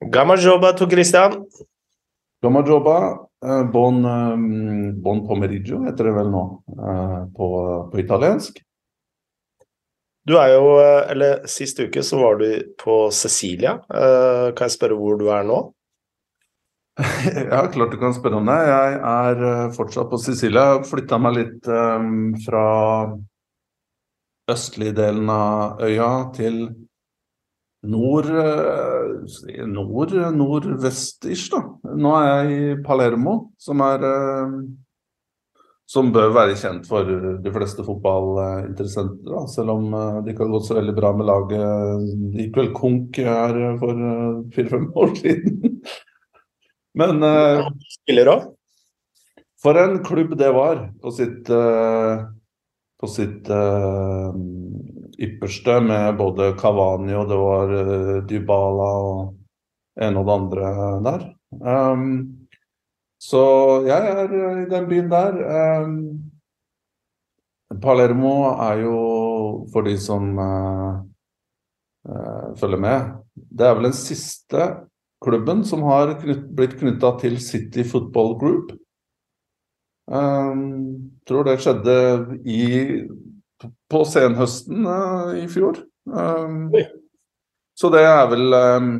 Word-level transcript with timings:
Gamma 0.00 0.36
jobba 0.36 0.72
to 0.76 0.86
Christian. 0.86 1.44
Gamma 2.42 2.64
jobba. 2.66 2.98
Eh, 3.44 3.64
bon, 3.72 4.04
eh, 4.04 4.92
bon 4.92 5.26
pomeriggio 5.26 5.82
heter 5.84 6.08
det 6.08 6.14
vel 6.16 6.30
nå 6.32 6.44
eh, 6.72 7.18
på, 7.36 7.48
på 7.92 8.00
italiensk. 8.00 8.60
Du 10.24 10.38
er 10.40 10.54
jo, 10.54 10.68
eller 10.80 11.42
Sist 11.52 11.80
uke 11.84 12.00
så 12.00 12.16
var 12.16 12.38
du 12.40 12.46
på 12.80 13.10
Cecilia. 13.12 13.74
Kan 13.84 14.70
jeg 14.70 14.72
spørre 14.72 14.96
hvor 14.96 15.18
du 15.20 15.26
er 15.28 15.44
nå? 15.44 15.58
Ja, 17.50 17.66
klart 17.68 17.92
du 17.92 17.98
kan 18.00 18.14
spørre 18.16 18.38
om 18.40 18.48
det. 18.48 18.56
Jeg 18.70 18.94
er 19.10 19.74
fortsatt 19.76 20.08
på 20.08 20.20
Sicilia. 20.22 20.78
Flytta 20.88 21.18
meg 21.20 21.36
litt 21.36 21.68
fra 22.46 22.64
østlige 24.48 24.96
delen 24.96 25.28
av 25.28 25.84
øya 25.84 26.08
til 26.32 26.62
nord, 27.88 28.26
eh, 28.26 29.66
nord 29.66 30.14
nordvest-ish, 30.36 31.50
da. 31.52 31.60
Nå 31.96 32.14
er 32.18 32.26
jeg 32.30 32.54
i 32.54 32.80
Palermo, 32.84 33.36
som 33.60 33.82
er 33.84 34.04
eh, 34.08 34.56
som 35.94 36.08
bør 36.14 36.32
være 36.32 36.56
kjent 36.56 36.86
for 36.88 37.08
de 37.44 37.52
fleste 37.52 37.84
fotballinteressenter, 37.84 39.28
da. 39.28 39.44
selv 39.52 39.74
om 39.76 39.92
eh, 39.92 40.20
det 40.24 40.34
ikke 40.34 40.46
har 40.46 40.54
gått 40.56 40.68
så 40.70 40.78
veldig 40.78 40.96
bra 40.96 41.12
med 41.16 41.28
laget. 41.28 42.08
Det 42.34 42.46
gikk 42.46 42.60
vel 42.62 42.72
konk 42.76 43.20
her 43.20 43.60
for 43.82 44.04
fire-fem 44.56 44.88
år 45.04 45.14
siden. 45.20 45.80
Men 46.94 47.18
For 49.64 49.80
en 49.80 49.98
klubb 50.06 50.36
det 50.38 50.50
var 50.54 50.84
på 51.02 51.10
sitt, 51.10 51.48
på 51.48 53.08
sitt 53.10 53.48
ypperste 55.20 55.78
med 55.84 56.16
både 56.18 56.52
Cavani 56.58 57.14
og 57.16 57.28
det 57.30 57.38
var 57.40 57.74
uh, 57.74 58.20
Dybala 58.28 58.90
og 59.08 59.34
en 60.04 60.18
og 60.18 60.26
det 60.26 60.34
andre 60.34 60.70
der. 61.04 61.26
Um, 61.60 62.06
så 63.22 63.42
jeg 63.86 64.08
er 64.10 64.32
i 64.64 64.68
den 64.70 64.88
byen 64.88 65.10
der. 65.10 65.36
Um, 65.84 65.98
Palermo 67.82 68.34
er 68.52 68.82
jo, 68.84 68.96
for 69.72 69.86
de 69.86 69.94
som 69.98 70.38
uh, 70.38 71.00
uh, 72.08 72.50
følger 72.60 72.80
med, 72.80 73.14
det 73.34 73.66
er 73.66 73.74
vel 73.78 73.88
den 73.88 73.96
siste 73.96 74.68
klubben 75.24 75.64
som 75.64 75.82
har 75.88 76.16
knytt, 76.20 76.48
blitt 76.54 76.76
knytta 76.78 77.14
til 77.22 77.38
City 77.42 77.86
Football 77.88 78.36
Group. 78.38 78.74
Um, 80.04 81.14
tror 81.24 81.46
det 81.48 81.60
skjedde 81.64 81.96
i 82.44 82.60
på 83.90 84.04
senhøsten 84.08 84.86
uh, 84.86 85.34
i 85.38 85.46
fjor. 85.50 85.80
Um, 86.10 86.70
så 87.74 87.90
det 87.92 88.04
er 88.06 88.28
vel 88.30 88.54
um, 88.54 88.94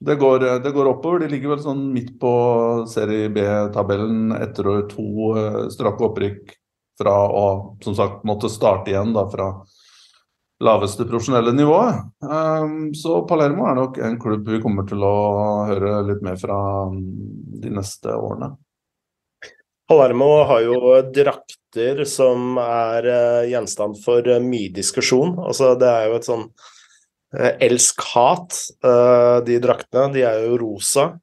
det, 0.00 0.16
går, 0.20 0.46
det, 0.64 0.72
går, 0.74 0.90
oppover. 0.94 1.24
De 1.24 1.30
ligger 1.32 1.54
vel 1.54 1.62
sånn 1.64 1.84
midt 1.94 2.14
på 2.22 2.32
serie 2.90 3.30
B-tabellen 3.32 4.34
etter 4.38 4.72
to 4.90 5.06
uh, 5.36 5.62
strake 5.72 6.08
opprykk 6.08 6.56
fra 7.00 7.14
å 7.28 7.46
som 7.82 7.96
sagt 7.96 8.26
måtte 8.28 8.50
starte 8.52 8.92
igjen 8.92 9.14
da, 9.16 9.26
fra 9.30 9.52
laveste 10.62 11.06
profesjonelle 11.08 11.52
nivået. 11.52 12.02
Um, 12.22 12.92
så 12.94 13.22
Palermo 13.26 13.66
er 13.66 13.78
nok 13.78 13.98
en 13.98 14.18
klubb 14.22 14.48
vi 14.48 14.60
kommer 14.62 14.86
til 14.88 15.02
å 15.04 15.16
høre 15.70 16.02
litt 16.06 16.22
mer 16.24 16.38
fra 16.40 16.58
de 16.92 17.72
neste 17.72 18.14
årene. 18.14 18.52
Palermo 19.90 20.28
har 20.48 20.62
jo 20.64 20.76
drakter 21.72 22.04
som 22.04 22.58
er 22.58 23.06
uh, 23.06 23.48
gjenstand 23.48 23.96
for 24.04 24.22
uh, 24.28 24.40
mye 24.40 24.72
diskusjon. 24.72 25.38
Altså, 25.40 25.74
det 25.78 25.88
er 25.88 26.08
jo 26.08 26.16
et 26.16 26.26
sånn 26.26 26.44
uh, 27.38 27.52
elsk-hat, 27.60 28.54
de 29.46 29.58
draktene. 29.58 30.12
De 30.12 30.22
er 30.22 30.46
jo 30.46 30.58
rosa. 30.60 31.18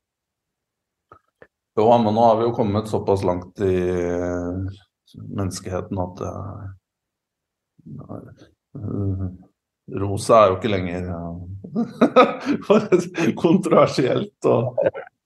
Jo, 1.77 1.97
men 1.97 2.13
nå 2.13 2.21
har 2.25 2.37
vi 2.39 2.47
jo 2.47 2.55
kommet 2.55 2.89
såpass 2.89 3.23
langt 3.23 3.59
i 3.61 3.77
menneskeheten 5.15 5.99
at 6.01 6.19
Rosa 9.89 10.41
er 10.41 10.51
jo 10.51 10.57
ikke 10.57 10.73
lenger 10.73 11.07
kontroversielt. 13.45 14.49
Og 14.49 14.75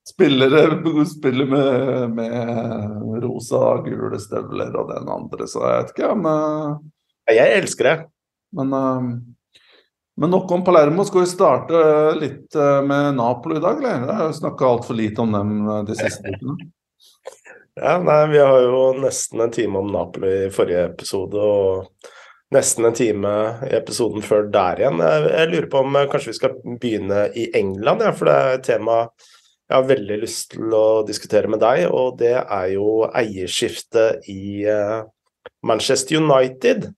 spillere 0.09 1.05
spiller 1.05 1.45
med, 1.45 2.09
med 2.09 3.23
rosa, 3.23 3.77
gule 3.85 4.19
støvler 4.19 4.75
og 4.75 4.91
den 4.91 5.09
andre, 5.09 5.47
så 5.47 5.63
jeg 5.63 5.79
vet 5.79 5.93
ikke 5.95 6.11
om 6.11 6.27
uh, 6.27 6.75
Jeg 7.31 7.59
elsker 7.61 7.89
det. 7.89 7.95
Men, 8.57 8.73
uh, 8.73 9.59
men 10.19 10.33
nok 10.35 10.51
om 10.51 10.63
Palermo. 10.63 11.05
Skal 11.07 11.23
vi 11.23 11.31
starte 11.31 11.83
litt 12.19 12.55
uh, 12.59 12.81
med 12.85 13.15
Napoli 13.17 13.57
i 13.57 13.63
dag, 13.63 13.79
eller? 13.79 14.07
Jeg 14.09 14.19
har 14.19 14.39
snakka 14.39 14.71
altfor 14.73 14.99
lite 14.99 15.23
om 15.23 15.35
dem 15.37 15.53
de 15.87 15.97
siste 15.97 16.25
ukene. 16.35 16.71
Ja, 17.79 17.95
nei, 17.97 18.19
vi 18.29 18.37
har 18.37 18.59
jo 18.61 18.81
nesten 19.01 19.41
en 19.41 19.53
time 19.53 19.79
om 19.81 19.87
Napoli 19.89 20.33
i 20.43 20.51
forrige 20.53 20.83
episode, 20.91 21.39
og 21.41 22.11
nesten 22.53 22.85
en 22.85 22.93
time 22.93 23.31
i 23.65 23.71
episoden 23.79 24.21
før 24.21 24.45
der 24.53 24.83
igjen. 24.83 24.99
Jeg, 25.01 25.23
jeg 25.31 25.49
lurer 25.49 25.69
på 25.71 25.81
om 25.81 25.97
kanskje 26.11 26.29
vi 26.29 26.37
skal 26.37 26.59
begynne 26.67 27.23
i 27.39 27.47
England, 27.57 28.03
ja, 28.05 28.11
for 28.13 28.29
det 28.29 28.35
er 28.35 28.59
et 28.59 28.67
tema 28.67 28.99
jeg 29.73 29.81
har 29.81 29.89
veldig 29.89 30.15
lyst 30.21 30.51
til 30.53 30.73
å 30.77 31.01
diskutere 31.07 31.49
med 31.49 31.63
deg, 31.63 31.87
og 31.89 32.19
det 32.19 32.35
er 32.37 32.67
jo 32.75 33.07
eierskiftet 33.09 34.27
i 34.29 34.67
uh, 34.69 35.01
Manchester 35.65 36.21
United. 36.21 36.91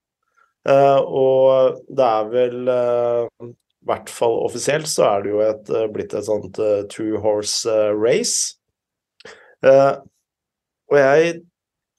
Uh, 0.68 1.00
og 1.00 1.80
det 1.88 2.10
er 2.10 2.28
vel 2.34 2.68
uh, 2.68 3.48
I 3.48 3.88
hvert 3.88 4.12
fall 4.12 4.36
offisielt 4.44 4.92
så 4.92 5.08
er 5.08 5.24
det 5.24 5.32
jo 5.32 5.42
et, 5.46 5.74
blitt 5.94 6.18
et 6.18 6.28
sånt 6.28 6.60
two 6.92 7.22
horse 7.24 7.70
race. 7.96 8.58
og 9.64 10.98
jeg 11.00 11.36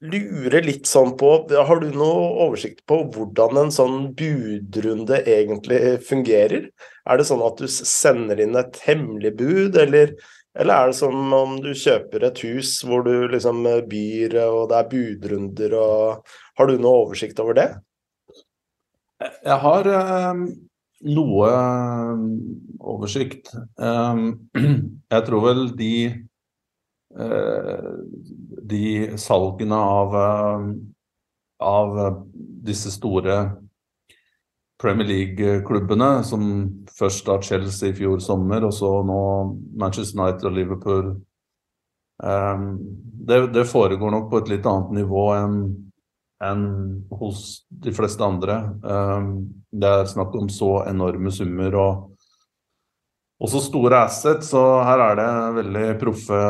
lurer 0.03 0.61
litt 0.61 0.85
sånn 0.85 1.15
på 1.17 1.31
Har 1.49 1.79
du 1.81 1.87
noe 1.89 2.27
oversikt 2.45 2.83
på 2.85 2.99
hvordan 3.15 3.63
en 3.63 3.71
sånn 3.73 4.11
budrunde 4.19 5.23
egentlig 5.25 5.97
fungerer? 6.05 6.69
Er 7.07 7.17
det 7.17 7.25
sånn 7.31 7.41
at 7.41 7.57
du 7.57 7.71
sender 7.71 8.43
inn 8.43 8.59
et 8.59 8.77
hemmelig 8.85 9.33
bud, 9.39 9.79
eller 9.79 10.13
eller 10.57 10.73
er 10.73 10.91
det 10.91 10.97
som 10.97 11.33
om 11.37 11.57
du 11.61 11.69
kjøper 11.77 12.23
et 12.27 12.39
hus 12.47 12.79
hvor 12.85 13.03
du 13.05 13.27
liksom 13.29 13.61
byr, 13.89 14.37
og 14.47 14.71
det 14.71 14.79
er 14.79 14.89
budrunder 14.93 15.75
og 15.77 16.31
Har 16.57 16.65
du 16.65 16.79
noe 16.81 17.03
oversikt 17.05 17.39
over 17.39 17.53
det? 17.53 17.67
Jeg 19.21 19.57
har 19.61 19.89
eh, 19.89 20.39
noe 21.17 21.51
oversikt. 22.81 23.51
Um, 23.77 24.49
jeg 25.13 25.25
tror 25.27 25.45
vel 25.45 25.63
de 25.77 25.93
uh, 27.17 27.93
De 28.73 28.87
salgene 29.21 29.77
av, 29.77 30.17
uh, 30.17 30.65
av 31.61 32.01
disse 32.65 32.93
store 32.93 33.37
Premier 34.81 35.07
League-klubbene, 35.07 36.23
som 36.23 36.43
først 36.99 37.25
da 37.25 37.39
Chelsea 37.41 37.89
i 37.89 37.95
fjor 37.97 38.21
sommer, 38.21 38.67
og 38.67 38.73
så 38.77 38.91
nå 39.05 39.21
Manchester 39.79 40.21
United 40.21 40.45
og 40.49 40.53
Liverpool. 40.53 41.09
Um, 42.21 42.77
det, 43.27 43.47
det, 43.53 43.65
foregår 43.69 44.13
nok 44.13 44.29
på 44.31 44.41
et 44.41 44.51
litt 44.53 44.69
annet 44.69 44.95
nivå 45.01 45.27
enn 45.37 45.59
enn 46.45 46.67
hos 47.17 47.63
de 47.69 47.89
fleste 47.97 48.21
andre. 48.21 48.59
Um, 48.85 49.31
det 49.73 49.89
er 49.89 50.09
snakk 50.09 50.35
om 50.37 50.49
så 50.53 50.83
enorme 50.85 51.31
summer 51.33 51.73
og 51.81 52.03
også 53.41 53.63
store 53.65 54.03
assets, 54.05 54.51
så 54.53 54.61
her 54.85 55.01
er 55.01 55.17
det 55.17 55.31
veldig 55.57 55.87
proffe 56.01 56.41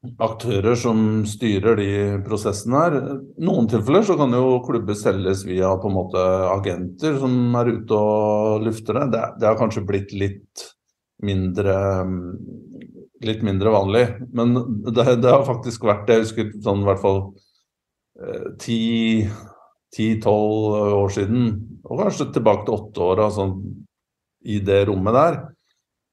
aktører 0.00 0.76
som 0.80 1.26
styrer 1.28 1.76
de 1.76 1.90
prosessene 2.24 2.78
her. 2.80 2.94
noen 3.36 3.68
tilfeller 3.68 4.04
så 4.06 4.16
kan 4.16 4.32
jo 4.32 4.62
klubber 4.64 4.96
selges 4.96 5.44
via 5.44 5.74
på 5.80 5.90
en 5.90 5.96
måte 5.98 6.22
agenter 6.54 7.18
som 7.20 7.56
er 7.60 7.72
ute 7.74 7.98
og 7.98 8.64
lufter 8.64 8.96
det. 8.96 9.06
Det, 9.12 9.24
det 9.40 9.50
har 9.50 9.58
kanskje 9.60 9.84
blitt 9.88 10.14
litt 10.16 10.64
mindre 11.20 11.76
litt 13.20 13.42
mindre 13.44 13.72
vanlig. 13.74 14.06
Men 14.32 14.54
det, 14.88 15.04
det 15.20 15.28
har 15.30 15.44
faktisk 15.44 15.84
vært 15.84 16.06
det. 16.08 16.14
Jeg 16.16 16.24
husker 16.24 16.50
sånn 16.64 16.80
i 16.80 16.88
hvert 16.88 17.02
fall 17.02 17.20
eh, 18.24 18.46
ti-tolv 19.92 20.94
år 20.96 21.10
siden, 21.12 21.50
og 21.84 22.00
kanskje 22.00 22.30
tilbake 22.32 22.64
til 22.66 22.76
åtte 22.78 23.04
år, 23.04 23.24
sånn, 23.34 23.54
i 24.48 24.56
det 24.64 24.86
rommet 24.88 25.12
der, 25.12 25.34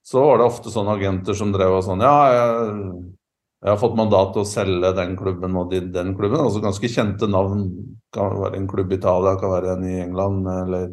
så 0.07 0.25
var 0.25 0.39
det 0.39 0.49
ofte 0.49 0.71
sånne 0.71 0.97
agenter 0.97 1.35
som 1.35 1.53
drev 1.55 1.77
og 1.77 1.83
sånn 1.85 2.03
Ja, 2.03 2.17
jeg 2.31 2.51
jeg 3.57 3.73
har 3.73 3.79
fått 3.81 3.97
mandat 3.97 4.35
til 4.35 4.43
å 4.43 4.47
selge 4.47 4.91
den 4.93 5.15
klubben 5.17 5.55
og 5.57 5.71
den 5.73 6.13
klubben. 6.17 6.39
altså 6.43 6.61
Ganske 6.61 6.89
kjente 6.93 7.29
navn. 7.29 7.65
Kan 8.13 8.37
være 8.37 8.59
en 8.59 8.67
klubb 8.69 8.91
i 8.93 8.99
Italia, 8.99 9.37
kan 9.41 9.51
være 9.55 9.73
en 9.73 9.85
i 9.87 9.95
England 10.03 10.45
eller, 10.51 10.91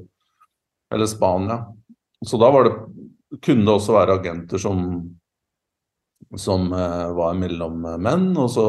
eller 0.95 1.11
Spania. 1.11 1.61
Så 2.25 2.41
da 2.41 2.49
det, 2.65 2.73
kunne 3.45 3.67
det 3.67 3.75
også 3.75 3.95
være 3.99 4.17
agenter 4.17 4.63
som, 4.63 4.81
som 6.41 6.73
eh, 6.73 7.11
var 7.19 7.37
mellommenn. 7.37 8.31
Og 8.41 8.49
så, 8.55 8.69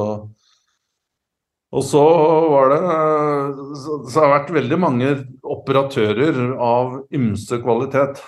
og 1.72 1.86
så 1.88 2.04
var 2.52 2.76
det 2.76 2.82
Så, 3.80 4.02
så 4.12 4.20
har 4.20 4.28
det 4.28 4.34
vært 4.34 4.56
veldig 4.58 4.80
mange 4.80 5.14
operatører 5.56 6.58
av 6.60 7.00
ymse 7.16 7.62
kvalitet. 7.64 8.20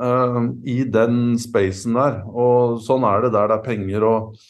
uh, 0.00 0.48
i 0.64 0.84
den 0.86 1.36
spacen 1.38 1.96
der. 1.98 2.22
Og 2.24 2.80
sånn 2.84 3.04
er 3.04 3.26
det 3.26 3.32
der 3.34 3.50
det 3.50 3.58
er 3.58 3.64
penger 3.64 4.06
og, 4.06 4.40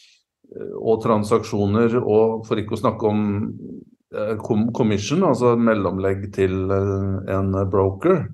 og 0.51 1.01
transaksjoner, 1.03 1.95
og 2.01 2.43
for 2.47 2.59
ikke 2.59 2.75
å 2.75 2.81
snakke 2.81 3.07
om 3.07 3.23
uh, 4.15 4.35
commission, 4.75 5.23
altså 5.27 5.55
mellomlegg 5.55 6.27
til 6.35 6.65
uh, 6.71 7.21
en 7.31 7.55
broker. 7.71 8.25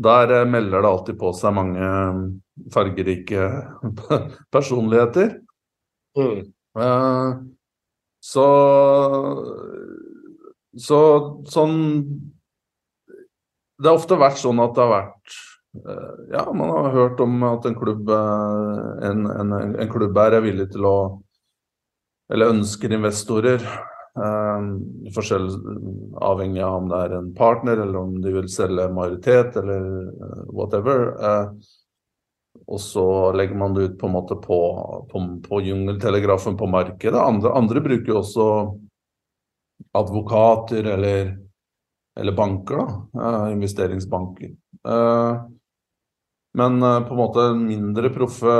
Der 0.00 0.32
melder 0.48 0.80
det 0.80 0.90
alltid 0.90 1.18
på 1.20 1.32
seg 1.36 1.56
mange 1.58 1.88
fargerike 2.72 3.50
personligheter. 4.54 5.40
Mm. 6.18 6.46
så 8.20 8.46
så 10.76 10.98
sånn 11.50 11.78
Det 13.80 13.88
har 13.88 13.96
ofte 13.96 14.18
vært 14.20 14.38
sånn 14.38 14.60
at 14.62 14.76
det 14.76 14.84
har 14.84 14.92
vært 14.92 15.36
eh, 15.80 16.12
Ja, 16.36 16.44
man 16.54 16.72
har 16.74 16.94
hørt 16.94 17.22
om 17.24 17.42
at 17.48 17.66
en 17.66 17.78
klubb, 17.78 18.10
eh, 18.14 19.08
en, 19.08 19.26
en, 19.30 19.54
en 19.56 19.90
klubb 19.90 20.18
er 20.22 20.38
villig 20.44 20.70
til 20.74 20.86
å 20.86 20.96
Eller 22.30 22.52
ønsker 22.54 22.92
investorer. 22.94 23.64
Eh, 24.20 24.68
forskjell 25.14 25.48
avhengig 26.22 26.62
av 26.66 26.78
om 26.80 26.88
det 26.90 27.02
er 27.04 27.16
en 27.18 27.28
partner, 27.34 27.82
eller 27.82 28.00
om 28.00 28.16
de 28.22 28.34
vil 28.34 28.48
selge 28.50 28.88
majoritet, 28.94 29.58
eller 29.60 29.86
whatever. 30.50 31.14
og 32.70 32.80
så 32.80 33.32
legger 33.34 33.56
man 33.58 33.74
det 33.74 33.82
ut 33.82 33.98
på 33.98 34.06
en 34.06 34.12
måte 34.14 34.36
på, 34.38 34.58
på, 35.10 35.22
på 35.48 35.60
jungeltelegrafen 35.66 36.56
på 36.56 36.66
markedet. 36.70 37.18
Andre, 37.18 37.50
andre 37.50 37.80
bruker 37.82 38.12
jo 38.12 38.18
også 38.20 38.46
advokater 39.96 40.86
eller, 40.94 41.32
eller 42.20 42.36
banker, 42.36 42.76
da. 42.76 43.50
investeringsbanker. 43.50 44.54
Men 46.52 46.82
eh, 46.82 47.00
på 47.00 47.14
en 47.14 47.20
måte 47.20 47.46
mindre 47.54 48.10
proffe 48.10 48.54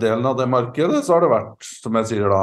delen 0.00 0.26
av 0.26 0.36
det 0.38 0.46
markedet, 0.46 1.02
så 1.04 1.16
har 1.16 1.24
det 1.24 1.32
vært, 1.32 1.68
som 1.82 1.98
jeg 1.98 2.10
sier 2.12 2.30
da, 2.30 2.42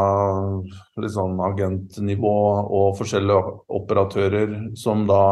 litt 1.00 1.16
sånn 1.16 1.40
agentnivå 1.44 2.34
og 2.68 2.98
forskjellige 3.00 3.54
operatører 3.80 4.58
som 4.80 5.06
da 5.08 5.24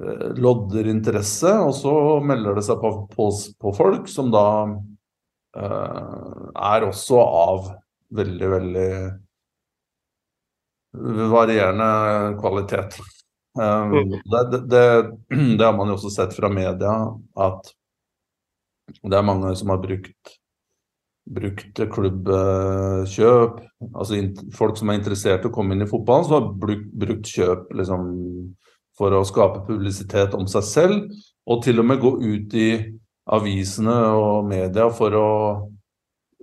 eh, 0.00 0.30
lodder 0.40 0.88
interesse, 0.94 1.52
og 1.60 1.74
så 1.76 1.94
melder 2.24 2.56
det 2.56 2.64
seg 2.64 2.80
på, 2.80 2.94
på, 3.12 3.28
på 3.60 3.74
folk 3.76 4.08
som 4.08 4.32
da 4.32 4.46
eh, 5.60 6.40
er 6.72 6.88
også 6.88 7.20
av 7.20 7.70
veldig, 8.14 8.50
veldig 8.56 8.90
varierende 11.28 11.92
kvalitet. 12.40 12.96
Um, 13.58 13.92
mm. 13.92 14.10
det, 14.10 14.42
det, 14.50 14.58
det, 14.70 14.86
det, 15.58 15.64
har 15.64 15.76
man 15.76 15.90
jo 15.90 15.98
også 15.98 16.10
sett 16.10 16.32
fra 16.36 16.48
media, 16.50 16.94
at 17.36 17.74
det 18.86 19.18
er 19.18 19.26
mange 19.26 19.52
som 19.58 19.72
har 19.72 19.80
brukt, 19.82 20.34
brukt 21.24 21.82
klubbkjøp. 21.96 23.60
Altså 23.92 24.20
folk 24.56 24.80
som 24.80 24.90
er 24.90 25.00
interessert 25.00 25.46
i 25.46 25.50
å 25.50 25.54
komme 25.54 25.76
inn 25.76 25.86
i 25.86 25.90
fotballen, 25.90 26.28
som 26.28 26.38
har 26.38 26.50
brukt, 26.64 26.90
brukt 27.04 27.30
kjøp 27.30 27.72
liksom, 27.80 28.10
for 28.98 29.16
å 29.16 29.24
skape 29.28 29.64
publisitet 29.68 30.36
om 30.36 30.48
seg 30.50 30.68
selv, 30.68 31.22
og 31.44 31.64
til 31.64 31.80
og 31.82 31.88
med 31.88 32.02
gå 32.02 32.16
ut 32.22 32.58
i 32.58 32.68
avisene 33.34 33.94
og 34.16 34.48
media 34.48 34.90
for 34.92 35.16
å 35.16 35.30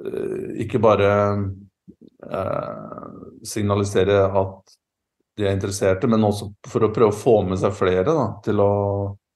uh, 0.02 0.48
ikke 0.62 0.82
bare 0.82 1.12
Eh, 2.30 3.44
signalisere 3.44 4.26
at 4.26 4.76
de 5.38 5.48
er 5.48 5.56
interesserte, 5.56 6.08
men 6.08 6.24
også 6.24 6.52
for 6.70 6.86
å 6.86 6.92
prøve 6.94 7.10
å 7.10 7.18
få 7.18 7.34
med 7.48 7.58
seg 7.58 7.74
flere 7.74 8.06
da, 8.06 8.28
til 8.46 8.62
å 8.62 8.74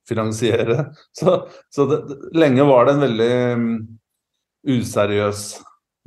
finansiere. 0.10 0.90
Så, 1.20 1.38
så 1.74 1.86
det, 1.90 2.02
lenge 2.38 2.66
var 2.68 2.86
det 2.86 2.96
en 2.96 3.06
veldig 3.06 3.32
um, 3.56 3.68
useriøs 4.66 5.44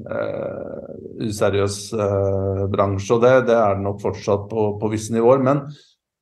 uh, 0.06 0.88
useriøs 1.24 1.78
uh, 1.96 2.64
bransje, 2.70 3.14
og 3.16 3.22
det, 3.24 3.34
det, 3.48 3.56
er 3.56 3.78
det 3.78 3.86
nok 3.86 4.02
fortsatt 4.02 4.48
på, 4.50 4.72
på 4.80 4.90
visse 4.92 5.14
nivåer. 5.14 5.42
Men 5.44 5.64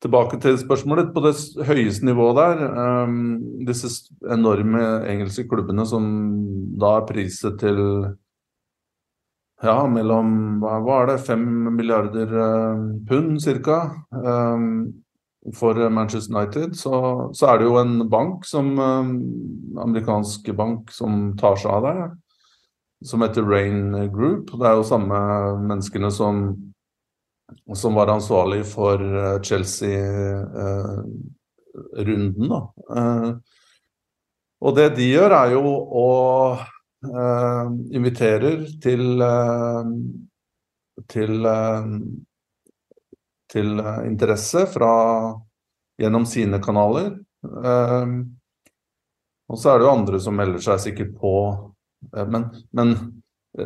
tilbake 0.03 0.39
til 0.41 0.57
spørsmålet. 0.61 1.11
På 1.13 1.23
det 1.25 1.33
høyeste 1.67 2.05
nivået 2.05 2.37
der, 2.37 2.63
um, 3.05 3.17
disse 3.67 3.89
enorme 4.29 4.83
engelske 5.09 5.47
klubbene 5.49 5.85
som 5.89 6.07
da 6.77 6.99
er 6.99 7.07
priset 7.09 7.59
til 7.61 7.81
ja, 9.63 9.77
mellom 9.89 10.59
hva 10.61 10.77
var 10.85 11.09
det, 11.09 11.21
fem 11.25 11.43
milliarder 11.73 12.33
uh, 12.37 12.85
pund 13.09 13.41
ca. 13.41 13.79
Um, 14.13 15.03
for 15.55 15.89
Manchester 15.89 16.35
United, 16.35 16.75
så, 16.75 17.29
så, 17.33 17.47
er 17.47 17.57
det 17.57 17.65
jo 17.67 17.77
en 17.79 18.09
bank 18.09 18.45
som 18.45 18.79
um, 18.79 19.33
amerikansk 19.79 20.55
bank 20.55 20.91
som 20.91 21.37
tar 21.39 21.55
seg 21.61 21.71
av 21.71 21.83
det, 21.85 22.11
som 23.07 23.21
heter 23.23 23.43
Rain 23.47 24.11
Group. 24.13 24.51
Det 24.57 24.67
er 24.67 24.73
jo 24.75 24.83
samme 24.87 25.19
menneskene 25.63 26.11
som, 26.11 26.55
som 27.75 27.95
var 27.95 28.07
ansvarlig 28.11 28.65
for 28.67 28.97
Chelsea-runden, 29.45 32.43
eh, 32.43 32.49
da. 32.51 32.61
og 34.61 34.75
det 34.75 34.95
de 34.97 35.05
gjør, 35.13 35.31
er 35.37 35.51
jo 35.55 35.63
å 36.03 36.05
eh, 36.57 37.65
inviterer 37.95 38.57
til 38.83 39.21
uh, 39.21 39.85
til, 41.05 41.45
til 43.51 43.79
interesse 44.05 44.65
fra 44.69 44.91
gjennom 45.97 46.25
sine 46.29 46.59
kanaler. 46.63 47.15
og 49.47 49.57
så 49.57 49.69
er 49.71 49.79
det 49.79 49.85
jo 49.87 49.93
andre 49.93 50.19
som 50.19 50.35
melder 50.35 50.59
seg 50.63 50.79
sikkert 50.83 51.15
på, 51.17 51.33
men, 52.13 52.45
men 52.75 52.93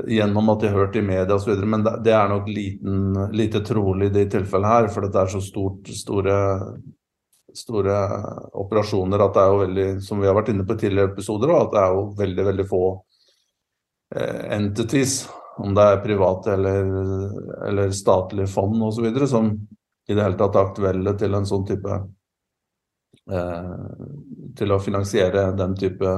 gjennom 0.08 0.50
at 0.54 0.62
de 0.62 0.70
har 0.70 0.78
hørt 0.84 0.96
i 0.96 1.04
media 1.04 1.36
osv. 1.36 1.58
Men 1.66 1.84
det, 1.84 2.14
er 2.14 2.30
nok 2.30 2.48
liten, 2.48 3.14
lite 3.36 3.64
trolig 3.66 4.12
i 4.12 4.16
de 4.20 4.26
tilfellene 4.38 4.74
her, 4.76 4.90
for 4.94 5.08
det 5.08 5.20
er 5.20 5.34
så 5.34 5.42
stort, 5.44 5.90
store, 5.98 6.36
store 7.58 7.98
operasjoner 8.64 9.26
at 9.26 9.34
det 9.36 9.44
er 9.44 9.50
jo 9.56 9.64
veldig, 9.66 9.88
som 10.06 10.22
vi 10.22 10.30
har 10.30 10.38
vært 10.38 10.54
inne 10.54 10.68
på 10.68 10.78
i 10.78 10.84
tidligere 10.86 11.12
episoder, 11.12 11.56
at 11.58 11.74
det 11.74 11.82
er 11.82 11.98
jo 11.98 12.06
veldig, 12.22 12.46
veldig 12.52 12.68
få 12.70 12.86
Eh, 14.16 14.56
entities, 14.58 15.30
om 15.58 15.76
det 15.76 15.84
er 15.84 16.02
private 16.04 16.54
eller, 16.56 16.90
eller 17.68 17.92
statlige 17.96 18.48
fond 18.52 18.84
osv., 18.88 19.10
som 19.28 19.52
i 20.08 20.16
det 20.16 20.24
hele 20.24 20.40
tatt 20.40 20.56
er 20.56 20.66
aktuelle 20.66 21.14
til 21.20 21.38
en 21.38 21.48
sånn 21.48 21.66
type 21.68 21.98
eh, 23.32 23.76
Til 24.58 24.74
å 24.74 24.80
finansiere 24.82 25.52
den 25.56 25.76
type 25.80 26.10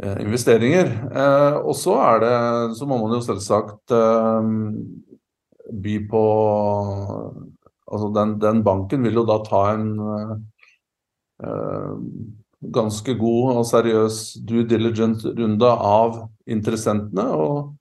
eh, 0.00 0.18
investeringer. 0.22 0.92
Eh, 1.10 1.58
og 1.60 1.74
så 1.76 1.98
er 2.04 2.22
det 2.22 2.36
Så 2.78 2.88
må 2.88 3.00
man 3.02 3.16
jo 3.16 3.22
selvsagt 3.24 3.96
eh, 3.96 4.50
by 5.84 5.96
på 6.10 6.24
Altså 7.90 8.12
den, 8.14 8.36
den, 8.38 8.62
banken 8.62 9.02
vil 9.02 9.18
jo 9.18 9.26
da 9.26 9.40
ta 9.42 9.64
en 9.74 9.88
eh, 11.42 11.90
ganske 12.60 13.14
god 13.18 13.56
og 13.56 13.66
seriøs 13.68 14.20
due 14.46 14.66
diligence-runde 14.68 15.70
av 15.70 16.20
interessentene. 16.50 17.26
Og 17.32 17.74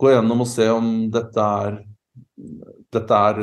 gå 0.00 0.12
gjennom 0.12 0.44
og 0.44 0.50
se 0.50 0.68
om 0.72 0.92
dette 1.12 1.46
er, 1.64 1.80
dette 2.92 3.20
er 3.30 3.42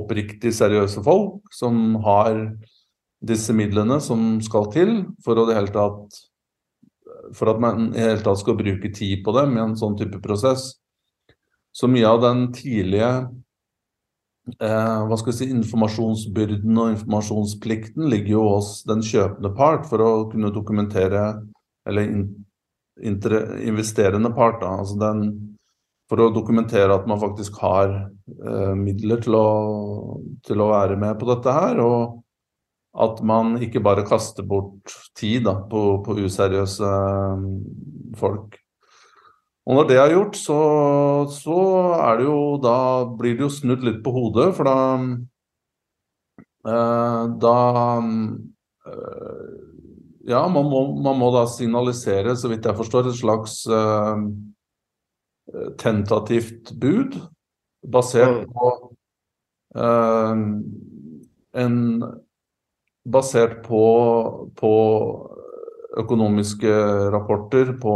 oppriktig 0.00 0.52
seriøse 0.56 1.02
folk 1.04 1.52
som 1.54 1.98
har 2.04 2.46
disse 3.20 3.52
midlene 3.52 4.00
som 4.00 4.38
skal 4.44 4.70
til 4.72 4.92
for, 5.24 5.40
tatt, 5.74 6.20
for 7.36 7.52
at 7.52 7.60
man 7.60 7.90
i 7.90 7.98
det 7.98 8.06
hele 8.06 8.24
tatt 8.24 8.40
skal 8.40 8.56
bruke 8.56 8.92
tid 8.96 9.20
på 9.26 9.34
dem 9.36 9.58
i 9.58 9.64
en 9.64 9.76
sånn 9.76 9.98
type 10.00 10.22
prosess. 10.24 10.72
Så 11.70 11.86
mye 11.86 12.08
av 12.08 12.22
den 12.24 12.48
tidlige 12.56 13.28
hva 14.58 15.16
skal 15.20 15.30
vi 15.30 15.36
si, 15.36 15.48
informasjonsbyrden 15.54 16.78
og 16.80 16.92
informasjonsplikten 16.96 18.08
ligger 18.10 18.34
jo 18.34 18.44
hos 18.56 18.70
den 18.88 19.04
kjøpende 19.04 19.52
part 19.56 19.86
for 19.90 20.02
å 20.04 20.10
kunne 20.32 20.52
dokumentere 20.54 21.24
eller 21.88 22.02
in, 22.02 22.24
inter, 23.02 23.36
investerende 23.66 24.32
part. 24.34 24.60
Da, 24.62 24.74
altså 24.82 24.98
den, 25.00 25.24
for 26.10 26.24
å 26.24 26.32
dokumentere 26.34 26.94
at 26.94 27.06
man 27.10 27.20
faktisk 27.22 27.60
har 27.62 27.92
eh, 27.96 28.74
midler 28.78 29.22
til 29.24 29.36
å, 29.38 29.46
til 30.46 30.62
å, 30.62 30.70
være 30.72 30.98
med 31.00 31.18
på 31.20 31.28
dette 31.30 31.54
her. 31.54 31.82
Og 31.84 32.18
at 33.00 33.20
man 33.22 33.54
ikke 33.62 33.82
bare 33.84 34.06
kaster 34.06 34.46
bort 34.46 34.96
tid 35.18 35.46
da, 35.46 35.60
på, 35.70 36.00
på 36.06 36.18
useriøse 36.24 36.94
eh, 36.96 37.46
folk. 38.20 38.59
Og 39.68 39.76
når 39.76 39.88
det 39.90 39.96
er 40.00 40.14
gjort, 40.14 40.36
så, 40.40 40.60
så 41.30 41.58
er 41.98 42.20
det 42.20 42.28
jo 42.28 42.38
da 42.62 42.76
blir 43.18 43.36
det 43.36 43.44
jo 43.44 43.50
snudd 43.52 43.84
litt 43.86 44.00
på 44.04 44.12
hodet, 44.14 44.50
for 44.56 44.68
da 44.68 44.76
eh, 46.70 47.24
Da 47.44 47.56
eh, 48.88 49.50
Ja, 50.30 50.46
man 50.52 50.70
må, 50.70 50.84
man 51.04 51.18
må, 51.20 51.30
da 51.34 51.44
signalisere, 51.50 52.36
så 52.36 52.50
vidt 52.52 52.66
jeg 52.68 52.78
forstår, 52.78 53.10
et 53.10 53.20
slags 53.20 53.60
eh, 53.68 54.24
tentativt 55.80 56.72
bud 56.80 57.18
basert 57.90 58.44
mm. 58.44 58.50
på 58.54 58.72
eh, 59.76 60.42
en 61.64 61.78
Basert 63.10 63.62
på, 63.64 63.80
på 64.60 64.70
økonomiske 65.98 66.72
rapporter 67.10 67.72
på, 67.80 67.94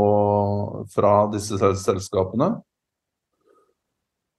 fra 0.94 1.14
disse 1.32 1.58
selskapene. 1.58 2.54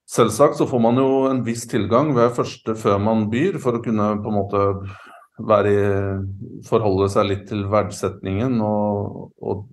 Selvsagt 0.05 0.59
så 0.59 0.67
får 0.69 0.81
man 0.83 0.99
jo 1.01 1.25
en 1.31 1.41
viss 1.45 1.65
tilgang 1.69 2.11
ved 2.13 2.35
første 2.37 2.75
før 2.77 2.99
man 3.01 3.25
byr, 3.31 3.57
for 3.61 3.77
å 3.77 3.83
kunne 3.83 4.11
på 4.21 4.31
en 4.31 4.37
måte 4.37 4.65
være, 5.49 5.71
forholde 6.67 7.09
seg 7.11 7.29
litt 7.31 7.47
til 7.49 7.65
verdsetningen. 7.71 8.59
Og, 8.61 9.31
og, 9.41 9.65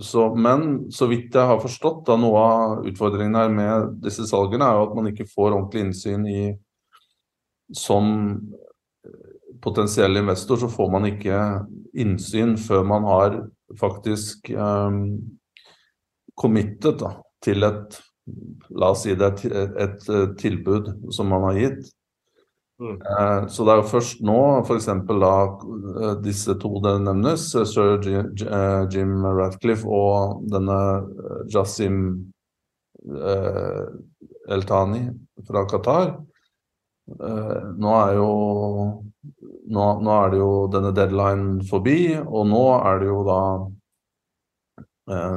så, 0.00 0.30
men 0.34 0.86
så 0.94 1.08
vidt 1.10 1.36
jeg 1.36 1.50
har 1.50 1.60
forstått, 1.62 2.06
da 2.08 2.16
noe 2.18 2.40
av 2.40 2.88
utfordringen 2.88 3.36
her 3.38 3.52
med 3.52 3.98
disse 4.04 4.26
salgene, 4.30 4.66
er 4.66 4.80
jo 4.80 4.88
at 4.88 4.96
man 4.96 5.10
ikke 5.12 5.28
får 5.30 5.50
ordentlig 5.52 5.88
innsyn 5.88 6.28
i 6.28 6.44
Som 7.74 8.06
potensiell 9.64 10.20
investor 10.20 10.60
så 10.60 10.70
får 10.70 10.90
man 10.92 11.08
ikke 11.08 11.40
innsyn 12.00 12.56
før 12.60 12.84
man 12.86 13.06
har 13.08 13.38
faktisk 13.80 14.52
um, 14.54 15.16
committed 16.38 17.00
da, 17.00 17.16
til 17.44 17.66
et 17.66 18.00
La 18.72 18.88
oss 18.94 19.02
si 19.04 19.12
det 19.20 19.26
et, 19.26 19.42
et, 19.52 20.06
et 20.08 20.30
tilbud 20.40 20.86
som 21.12 21.28
man 21.28 21.42
har 21.44 21.58
gitt. 21.58 21.90
Mm. 22.80 22.96
Eh, 23.02 23.46
så 23.48 23.64
det 23.64 23.72
er 23.72 23.80
jo 23.80 23.86
først 23.86 24.22
nå, 24.26 24.38
f.eks. 24.64 24.88
da 25.06 25.32
eh, 25.44 26.14
disse 26.24 26.56
to 26.58 26.72
det 26.82 26.96
nevnes, 27.04 27.46
eh, 27.54 27.66
sir 27.70 28.00
Jim 28.90 29.12
Ratcliffe 29.24 29.86
og 29.86 30.42
denne 30.50 30.78
Jasim 31.52 32.00
Eltani 34.48 35.04
fra 35.46 35.64
Qatar. 35.68 36.14
Nå 37.04 37.90
er 38.00 38.14
jo 38.16 38.28
nå, 39.64 39.86
nå, 40.04 40.14
er 40.18 40.32
det 40.32 40.40
jo 40.42 40.52
denne 40.72 40.92
deadline 40.96 41.64
forbi, 41.68 42.16
og 42.20 42.48
nå 42.50 42.64
er 42.80 43.00
det 43.00 43.08
jo 43.12 43.22
da 43.28 43.40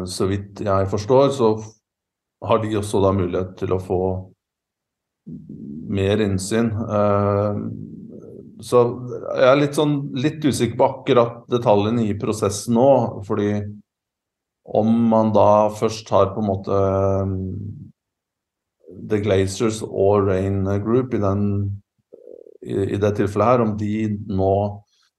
Så 0.08 0.30
vidt 0.30 0.62
jeg 0.64 0.88
forstår, 0.88 1.30
så 1.36 1.48
har 2.48 2.62
de 2.64 2.78
også 2.80 3.02
da 3.04 3.12
mulighet 3.12 3.58
til 3.60 3.74
å 3.76 3.82
få 3.84 4.02
mer 5.92 6.22
innsyn. 6.24 6.70
Eh, 6.72 7.60
så 8.64 8.84
jeg 9.38 9.50
er 9.52 9.60
litt, 9.60 9.76
sånn, 9.78 9.98
litt 10.18 10.46
usikker 10.46 10.78
på 10.80 10.88
akkurat 10.88 11.44
detaljene 11.52 12.08
i 12.08 12.16
prosessen 12.20 12.78
nå. 12.78 12.92
Fordi 13.28 13.52
om 14.78 14.94
man 15.12 15.34
da 15.36 15.68
først 15.78 16.10
har 16.14 16.32
på 16.34 16.44
en 16.44 16.50
måte 16.50 16.78
eh, 16.78 17.36
The 19.12 19.22
Glazers 19.24 19.84
og 19.86 20.30
Rain 20.30 20.64
Group 20.84 21.14
i, 21.14 21.22
den, 21.22 21.44
i, 22.68 23.00
det 23.00 23.14
tilfellet 23.18 23.54
her, 23.54 23.64
om 23.64 23.74
de 23.80 24.10
nå 24.28 24.54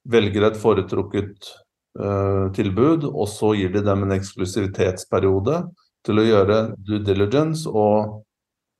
velger 0.08 0.48
et 0.48 0.58
foretrukket 0.60 1.50
uh, 2.00 2.48
tilbud, 2.56 3.08
og 3.08 3.28
så 3.30 3.54
gir 3.58 3.72
de 3.74 3.82
dem 3.84 4.04
en 4.04 4.16
eksklusivitetsperiode 4.16 5.62
til 6.06 6.20
å 6.20 6.26
gjøre 6.26 6.58
due 6.86 7.02
diligence 7.04 7.68
og 7.68 8.22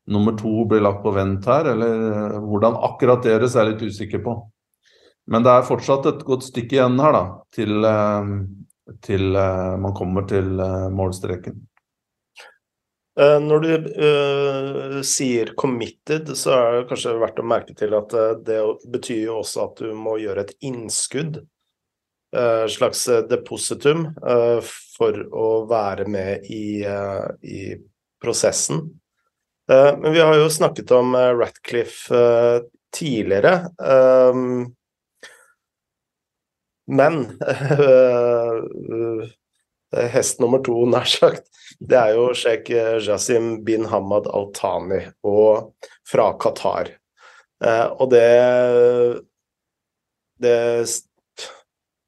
nummer 0.09 0.37
to 0.39 0.63
blir 0.69 0.85
lagt 0.85 1.03
på 1.05 1.13
vent 1.13 1.45
her, 1.51 1.67
eller 1.75 2.05
eh, 2.09 2.37
hvordan 2.41 2.79
akkurat 2.87 3.21
det 3.21 3.35
gjøres, 3.35 3.57
er 3.57 3.67
jeg 3.67 3.75
litt 3.75 3.83
usikker 3.93 4.23
på. 4.25 4.39
Men 5.29 5.45
det 5.45 5.53
er 5.53 5.67
fortsatt 5.69 6.09
et 6.09 6.23
godt 6.25 6.47
stykke 6.47 6.79
igjen 6.79 6.97
her, 7.03 7.13
da, 7.13 7.25
til, 7.53 7.85
uh, 7.85 8.95
til 9.05 9.37
uh, 9.37 9.75
man 9.83 9.93
kommer 9.99 10.25
til 10.31 10.49
målstreken. 10.97 11.59
Når 13.19 13.63
du 13.65 13.71
uh, 13.99 14.99
sier 15.03 15.49
'committed', 15.59 16.31
så 16.39 16.53
er 16.55 16.77
det 16.77 16.85
kanskje 16.93 17.17
verdt 17.19 17.41
å 17.43 17.47
merke 17.51 17.75
til 17.75 17.97
at 17.99 18.15
det 18.47 18.61
betyr 18.93 19.25
jo 19.25 19.41
også 19.41 19.65
at 19.65 19.83
du 19.83 19.91
må 19.91 20.21
gjøre 20.23 20.45
et 20.47 20.53
innskudd. 20.63 21.41
Et 22.31 22.71
slags 22.71 23.03
depositum 23.27 24.07
uh, 24.23 24.61
for 24.95 25.19
å 25.35 25.49
være 25.67 26.07
med 26.07 26.47
i, 26.47 26.85
uh, 26.87 27.27
i 27.43 27.75
prosessen. 28.23 28.85
Eh, 29.71 29.99
men 29.99 30.13
vi 30.13 30.21
har 30.21 30.37
jo 30.37 30.51
snakket 30.51 30.91
om 30.91 31.15
eh, 31.15 31.37
Ratcliffe 31.37 32.17
eh, 32.17 32.63
tidligere. 32.99 33.69
Ehm, 33.85 34.75
men 36.87 37.39
hest 40.13 40.43
nummer 40.43 40.61
to, 40.65 40.75
nær 40.91 41.09
sagt, 41.09 41.49
det 41.81 41.99
er 41.99 42.17
jo 42.17 42.31
sjeik 42.37 42.71
Jasim 43.05 43.59
bin 43.67 43.87
Hamad 43.89 44.29
Al-Thani 44.31 45.05
fra 45.23 46.31
Qatar. 46.41 46.93
Og 47.99 48.11
det, 48.13 48.27
det 50.43 50.57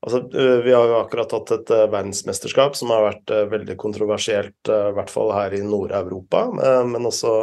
Altså, 0.00 0.22
vi 0.64 0.72
har 0.72 0.86
jo 0.88 0.94
akkurat 0.96 1.32
hatt 1.36 1.50
et 1.52 1.70
verdensmesterskap 1.92 2.76
som 2.78 2.88
har 2.88 3.02
vært 3.04 3.32
veldig 3.50 3.74
kontroversielt, 3.76 4.56
i 4.64 4.94
hvert 4.96 5.12
fall 5.12 5.28
her 5.36 5.52
i 5.52 5.60
Nord-Europa, 5.60 6.46
men 6.88 7.04
også, 7.04 7.34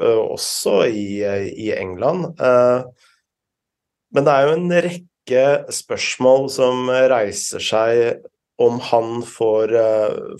også 0.00 0.74
i, 0.88 1.04
i, 1.52 1.68
England. 1.76 2.30
Men 4.10 4.24
det 4.24 4.32
er 4.32 4.48
jo 4.48 4.56
en 4.56 4.74
rekke 4.88 5.09
spørsmål 5.72 6.50
som 6.52 6.90
reiser 6.90 7.62
seg 7.62 8.26
om 8.60 8.76
han 8.90 9.22
får, 9.24 9.72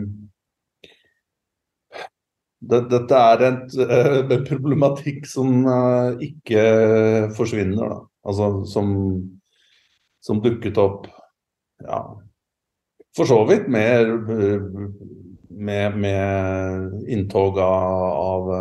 dette 2.67 3.13
er 3.13 3.41
et, 3.45 3.75
uh, 3.77 4.31
problematikk 4.47 5.27
som 5.29 5.59
uh, 5.69 6.17
ikke 6.25 6.63
forsvinner, 7.37 7.93
da. 7.93 7.99
Altså 8.27 8.47
som, 8.67 8.87
som 10.25 10.41
dukket 10.41 10.79
opp 10.81 11.05
ja, 11.85 12.01
for 13.15 13.29
så 13.29 13.37
vidt 13.47 13.69
med, 13.71 14.09
med, 15.53 16.01
med 16.01 17.07
inntog 17.13 17.61
av, 17.61 18.49
av 18.49 18.51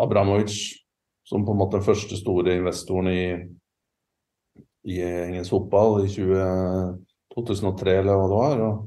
Abramovic 0.00 0.56
som 1.28 1.44
på 1.44 1.52
en 1.52 1.60
måte 1.60 1.76
den 1.76 1.86
første 1.86 2.16
store 2.16 2.56
investoren 2.56 3.10
i, 3.12 3.24
i 4.88 5.00
engelsk 5.04 5.52
fotball 5.52 6.06
i 6.06 6.12
20, 6.12 6.46
2003, 7.36 7.98
eller 8.00 8.16
hva 8.16 8.30
det 8.30 8.38
var. 8.38 8.62
og 8.68 8.86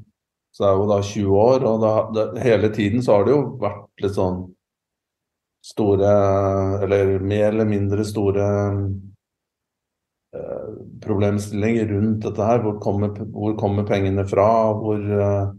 så 0.51 0.67
er 0.67 0.73
jo 0.75 0.87
da 0.89 0.97
20 0.99 1.37
år, 1.39 1.65
og 1.67 1.83
da, 1.83 1.93
det, 2.15 2.25
hele 2.43 2.71
tiden 2.75 3.03
så 3.03 3.15
har 3.15 3.27
det 3.27 3.35
jo 3.35 3.43
vært 3.61 4.03
litt 4.03 4.17
sånn 4.17 4.41
store, 5.63 6.11
eller 6.83 7.13
mer 7.23 7.51
eller 7.53 7.69
mindre 7.69 8.03
store 8.07 8.47
eh, 10.35 10.69
problemstillinger 11.05 11.87
rundt 11.93 12.25
dette 12.25 12.49
her. 12.49 12.63
Hvor 12.65 12.81
kommer, 12.83 13.13
hvor 13.31 13.55
kommer 13.59 13.87
pengene 13.87 14.25
fra? 14.27 14.49
Hvor, 14.81 14.99
uh, 14.99 15.53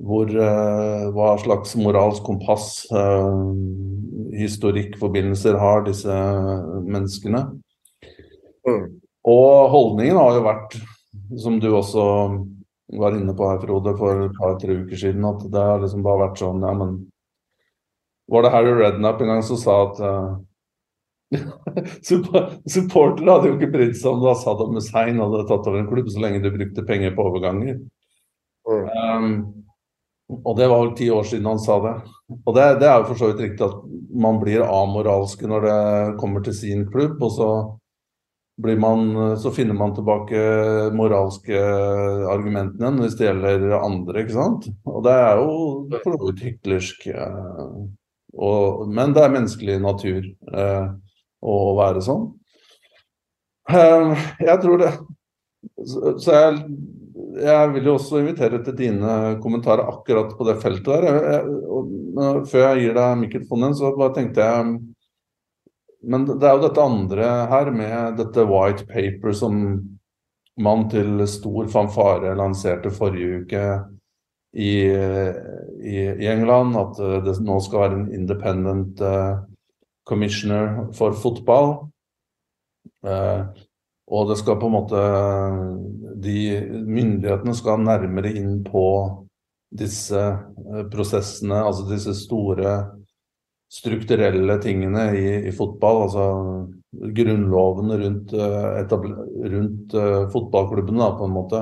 hvor 0.00 0.32
uh, 0.34 1.06
hva 1.14 1.30
slags 1.44 1.76
moralsk 1.78 2.24
kompass, 2.26 2.72
uh, 4.40 4.46
historikk, 4.46 4.96
forbindelser 5.00 5.58
har 5.60 5.84
disse 5.86 6.16
menneskene? 6.86 7.44
Mm. 8.68 8.86
Og 9.30 9.70
holdningen 9.74 10.18
har 10.18 10.38
jo 10.38 10.44
vært, 10.46 10.76
som 11.40 11.60
du 11.62 11.68
også 11.74 12.04
var 13.00 13.14
inne 13.14 13.34
på 13.36 13.46
her, 13.46 13.60
Frode, 13.62 13.94
for 13.98 14.26
et 14.26 14.38
par-tre 14.38 14.80
uker 14.82 14.98
siden, 14.98 15.26
at 15.28 15.44
det 15.52 15.64
har 15.70 15.82
liksom 15.82 16.02
bare 16.06 16.24
vært 16.26 16.40
sånn 16.42 16.64
Ja, 16.64 16.72
men 16.74 16.96
var 18.30 18.46
det 18.46 18.54
Harry 18.54 18.72
Rednap 18.78 19.20
en 19.20 19.30
gang 19.34 19.42
som 19.46 19.58
sa 19.60 19.76
at 19.88 20.00
Supportere 22.06 23.30
hadde 23.30 23.50
jo 23.50 23.56
ikke 23.56 23.70
brydd 23.70 23.96
seg 23.98 24.16
om 24.16 24.22
da 24.24 24.34
Saddam 24.38 24.74
Hussein 24.78 25.20
hadde 25.22 25.46
tatt 25.46 25.68
over 25.70 25.78
en 25.78 25.88
klubb, 25.90 26.10
så 26.10 26.22
lenge 26.24 26.42
du 26.42 26.50
brukte 26.54 26.86
penger 26.86 27.14
på 27.14 27.26
overganger. 27.30 27.78
Mm. 28.66 28.88
Um, 28.90 29.30
og 30.30 30.56
det 30.58 30.68
var 30.70 30.84
vel 30.84 30.94
ti 30.98 31.10
år 31.10 31.26
siden 31.26 31.48
han 31.50 31.60
sa 31.62 31.80
det. 31.84 31.96
Og 32.44 32.54
det, 32.56 32.66
det 32.82 32.88
er 32.88 33.00
jo 33.00 33.10
for 33.10 33.20
så 33.20 33.30
vidt 33.30 33.44
riktig 33.44 33.66
at 33.66 33.76
man 34.22 34.40
blir 34.42 34.64
amoralske 34.66 35.48
når 35.50 35.66
det 35.66 35.76
kommer 36.22 36.44
til 36.46 36.56
sin 36.56 36.86
klubb, 36.90 37.20
og 37.22 37.32
så 37.34 37.50
man, 38.60 39.04
så 39.40 39.50
finner 39.56 39.72
man 39.74 39.94
tilbake 39.96 40.40
moralske 40.92 41.60
argumentene 42.28 43.00
hvis 43.00 43.14
det 43.16 43.30
gjelder 43.30 43.78
andre, 43.78 44.20
ikke 44.20 44.36
sant. 44.36 44.66
Og 44.84 45.04
det 45.06 45.14
er 45.16 45.40
jo 45.40 45.54
for 45.94 46.16
så 46.18 46.26
vidt 46.26 46.42
hyklersk. 46.44 47.06
Og, 48.36 48.84
men 48.92 49.16
det 49.16 49.24
er 49.24 49.32
menneskelig 49.32 49.78
natur. 49.80 50.28
Uh, 50.52 50.92
å 51.40 51.56
være 51.78 52.02
sånn. 52.04 52.28
Ehm, 53.70 54.14
jeg 54.40 54.56
tror 54.62 54.80
det 54.80 54.90
Så 55.86 56.32
jeg, 56.34 56.56
jeg 57.36 57.72
vil 57.74 57.86
jo 57.86 57.94
også 57.96 58.20
invitere 58.20 58.60
til 58.64 58.76
dine 58.78 59.36
kommentarer 59.42 59.88
akkurat 59.90 60.32
på 60.36 60.46
det 60.48 60.56
feltet 60.62 60.88
der. 60.88 61.06
Jeg, 61.06 61.44
jeg, 62.16 62.42
før 62.50 62.64
jeg 62.66 62.82
gir 62.82 62.96
deg 62.96 63.20
mikrofonen, 63.20 63.76
så 63.76 63.92
bare 63.96 64.16
tenkte 64.16 64.46
jeg 64.46 64.80
Men 66.00 66.24
det 66.24 66.48
er 66.48 66.54
jo 66.56 66.64
dette 66.64 66.80
andre 66.80 67.24
her 67.50 67.70
med 67.76 68.14
dette 68.16 68.44
white 68.48 68.86
paper 68.88 69.34
som 69.36 69.56
man 70.60 70.86
til 70.88 71.20
stor 71.28 71.68
fanfare 71.68 72.32
lanserte 72.38 72.88
forrige 72.90 73.42
uke 73.42 73.64
i, 74.56 74.72
i, 74.88 75.98
i 76.24 76.30
England. 76.32 76.72
At 76.80 76.96
det 77.26 77.36
nå 77.44 77.58
skal 77.60 77.84
være 77.84 77.98
en 77.98 78.08
independent 78.16 79.02
uh, 79.04 79.44
commissioner 80.08 80.86
for 80.96 81.12
fotball. 81.12 81.74
Uh, 83.04 83.52
og 84.10 84.32
det 84.32 84.40
skal 84.40 84.58
på 84.58 84.66
en 84.66 84.74
måte 84.74 85.00
de 86.22 86.38
Myndighetene 86.86 87.54
skal 87.56 87.82
nærmere 87.84 88.32
inn 88.36 88.60
på 88.66 88.86
disse 89.70 90.18
eh, 90.20 90.84
prosessene, 90.90 91.62
altså 91.62 91.86
disse 91.90 92.14
store 92.18 92.74
strukturelle 93.70 94.56
tingene 94.62 95.10
i, 95.16 95.26
i 95.46 95.52
fotball. 95.54 96.04
Altså 96.06 96.26
grunnlovene 96.90 97.98
rundt, 98.00 98.32
eh, 98.34 98.96
rundt 99.54 99.94
uh, 99.94 100.24
fotballklubbene, 100.32 100.98
da, 101.04 101.10
på 101.18 101.28
en 101.28 101.36
måte. 101.36 101.60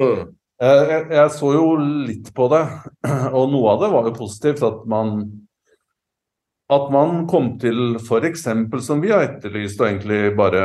Mm. 0.00 0.28
Jeg, 0.60 1.04
jeg, 1.16 1.32
så 1.34 1.50
jo 1.56 1.66
litt 2.06 2.30
på 2.36 2.46
det, 2.52 2.62
og 3.36 3.50
noe 3.50 3.74
av 3.74 3.82
det 3.82 3.90
var 3.94 4.06
jo 4.06 4.16
positivt. 4.20 4.62
At 4.66 4.84
man 4.90 5.24
at 6.70 6.90
man 6.94 7.24
kom 7.30 7.54
til 7.58 7.96
f.eks. 7.98 8.44
som 8.84 9.00
vi 9.02 9.10
har 9.10 9.24
etterlyst, 9.26 9.80
og 9.80 9.88
egentlig 9.88 10.36
bare 10.38 10.62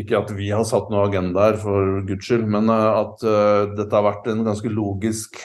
Ikke 0.00 0.22
at 0.22 0.32
vi 0.36 0.48
har 0.50 0.64
satt 0.68 0.88
noen 0.90 1.10
agendaer, 1.10 1.58
for 1.60 2.00
guds 2.08 2.28
skyld, 2.28 2.46
men 2.48 2.70
eh, 2.72 3.00
at 3.02 3.24
uh, 3.26 3.72
dette 3.76 3.92
har 3.92 4.06
vært 4.06 4.30
en 4.32 4.44
ganske 4.46 4.72
logisk, 4.72 5.36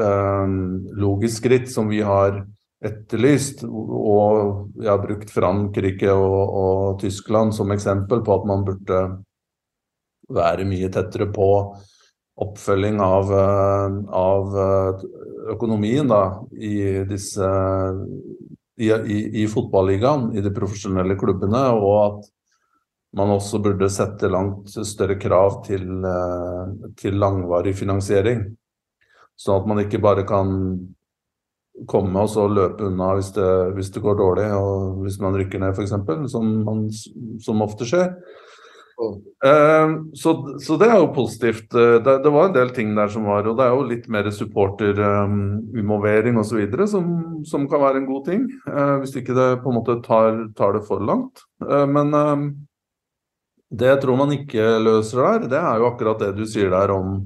uh, 0.00 0.48
logisk 0.96 1.42
skritt 1.42 1.68
som 1.72 1.90
vi 1.92 2.00
har 2.06 2.40
etterlyst. 2.86 3.66
Og 3.66 4.72
jeg 4.80 4.88
har 4.88 5.04
brukt 5.04 5.32
Frankrike 5.32 6.12
og, 6.12 6.40
og 6.62 7.00
Tyskland 7.04 7.52
som 7.56 7.74
eksempel 7.74 8.24
på 8.24 8.38
at 8.38 8.48
man 8.48 8.64
burde 8.64 9.02
være 10.32 10.64
mye 10.68 10.88
tettere 10.92 11.28
på 11.32 11.50
oppfølging 12.36 12.98
av, 13.00 13.30
av 14.12 14.56
økonomien 15.54 16.08
da, 16.10 16.24
i 16.52 17.06
disse 17.08 17.46
i, 18.76 18.90
i, 18.90 19.18
i 19.42 19.46
fotballigaen, 19.48 20.30
i 20.36 20.42
de 20.44 20.52
profesjonelle 20.54 21.16
klubbene, 21.18 21.62
og 21.76 21.96
at 22.00 22.28
man 23.16 23.32
også 23.32 23.60
burde 23.64 23.88
sette 23.92 24.28
langt 24.28 24.74
større 24.74 25.16
krav 25.20 25.62
til, 25.66 25.86
eh, 26.04 26.90
til 27.00 27.16
langvarig 27.20 27.72
finansiering. 27.78 28.44
Sånn 29.36 29.62
at 29.62 29.68
man 29.68 29.80
ikke 29.84 30.00
bare 30.04 30.24
kan 30.28 30.52
komme 31.88 32.22
og 32.24 32.30
så 32.32 32.46
løpe 32.48 32.88
unna 32.88 33.12
hvis 33.16 33.34
det, 33.36 33.48
hvis 33.76 33.92
det 33.92 34.02
går 34.04 34.16
dårlig, 34.20 34.48
og 34.56 35.02
hvis 35.04 35.18
man 35.20 35.36
rykker 35.36 35.60
ned 35.60 35.76
f.eks., 35.76 35.92
som, 36.32 36.86
som 37.44 37.64
ofte 37.64 37.88
skjer. 37.88 38.14
Uh, 38.96 40.08
så, 40.16 40.32
så, 40.60 40.76
det 40.80 40.86
er 40.88 40.96
jo 40.96 41.12
positivt. 41.12 41.74
Eh, 41.76 41.98
det, 42.00 42.14
det, 42.24 42.30
var 42.32 42.48
en 42.48 42.54
del 42.54 42.70
ting 42.72 42.94
der 42.96 43.10
som 43.12 43.26
var 43.28 43.44
Og 43.44 43.58
det 43.58 43.66
er 43.66 43.74
jo 43.74 43.88
litt 43.90 44.06
mer 44.12 44.30
supporterinvolvering 44.32 46.38
um, 46.38 46.40
osv. 46.40 46.62
Som, 46.88 47.10
som 47.44 47.66
kan 47.68 47.82
være 47.82 48.00
en 48.00 48.08
god 48.08 48.24
ting. 48.30 48.46
Uh, 48.64 48.96
hvis 49.02 49.16
ikke 49.20 49.36
det 49.36 49.60
på 49.60 49.72
en 49.72 49.78
måte 49.80 49.98
tar, 50.06 50.40
tar 50.56 50.78
det 50.78 50.84
for 50.88 51.04
langt. 51.04 51.44
Uh, 51.60 51.84
men 51.90 52.16
uh, 52.16 52.46
det 53.76 53.92
jeg 53.92 54.02
tror 54.04 54.20
man 54.22 54.32
ikke 54.32 54.64
løser 54.80 55.20
der, 55.20 55.48
det 55.52 55.60
er 55.60 55.82
jo 55.82 55.90
akkurat 55.90 56.22
det 56.22 56.32
du 56.38 56.44
sier 56.48 56.70
der 56.72 56.92
om, 56.94 57.18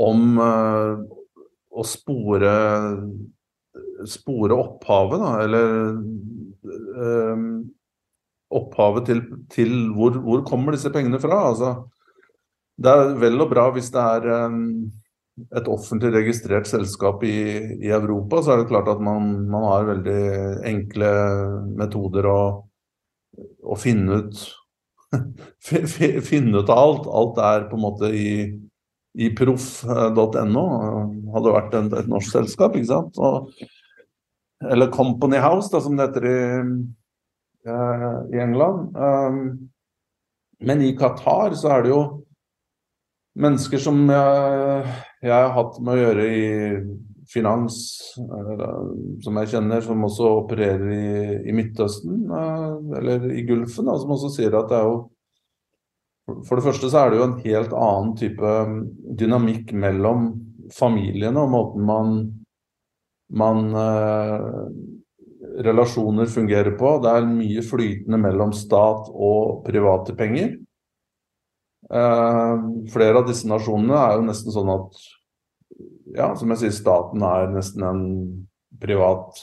om 0.00 0.40
å 0.40 1.84
spore 1.84 2.52
spore 4.08 4.56
opphavet, 4.56 5.20
da, 5.20 5.32
eller 5.44 5.68
opphavet 8.54 9.08
til, 9.08 9.22
til 9.52 9.72
hvor, 9.96 10.16
hvor, 10.24 10.44
kommer 10.46 10.74
disse 10.74 10.92
pengene 10.92 11.20
fra. 11.20 11.40
Altså, 11.50 11.74
det 12.78 12.92
er 12.92 13.18
vel 13.20 13.40
og 13.44 13.50
bra 13.52 13.68
hvis 13.74 13.90
det 13.94 14.02
er 14.02 14.46
um, 14.46 14.60
et 15.54 15.68
offentlig 15.70 16.12
registrert 16.14 16.68
selskap 16.70 17.22
i, 17.26 17.38
i, 17.78 17.90
Europa, 17.94 18.42
så 18.42 18.54
er 18.54 18.62
det 18.62 18.70
klart 18.70 18.88
at 18.90 19.02
man, 19.04 19.34
man 19.50 19.66
har 19.68 19.90
veldig 19.90 20.22
enkle 20.68 21.10
metoder 21.78 22.28
å, 22.30 22.40
å 23.62 23.78
finne 23.78 24.22
ut 24.22 24.46
finne 26.28 26.60
ut 26.60 26.68
av 26.68 26.78
alt. 26.78 27.06
Alt 27.08 27.38
er 27.40 27.68
på 27.70 27.78
en 27.78 27.84
måte 27.84 28.10
i, 28.12 28.30
i 29.16 29.30
proff.no. 29.36 30.64
Hadde 31.32 31.54
vært 31.54 31.76
en, 31.78 31.88
et 31.96 32.10
norsk 32.10 32.34
selskap, 32.34 32.76
ikke 32.76 32.90
sant. 32.90 33.16
Og, 33.16 33.48
eller 34.68 34.92
Company 34.92 35.40
House, 35.40 35.70
da, 35.72 35.80
som 35.80 35.96
det 35.96 36.10
heter 36.10 36.28
i 36.28 36.38
Eh, 36.38 36.64
i 37.66 38.38
England. 38.40 38.96
Um, 38.96 39.68
men 40.60 40.82
i 40.82 40.94
Qatar 40.98 41.54
så 41.58 41.72
er 41.74 41.84
det 41.84 41.92
jo 41.92 42.02
mennesker 43.38 43.80
som 43.82 44.00
jeg, 44.10 44.94
jeg 45.22 45.34
har 45.34 45.52
hatt 45.54 45.78
med 45.82 45.94
å 45.94 46.00
gjøre 46.00 46.24
i 46.34 46.48
finans, 47.28 47.76
som 48.16 49.38
jeg 49.40 49.50
kjenner, 49.52 49.84
som 49.84 50.06
også 50.06 50.32
opererer 50.40 50.90
i, 50.94 51.12
i 51.50 51.54
Midtøsten, 51.54 52.24
eh, 52.32 52.98
eller 52.98 53.28
i 53.34 53.44
Gulfen, 53.48 53.90
som 54.00 54.14
også 54.16 54.32
sier 54.38 54.56
at 54.58 54.70
det 54.72 54.80
er 54.80 54.90
jo 54.90 54.98
For 56.44 56.58
det 56.58 56.64
første 56.66 56.90
så 56.92 56.98
er 57.00 57.10
det 57.10 57.16
jo 57.16 57.24
en 57.24 57.38
helt 57.40 57.70
annen 57.72 58.10
type 58.20 58.48
dynamikk 59.16 59.70
mellom 59.72 60.26
familiene 60.76 61.40
og 61.40 61.54
måten 61.54 61.86
man, 61.88 62.10
man 63.32 63.62
eh, 63.72 64.66
relasjoner 65.64 66.30
fungerer 66.30 66.74
på. 66.78 66.94
Det 67.02 67.12
er 67.12 67.28
mye 67.28 67.64
flytende 67.66 68.20
mellom 68.22 68.54
stat 68.56 69.10
og 69.12 69.62
private 69.66 70.14
penger. 70.18 70.56
Eh, 71.88 72.66
flere 72.92 73.22
av 73.22 73.28
disse 73.28 73.48
nasjonene 73.48 73.96
er 73.98 74.18
jo 74.18 74.26
nesten 74.26 74.54
sånn 74.54 74.72
at 74.74 74.98
ja, 76.16 76.32
som 76.36 76.50
jeg 76.52 76.62
sier, 76.62 76.74
staten 76.74 77.22
er 77.24 77.50
nesten 77.52 77.84
en 77.86 78.02
privat 78.80 79.42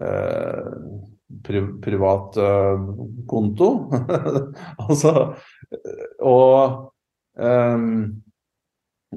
eh, 0.00 0.72
pri, 1.46 1.62
privat 1.82 2.38
eh, 2.40 2.88
konto. 3.30 3.70
altså 4.86 5.32
og 6.20 6.92
eh, 7.38 7.88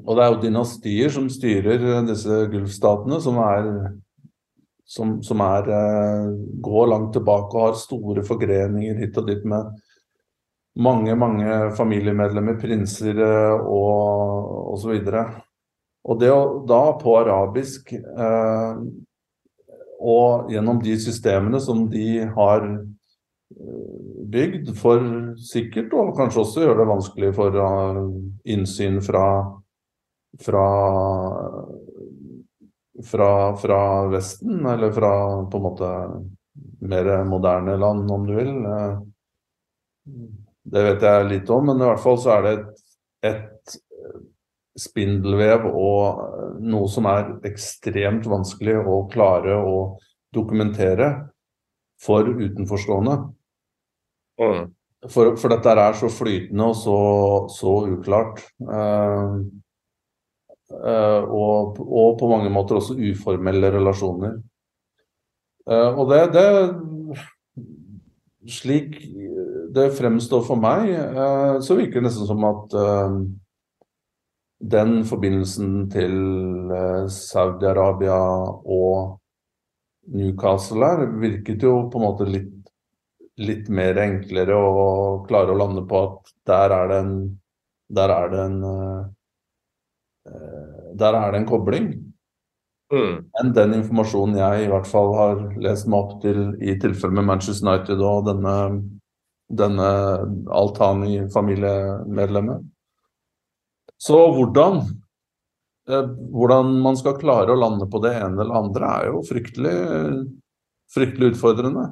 og 0.04 0.18
det 0.18 0.24
er 0.24 0.32
jo 0.32 0.40
dynastier 0.42 1.12
som 1.12 1.28
styrer 1.32 2.02
disse 2.04 2.42
gulfstatene, 2.52 3.16
som 3.24 3.38
er 3.40 3.68
som, 4.86 5.22
som 5.22 5.40
er, 5.40 5.68
eh, 5.68 6.28
går 6.62 6.86
langt 6.86 7.12
tilbake 7.16 7.56
og 7.56 7.64
har 7.64 7.80
store 7.80 8.22
forgreninger 8.26 9.00
hit 9.02 9.18
og 9.18 9.26
dit 9.26 9.42
med 9.44 9.72
mange, 10.76 11.16
mange 11.18 11.58
familiemedlemmer, 11.76 12.58
prinser 12.60 13.18
eh, 13.18 13.66
og 13.66 14.76
osv. 14.76 15.00
Og, 15.02 15.42
og 16.06 16.20
det 16.22 16.30
å 16.30 16.42
da 16.68 16.82
på 17.00 17.16
arabisk 17.18 17.96
eh, 17.98 18.84
og 19.96 20.52
gjennom 20.52 20.78
de 20.84 20.94
systemene 21.00 21.58
som 21.62 21.86
de 21.90 22.26
har 22.36 22.66
bygd 24.30 24.72
for 24.76 25.00
sikkert, 25.40 25.94
og 25.96 26.14
kanskje 26.18 26.42
også 26.42 26.64
gjøre 26.64 26.82
det 26.82 26.88
vanskelig 26.90 27.30
for 27.34 27.58
innsyn 28.44 28.98
fra, 29.06 29.24
fra 30.44 30.64
fra, 33.04 33.56
fra, 33.60 33.80
Vesten, 34.12 34.66
eller 34.66 34.92
fra 34.92 35.12
på 35.50 35.58
en 35.58 35.66
måte 35.66 35.90
mer 36.86 37.10
moderne 37.28 37.76
land, 37.76 38.10
om 38.10 38.26
du 38.26 38.34
vil. 38.36 38.52
Det 40.66 40.84
vet 40.88 41.04
jeg 41.04 41.28
litt 41.30 41.50
om, 41.52 41.68
men 41.68 41.82
i 41.82 41.88
hvert 41.90 42.02
fall 42.02 42.18
så 42.22 42.36
er 42.36 42.46
det 42.46 42.54
et, 42.56 42.70
et 43.32 43.76
spindelvev 44.76 45.68
og 45.70 46.60
noe 46.64 46.88
som 46.92 47.08
er 47.10 47.34
ekstremt 47.48 48.28
vanskelig 48.28 48.76
å 48.80 49.04
klare 49.12 49.56
å 49.56 49.76
dokumentere 50.34 51.10
for 52.02 52.28
utenforstående. 52.28 53.16
Mm. 54.40 54.66
For, 55.12 55.36
for, 55.38 55.52
dette 55.52 55.72
er 55.72 55.96
så 55.96 56.10
flytende 56.12 56.66
og 56.72 56.76
så, 56.80 56.98
så 57.52 57.72
uklart. 57.94 58.42
Uh, 58.60 58.74
uh, 58.76 59.40
og, 60.76 61.80
og, 61.80 62.18
på 62.20 62.28
mange 62.30 62.50
måter 62.52 62.78
også 62.78 62.96
uformelle 62.98 63.70
relasjoner. 63.74 64.36
Uh, 65.66 65.98
og 65.98 66.12
det, 66.12 66.20
det 66.36 67.24
Slik 68.46 68.92
det 69.74 69.88
fremstår 69.96 70.44
for 70.46 70.54
meg, 70.62 70.92
så 71.66 71.74
virker 71.74 71.98
det 71.98 72.04
nesten 72.06 72.28
som 72.28 72.44
at 72.46 72.76
den 74.70 74.92
forbindelsen 75.04 75.72
til 75.90 76.14
Saudi-Arabia 77.10 78.20
og 78.62 79.18
Newcastle 80.14 80.92
her 80.92 81.10
virket 81.18 81.66
jo 81.66 81.74
på 81.90 81.98
en 81.98 82.06
måte 82.06 82.28
litt 82.30 82.54
litt 83.42 83.68
mer 83.68 83.98
enklere 84.00 84.56
å 84.56 84.86
klare 85.26 85.52
å 85.52 85.58
lande 85.58 85.84
på 85.88 86.02
at 86.06 86.32
der 86.48 86.72
er 86.76 86.92
det 86.92 87.00
en 87.04 87.16
Der 87.88 88.10
er 88.10 88.30
det 88.32 88.38
en 88.40 88.62
Der 90.96 91.16
er 91.16 91.32
det 91.32 91.42
en 91.42 91.48
kobling. 91.48 91.88
Mm. 92.92 93.24
Enn 93.40 93.54
den 93.54 93.74
informasjonen 93.80 94.36
jeg 94.38 94.62
i 94.62 94.68
hvert 94.70 94.86
fall 94.86 95.14
har 95.18 95.40
lest 95.62 95.86
meg 95.90 96.00
opp 96.04 96.22
til 96.22 96.54
i 96.62 96.78
tilfelle 96.78 97.14
med 97.18 97.26
Manchester 97.26 97.66
United 97.66 97.98
og 97.98 98.26
denne, 98.28 98.54
denne 99.50 99.88
Altani-familiemedlemmet. 100.54 102.62
Så 103.98 104.32
hvordan 104.36 104.74
uh, 105.90 106.06
hvordan 106.30 106.80
man 106.84 106.96
skal 107.00 107.18
klare 107.18 107.52
å 107.52 107.58
lande 107.58 107.86
på 107.90 107.98
det 108.04 108.12
ene 108.20 108.42
eller 108.44 108.60
andre, 108.60 108.84
er 108.86 109.06
jo 109.10 109.22
fryktelig, 109.26 109.78
fryktelig 110.94 111.26
utfordrende. 111.34 111.84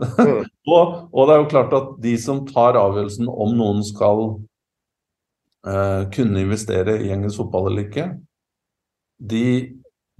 Mm. 0.00 0.42
og, 0.74 0.82
og, 1.12 1.22
det 1.28 1.34
er 1.34 1.38
jo 1.38 1.52
klart 1.52 1.72
at 1.78 1.88
de 2.02 2.14
som 2.18 2.46
tar 2.48 2.74
avgjørelsen 2.80 3.26
om 3.30 3.54
noen 3.54 3.82
skal 3.86 4.42
kunne 6.12 6.42
investere 6.44 6.98
i 7.00 7.08
engelsk 7.14 7.40
fotball 7.40 7.70
eller 7.70 7.86
ikke, 7.86 8.02
de, 9.16 9.44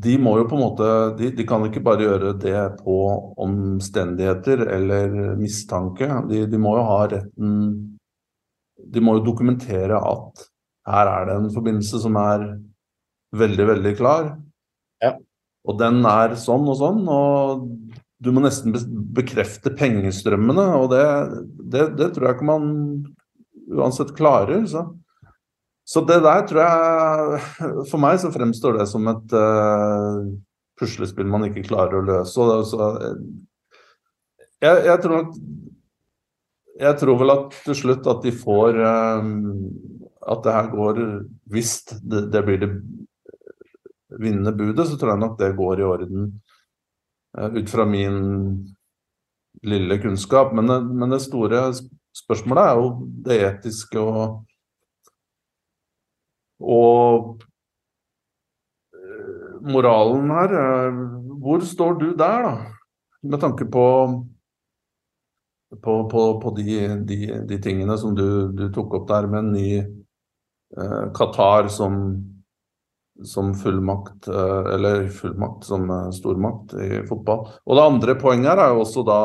de, 0.02 0.14
må 0.18 0.36
jo 0.38 0.46
på 0.48 0.56
en 0.56 0.62
måte 0.62 0.90
de, 1.18 1.30
de, 1.36 1.46
kan 1.48 1.64
ikke 1.66 1.82
bare 1.84 2.06
gjøre 2.06 2.32
det 2.40 2.60
på 2.80 2.96
omstendigheter 3.44 4.64
eller 4.76 5.34
mistanke. 5.36 6.08
De, 6.30 6.44
de, 6.48 6.60
må 6.60 6.76
jo 6.78 6.86
ha 6.88 7.00
retten 7.10 7.58
De 8.94 9.02
må 9.04 9.18
jo 9.18 9.26
dokumentere 9.26 9.98
at 9.98 10.46
her 10.88 11.10
er 11.10 11.28
det 11.28 11.36
en 11.40 11.52
forbindelse 11.52 12.00
som 12.02 12.16
er 12.20 12.48
veldig, 13.34 13.68
veldig 13.72 13.94
klar. 13.98 14.34
Ja. 15.02 15.14
Og 15.64 15.78
den 15.80 16.02
er 16.06 16.36
sånn 16.38 16.66
og 16.68 16.76
sånn, 16.76 17.00
og 17.08 17.64
du 18.24 18.30
må 18.32 18.42
nesten 18.44 18.74
bekrefte 19.16 19.72
pengestrømmene, 19.76 20.66
og 20.76 20.90
det, 20.92 21.06
det, 21.72 21.86
det, 21.98 22.10
tror 22.12 22.28
jeg 22.28 22.36
ikke 22.36 22.50
man 22.50 22.68
uansett 23.72 24.12
klarer. 24.16 24.66
Så. 24.68 24.84
Så. 25.84 26.00
det 26.08 26.20
der 26.24 26.46
tror 26.48 26.60
jeg 26.64 27.84
For 27.90 28.00
meg 28.02 28.18
så 28.22 28.32
fremstår 28.34 28.78
det 28.78 28.88
som 28.90 29.08
et 29.12 29.34
uh, 29.36 30.24
puslespill 30.80 31.28
man 31.30 31.46
ikke 31.48 31.66
klarer 31.68 32.00
å 32.00 32.06
løse. 32.06 32.40
Og, 32.40 32.64
så, 32.68 32.88
jeg, 34.64 34.84
jeg, 34.88 34.98
tror 35.02 35.20
nok 35.20 35.34
Jeg 36.80 37.00
tror 37.00 37.20
vel 37.20 37.34
at 37.34 37.58
til 37.66 37.78
slutt 37.82 38.08
at 38.10 38.24
de 38.24 38.34
får 38.34 38.80
um, 38.80 39.34
At 40.24 40.44
det 40.46 40.56
her 40.56 40.70
går 40.72 41.02
Hvis 41.52 41.76
det, 42.00 42.28
det 42.32 42.44
blir 42.46 42.62
det 42.64 42.72
vinnende 44.14 44.52
budet, 44.54 44.84
så 44.86 44.94
tror 44.94 45.10
jeg 45.10 45.20
nok 45.24 45.32
det 45.40 45.56
går 45.58 45.80
i 45.80 45.86
orden 45.88 46.26
uh, 47.34 47.48
ut 47.50 47.70
fra 47.70 47.82
min 47.88 48.18
lille 49.66 49.98
kunnskap. 49.98 50.52
Men 50.54 50.70
men 50.86 51.10
det, 51.10 51.18
store 51.24 51.64
spørsmålet 52.14 52.68
er 52.68 52.78
jo 52.78 52.90
det 53.26 53.38
etiske 53.48 53.98
og 53.98 54.44
Og 56.60 57.42
eh, 58.94 59.56
moralen 59.72 60.30
her. 60.34 60.54
Hvor 61.44 61.64
står 61.64 61.98
du 62.00 62.08
der, 62.12 62.46
da? 62.46 62.54
Med 63.24 63.40
tanke 63.40 63.64
på 63.64 63.86
på, 65.82 65.94
på, 66.08 66.40
på 66.40 66.50
de, 66.54 66.88
de, 67.02 67.16
de, 67.48 67.56
tingene 67.58 67.96
som 67.98 68.14
du, 68.14 68.52
du, 68.54 68.68
tok 68.70 68.92
opp 68.94 69.08
der 69.08 69.26
med 69.26 69.40
en 69.40 69.52
ny 69.56 69.70
eh, 69.80 71.04
Qatar 71.16 71.66
som 71.72 71.96
som 73.22 73.54
fullmakt, 73.54 74.28
eh, 74.28 74.74
eller 74.74 75.08
fullmakt 75.08 75.64
som 75.64 75.90
eh, 75.90 76.10
stormakt 76.10 76.74
i 76.74 77.06
fotball. 77.06 77.46
Og 77.64 77.76
det 77.76 77.84
andre 77.84 78.16
poenget 78.18 78.50
her 78.50 78.62
er 78.64 78.72
jo 78.74 78.82
også 78.82 79.04
da 79.06 79.20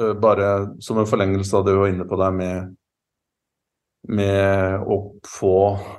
eh, 0.00 0.14
bare 0.18 0.48
som 0.82 0.98
en 0.98 1.06
forlengelse 1.06 1.56
av 1.56 1.66
det 1.66 1.76
vi 1.76 1.84
var 1.84 1.92
inne 1.92 2.08
på 2.08 2.18
der 2.18 2.34
med, 2.34 2.74
med 4.08 4.84
å 4.88 4.98
få 5.28 5.54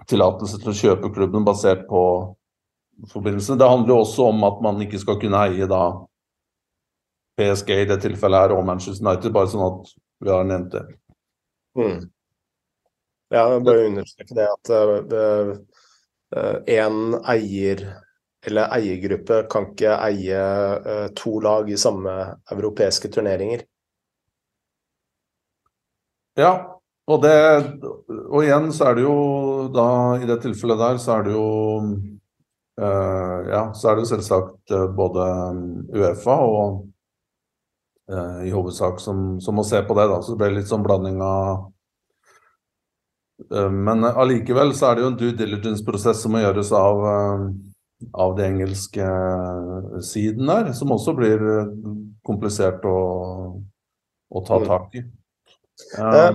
tillatelse 0.09 0.59
til 0.61 0.71
å 0.71 0.77
kjøpe 0.77 1.11
klubben 1.13 1.45
basert 1.45 1.85
på 1.89 2.03
forbindelsene. 3.11 3.59
Det 3.59 3.69
handler 3.69 3.93
jo 3.93 3.99
også 4.03 4.29
om 4.31 4.45
at 4.47 4.61
man 4.65 4.81
ikke 4.83 5.01
skal 5.01 5.19
kunne 5.21 5.41
eie 5.45 5.67
da 5.69 5.83
PSG 7.39 7.75
i 7.75 7.89
det 7.89 7.99
tilfellet 8.03 8.47
her 8.47 8.55
og 8.55 8.65
Manchester 8.67 9.05
United, 9.05 9.33
bare 9.35 9.51
sånn 9.51 9.67
at 9.67 9.93
vi 10.25 10.33
har 10.33 10.47
nevnt 10.49 10.73
det. 10.73 10.83
Mm. 11.79 11.99
Ja, 13.29 13.45
bare 13.61 13.87
understreke 13.87 14.35
det 14.35 14.47
at 14.49 14.71
det, 15.11 15.27
én 16.73 16.99
uh, 17.13 17.21
eier 17.29 17.85
eller 18.45 18.71
eiergruppe 18.73 19.43
kan 19.51 19.69
ikke 19.71 19.95
eie 20.01 20.41
uh, 20.81 21.07
to 21.17 21.37
lag 21.43 21.69
i 21.69 21.77
samme 21.77 22.15
europeiske 22.51 23.11
turneringer. 23.13 23.63
Ja, 26.39 26.78
og 27.09 27.23
det 27.23 27.37
Og 28.29 28.43
igjen 28.43 28.69
så 28.75 28.89
er 28.89 28.99
det 28.99 29.03
jo 29.03 29.17
da 29.73 29.87
I 30.21 30.27
det 30.29 30.39
tilfellet 30.43 30.79
der 30.79 30.99
så 31.01 31.15
er 31.17 31.25
det 31.25 31.33
jo 31.33 31.47
uh, 32.79 33.37
Ja, 33.49 33.63
så 33.73 33.89
er 33.89 33.97
det 33.97 34.05
jo 34.05 34.11
selvsagt 34.13 34.75
uh, 34.75 34.87
både 34.93 35.25
Uefa 35.95 36.37
og 36.45 36.85
i 38.09 38.49
hovedsak 38.49 38.97
som, 38.97 39.35
som, 39.37 39.53
må 39.53 39.61
se 39.61 39.83
på 39.85 39.93
det, 39.93 40.07
da. 40.09 40.15
Så 40.25 40.33
det 40.33 40.39
ble 40.39 40.47
litt 40.55 40.69
sånn 40.71 40.81
blanding 40.81 41.19
av 41.21 41.67
Eh, 43.55 43.71
men 43.71 44.03
allikevel 44.03 44.73
så 44.75 44.89
er 44.89 44.97
det 44.97 45.05
jo 45.05 45.11
en 45.13 45.19
due 45.19 45.35
diligence-prosess 45.37 46.23
som 46.23 46.35
må 46.35 46.43
gjøres 46.43 46.71
av, 46.75 47.03
eh, 47.11 47.45
av 48.25 48.35
de 48.37 48.47
engelske 48.47 49.05
eh, 49.05 49.99
siden 50.05 50.51
der, 50.51 50.73
som 50.77 50.91
også 50.95 51.15
blir 51.17 51.45
komplisert 52.27 52.85
å, 52.87 52.99
å 54.29 54.43
ta 54.45 54.59
mm. 54.59 54.67
tak 54.67 54.99
i. 54.99 55.05
Ja. 55.95 56.31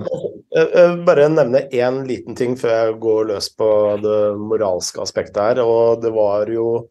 Jeg 0.55 0.69
vil 0.73 1.03
bare 1.07 1.27
nevne 1.31 1.65
én 1.73 2.03
liten 2.07 2.37
ting 2.37 2.55
før 2.59 2.73
jeg 2.75 2.95
går 3.03 3.27
løs 3.33 3.49
på 3.57 3.67
det 4.03 4.21
moralske 4.39 5.03
aspektet 5.03 5.41
her. 5.41 5.61
Og 5.65 6.01
det 6.03 6.13
var 6.15 6.49
jo 6.51 6.87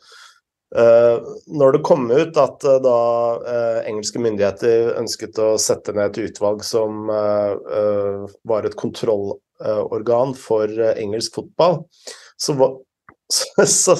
når 0.74 1.76
det 1.76 1.84
kom 1.86 2.08
ut 2.10 2.38
at 2.40 2.64
da 2.82 2.94
engelske 3.86 4.18
myndigheter 4.18 4.96
ønsket 4.98 5.38
å 5.38 5.52
sette 5.62 5.94
ned 5.94 6.10
et 6.10 6.32
utvalg 6.32 6.64
som 6.66 7.06
var 7.06 8.66
et 8.66 8.74
kontroll 8.80 9.36
organ 9.60 10.34
for 10.34 10.68
eh, 10.68 10.98
engelsk 11.02 11.34
fotball, 11.34 11.84
så, 12.36 12.56
så, 13.66 13.96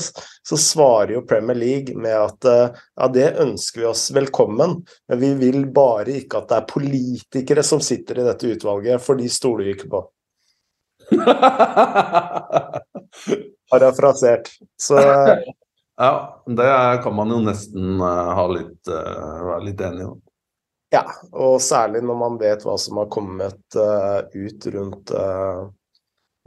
så, 0.48 0.56
svarer 0.56 1.12
jo 1.12 1.22
Premier 1.26 1.56
League 1.56 1.96
med 1.96 2.16
at 2.16 2.44
eh, 2.44 2.80
ja, 2.96 3.08
det 3.08 3.36
ønsker 3.42 3.80
vi 3.80 3.86
oss 3.86 4.10
velkommen, 4.14 4.86
men 5.08 5.20
vi 5.20 5.34
vil 5.40 5.66
bare 5.74 6.18
ikke 6.20 6.42
at 6.42 6.48
det 6.50 6.58
er 6.60 6.68
politikere 6.70 7.62
som 7.66 7.82
sitter 7.84 8.20
i 8.20 8.26
dette 8.28 8.52
utvalget, 8.54 9.02
for 9.02 9.20
de 9.20 9.28
stoler 9.32 9.64
vi 9.68 9.76
ikke 9.76 9.90
på. 9.94 10.02
Parafrasert. 13.70 14.50
Så 14.80 15.00
Ja, 15.96 16.42
det 16.46 16.70
kan 17.04 17.14
man 17.14 17.30
jo 17.30 17.36
nesten 17.38 18.00
uh, 18.02 18.32
ha 18.34 18.48
litt, 18.50 18.80
uh, 18.90 19.44
være 19.46 19.60
litt 19.68 19.82
enig 19.86 20.08
i. 20.08 20.08
Ja, 20.90 21.04
og 21.30 21.60
særlig 21.62 22.00
når 22.02 22.18
man 22.18 22.38
vet 22.40 22.64
hva 22.66 22.74
som 22.82 22.98
har 22.98 23.06
kommet 23.14 23.76
ut 24.34 24.66
rundt 24.74 25.12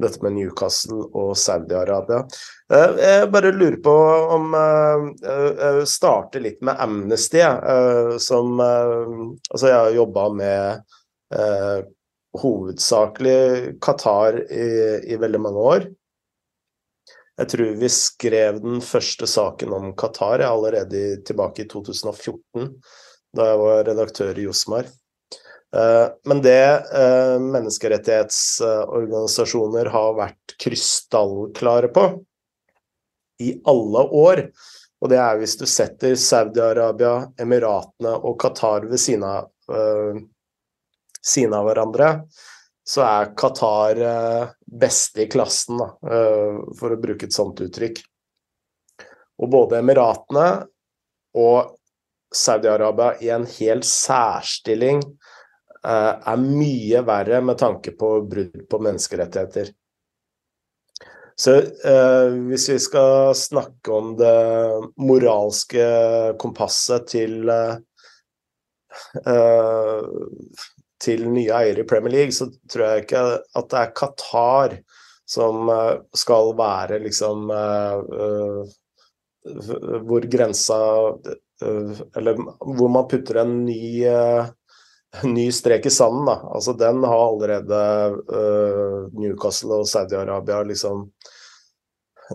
dette 0.01 0.21
med 0.25 0.36
Newcastle 0.36 1.07
og 1.17 1.31
Saudi-Arabia. 1.39 2.21
Jeg 2.69 3.29
bare 3.33 3.53
lurer 3.55 3.79
på 3.81 3.93
om 4.36 4.53
Jeg 4.53 5.88
starter 5.89 6.43
litt 6.43 6.60
med 6.62 6.77
Amnesty, 6.83 7.41
som 8.21 8.60
Altså, 8.62 9.65
jeg 9.65 9.77
har 9.77 9.95
jobba 9.95 10.27
med 10.38 11.88
hovedsakelig 12.38 13.79
Qatar 13.81 14.41
i, 14.51 14.67
i 15.13 15.17
veldig 15.19 15.41
mange 15.41 15.65
år. 15.73 15.88
Jeg 17.38 17.51
tror 17.53 17.73
vi 17.77 17.89
skrev 17.93 18.62
den 18.63 18.79
første 18.81 19.27
saken 19.29 19.73
om 19.77 19.91
Qatar 19.97 20.41
allerede 20.45 21.19
tilbake 21.27 21.65
i 21.65 21.67
2014, 21.69 22.71
da 23.38 23.51
jeg 23.51 23.60
var 23.62 23.83
redaktør 23.86 24.39
i 24.39 24.47
Josmar. 24.47 24.89
Eh, 25.75 26.08
men 26.23 26.41
det 26.41 26.84
eh, 26.95 27.39
menneskerettighetsorganisasjoner 27.43 29.86
har 29.91 30.13
vært 30.15 30.56
krystallklare 30.63 31.88
på 31.91 32.23
i 33.43 33.60
alle 33.67 33.99
år, 33.99 34.47
og 34.97 35.10
det 35.12 35.19
er 35.21 35.38
hvis 35.38 35.53
du 35.60 35.65
setter 35.69 36.15
Saudi-Arabia, 36.17 37.27
Emiratene 37.41 38.13
og 38.17 38.39
Qatar 38.41 38.86
ved 38.89 38.97
siden 38.97 39.23
av, 39.27 39.45
uh, 39.69 40.17
siden 41.21 41.53
av 41.53 41.65
hverandre, 41.67 42.25
så 42.82 43.01
er 43.06 43.34
Qatar 43.38 43.97
uh, 44.01 44.49
beste 44.65 45.21
i 45.21 45.30
klassen, 45.30 45.77
da, 45.77 45.93
uh, 46.01 46.58
for 46.80 46.89
å 46.95 47.01
bruke 47.03 47.25
et 47.30 47.38
sånt 47.38 47.62
uttrykk. 47.62 48.01
Og 49.38 49.45
både 49.53 49.77
Emiratene 49.84 50.65
og 51.38 51.77
Saudi-Arabia 52.34 53.21
i 53.21 53.30
en 53.38 53.45
hel 53.60 53.86
særstilling 53.86 55.06
er 55.88 56.41
mye 56.41 57.02
verre 57.08 57.41
med 57.41 57.60
tanke 57.62 57.93
på 57.95 58.10
brudd 58.28 58.63
på 58.69 58.80
menneskerettigheter. 58.84 59.71
Så 61.39 61.54
eh, 61.62 62.30
hvis 62.50 62.69
vi 62.69 62.80
skal 62.82 63.36
snakke 63.38 63.91
om 63.93 64.15
det 64.17 64.38
moralske 64.97 65.86
kompasset 66.41 67.06
til 67.12 67.45
eh, 67.54 67.76
til 70.97 71.28
nye 71.30 71.54
eiere 71.54 71.84
i 71.84 71.86
Premier 71.86 72.15
League, 72.15 72.34
så 72.34 72.50
tror 72.65 72.88
jeg 72.88 73.06
ikke 73.06 73.21
at 73.38 73.69
det 73.69 73.84
er 73.84 73.93
Qatar 74.02 74.73
som 75.30 75.69
eh, 75.69 75.93
skal 76.17 76.56
være 76.58 77.04
liksom 77.06 77.52
uh, 77.54 77.97
uh, 78.02 78.65
Hvor 80.08 80.26
grensa 80.32 80.78
Eller 82.17 82.39
hvor 82.39 82.89
man 82.91 83.08
putter 83.12 83.43
en 83.43 83.65
ny 83.65 84.02
ny 85.23 85.51
strek 85.51 85.85
i 85.85 85.89
sanden, 85.89 86.25
da. 86.25 86.41
Altså, 86.53 86.73
den 86.73 87.03
har 87.03 87.27
allerede 87.27 87.81
uh, 88.33 89.07
Newcastle 89.13 89.81
og 89.81 89.87
Saudi-Arabia 89.87 90.63
liksom 90.67 91.11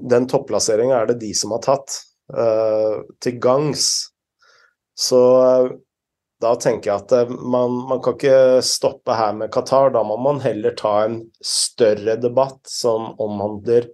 Den 0.08 0.24
topplasseringa 0.28 1.02
er 1.02 1.10
det 1.10 1.20
de 1.20 1.34
som 1.36 1.52
har 1.52 1.60
tatt 1.66 1.98
uh, 2.32 3.02
til 3.20 3.36
gangs. 3.44 3.88
Så 4.96 5.20
uh, 5.20 5.74
da 6.42 6.54
tenker 6.58 6.90
jeg 6.90 7.02
at 7.04 7.34
man, 7.38 7.74
man, 7.90 8.00
kan 8.02 8.16
ikke 8.16 8.62
stoppe 8.66 9.14
her 9.14 9.36
med 9.36 9.52
Qatar. 9.52 9.92
Da 9.94 10.00
må 10.06 10.16
man 10.18 10.40
heller 10.42 10.72
ta 10.78 10.94
en 11.04 11.20
større 11.44 12.16
debatt 12.18 12.64
som 12.66 13.12
omhandler 13.20 13.86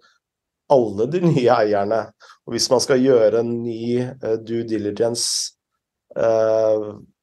alle 0.72 1.08
de 1.10 1.20
nye 1.26 1.50
eierne. 1.50 1.98
Og 2.46 2.54
hvis 2.54 2.70
man 2.72 2.80
skal 2.80 3.02
gjøre 3.02 3.42
en 3.42 3.52
ny 3.66 4.06
due 4.46 4.62
diligence 4.70 5.58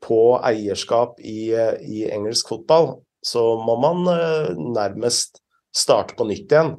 på 0.06 0.38
eierskap 0.46 1.20
i, 1.20 1.52
i, 1.82 2.06
engelsk 2.14 2.50
fotball, 2.52 2.92
så 3.26 3.44
må 3.58 3.78
man 3.82 4.06
eh, 4.12 4.52
nærmest 4.54 5.42
starte 5.76 6.18
på 6.18 6.28
nytt 6.30 6.52
igjen. 6.52 6.76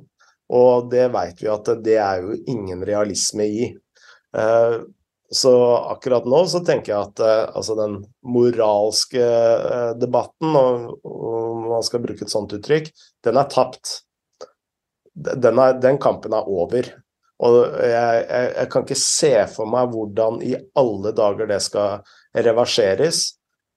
Og 0.55 0.91
det 0.93 1.09
vet 1.15 1.43
vi 1.43 1.51
at 1.51 1.71
det 1.83 1.97
er 1.99 2.23
jo 2.23 2.37
ingen 2.47 2.85
realisme 2.87 3.49
i. 3.51 3.71
Eh, 4.37 4.77
så 5.35 5.55
akkurat 5.91 6.27
nå 6.29 6.45
så 6.47 6.61
tenker 6.63 6.93
jeg 6.93 7.09
at 7.09 7.23
eh, 7.27 7.49
altså 7.59 7.75
den 7.81 7.97
moralske 8.23 9.27
debatten, 9.99 10.55
om 10.55 11.67
man 11.73 11.87
skal 11.87 12.05
bruke 12.05 12.23
et 12.23 12.33
sånt 12.33 12.55
uttrykk, 12.55 12.93
den 13.27 13.43
er 13.43 13.51
tapt. 13.51 14.03
Den, 15.17 15.59
er, 15.59 15.81
den 15.81 15.99
kampen 15.99 16.37
er 16.37 16.47
over. 16.47 16.93
Og 17.43 17.57
jeg, 17.85 18.21
jeg, 18.23 18.53
jeg, 18.55 18.69
kan 18.73 18.85
ikke 18.87 19.01
se 19.01 19.33
for 19.53 19.69
meg 19.69 19.91
hvordan 19.93 20.39
i 20.45 20.55
alle 20.79 21.13
dager 21.17 21.51
det 21.51 21.59
skal 21.65 22.07
reverseres. 22.37 23.25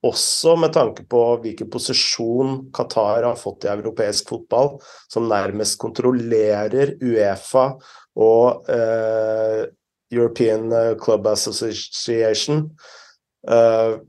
Også 0.06 0.54
med 0.56 0.72
tanke 0.76 1.04
på 1.12 1.22
hvilken 1.44 1.68
posisjon 1.72 2.70
Qatar 2.76 3.26
har 3.28 3.40
fått 3.40 3.66
i 3.68 3.72
europeisk 3.74 4.32
fotball, 4.32 4.78
som 5.12 5.28
nærmest 5.28 5.76
kontrollerer 5.82 6.94
Uefa 7.04 7.66
og 8.20 8.70
eh, 8.72 9.66
European 10.16 10.72
Club 11.04 11.28
Association. 11.28 12.64
Eh, 13.48 14.00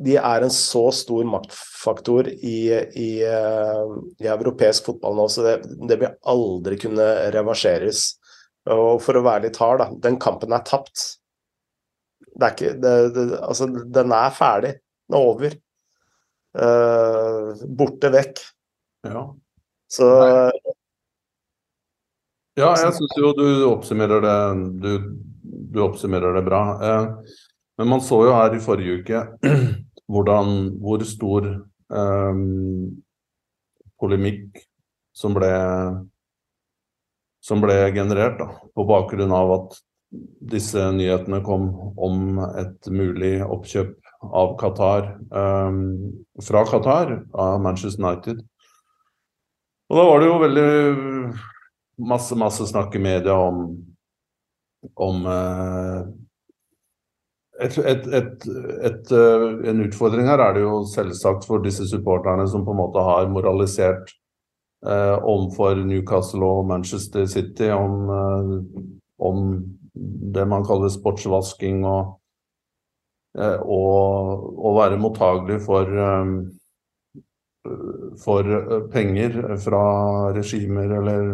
de 0.00 0.16
er 0.16 0.44
en 0.44 0.52
så 0.52 0.86
stor 0.96 1.26
maktfaktor 1.28 2.28
i, 2.30 2.60
i, 2.96 3.10
eh, 3.24 3.96
i 4.20 4.28
europeisk 4.32 4.88
fotball 4.88 5.18
nå, 5.18 5.26
så 5.28 5.44
det, 5.44 5.56
det 5.88 6.00
vil 6.00 6.14
aldri 6.32 6.78
kunne 6.80 7.08
reverseres. 7.34 8.06
Og 8.70 9.00
for 9.04 9.16
å 9.16 9.24
være 9.24 9.48
litt 9.48 9.60
hard, 9.60 9.82
da, 9.82 9.88
den 10.08 10.16
kampen 10.20 10.52
er 10.56 10.64
tapt. 10.68 11.19
Det 12.40 12.46
er 12.46 12.54
ikke, 12.56 12.72
det, 12.80 12.94
det, 13.16 13.24
altså, 13.44 13.68
den 13.68 14.14
er 14.16 14.32
ferdig. 14.32 14.72
Den 15.08 15.16
er 15.18 15.30
over. 15.30 15.56
Uh, 16.56 17.50
borte 17.78 18.10
vekk. 18.14 18.40
Ja. 19.06 19.24
Så 19.90 20.06
Ja, 22.58 22.72
jeg 22.76 22.92
syns 22.96 23.12
jo 23.16 23.30
du 23.36 23.46
oppsummerer 23.68 24.24
det 24.24 24.38
du, 24.82 24.90
du 25.74 25.78
oppsummerer 25.84 26.34
det 26.38 26.44
bra. 26.48 26.62
Uh, 26.80 27.36
men 27.80 27.92
man 27.92 28.02
så 28.04 28.18
jo 28.26 28.34
her 28.36 28.56
i 28.56 28.62
forrige 28.62 29.00
uke 29.00 29.22
hvordan, 30.10 30.56
hvor 30.82 31.04
stor 31.08 31.46
um, 31.88 32.90
polemikk 34.00 34.64
som 35.16 35.36
ble 35.36 35.52
som 37.40 37.62
ble 37.62 37.76
generert 37.94 38.36
da, 38.40 38.50
på 38.76 38.84
bakgrunn 38.88 39.32
av 39.32 39.54
at 39.54 39.78
disse 40.50 40.90
nyhetene 40.92 41.40
kom 41.46 41.68
om 42.00 42.40
et 42.58 42.88
mulig 42.90 43.38
oppkjøp 43.44 43.94
av 44.20 44.56
Qatar 44.60 45.12
um, 45.30 45.82
fra 46.42 46.64
Qatar, 46.68 47.14
av 47.32 47.60
Manchester 47.62 48.02
United. 48.02 48.42
Og 49.90 49.98
da 49.98 50.06
var 50.06 50.20
det 50.20 50.28
jo 50.28 50.40
veldig 50.42 50.72
masse, 52.10 52.36
masse 52.38 52.66
snakk 52.70 52.94
i 52.98 53.02
media 53.02 53.36
om, 53.38 53.64
om 54.98 55.24
uh, 55.26 56.02
et, 57.60 57.76
et, 57.78 58.06
et, 58.10 59.10
uh, 59.12 59.48
En 59.68 59.82
utfordring 59.84 60.28
her 60.30 60.42
er 60.42 60.56
det 60.56 60.64
jo 60.64 60.82
selvsagt 60.90 61.46
for 61.48 61.62
disse 61.64 61.88
supporterne 61.90 62.46
som 62.50 62.64
på 62.66 62.74
en 62.74 62.82
måte 62.82 63.02
har 63.04 63.30
moralisert 63.32 64.14
eh, 64.86 65.16
overfor 65.18 65.82
Newcastle 65.84 66.46
og 66.46 66.66
Manchester 66.70 67.26
City 67.26 67.68
om, 67.74 68.08
eh, 68.10 68.82
om 69.18 69.50
det 69.94 70.46
man 70.48 70.64
kaller 70.66 70.92
sportsvasking 70.92 71.84
og, 71.88 72.14
eh, 73.38 73.58
og, 73.60 74.48
og 74.58 74.78
være 74.78 75.00
mottagelig 75.00 75.60
for 75.66 76.00
eh, 76.06 76.34
for 78.24 78.46
eh, 78.56 78.80
penger 78.92 79.56
fra 79.60 79.82
regimer 80.36 80.96
eller 81.00 81.26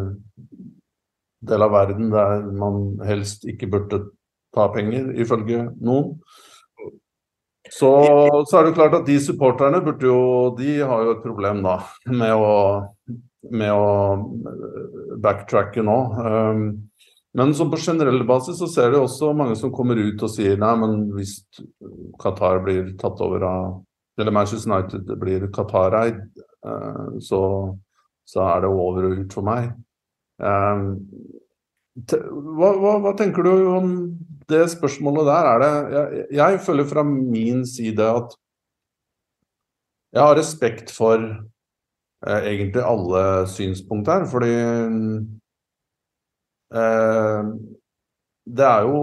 del 1.47 1.63
av 1.63 1.75
verden 1.75 2.11
der 2.11 2.49
man 2.51 2.99
helst 3.07 3.47
ikke 3.47 3.69
burde 3.71 4.03
ta 4.57 4.67
penger, 4.73 5.13
ifølge 5.21 5.69
noen. 5.85 6.17
Så, 7.67 7.91
så, 8.47 8.59
er 8.59 8.67
det 8.69 8.77
klart 8.77 8.95
at 8.95 9.09
de 9.09 9.17
supporterne 9.19 9.81
burde 9.83 10.07
jo 10.07 10.19
De 10.55 10.77
har 10.87 11.01
jo 11.03 11.17
et 11.17 11.25
problem 11.25 11.65
da 11.65 11.81
med 12.07 12.35
å 12.39 12.53
med 13.47 13.71
å 13.71 15.17
backtracke 15.23 15.83
nå. 15.87 15.97
Um, 16.19 16.63
men 17.37 17.55
som 17.55 17.71
på 17.71 17.81
generell 17.81 18.23
basis 18.29 18.59
så 18.59 18.69
ser 18.71 18.93
du 18.93 19.01
også 19.01 19.33
mange 19.37 19.57
som 19.61 19.73
kommer 19.75 19.99
ut 20.01 20.23
og 20.25 20.33
sier 20.33 20.57
nei, 20.61 20.73
men 20.81 20.99
hvis 21.17 21.39
Qatar 22.23 22.63
blir 22.65 22.95
tatt 23.01 23.21
over 23.25 23.45
av 23.45 23.67
Eller 24.17 24.33
Manchester 24.33 24.71
United 24.73 25.11
blir 25.21 25.43
Qatar-eid, 25.53 26.23
uh, 26.65 27.19
så, 27.21 27.41
så, 28.25 28.47
er 28.47 28.63
det 28.65 28.71
over 28.73 29.11
og 29.11 29.19
ut 29.21 29.35
for 29.37 29.45
meg. 29.45 29.67
Um, 30.41 30.87
hva, 31.97 32.71
hva, 32.81 32.95
hva, 33.05 33.13
tenker 33.19 33.45
du 33.45 33.53
om 33.75 33.93
det 34.49 34.63
spørsmålet 34.73 35.29
der? 35.29 35.51
Er 35.51 35.61
det, 35.61 35.71
jeg, 35.99 36.25
jeg 36.39 36.63
føler 36.65 36.89
fra 36.89 37.05
min 37.05 37.61
side 37.69 38.09
at 38.09 38.33
jeg 40.17 40.23
har 40.25 40.37
respekt 40.39 40.93
for 40.97 41.21
eh, 41.21 42.49
egentlig 42.55 42.85
alle 42.89 43.23
synspunkt 43.53 44.09
her, 44.09 44.25
fordi 44.33 44.53
eh, 44.57 44.97
det 46.67 48.65
er 48.67 48.87
jo 48.89 49.03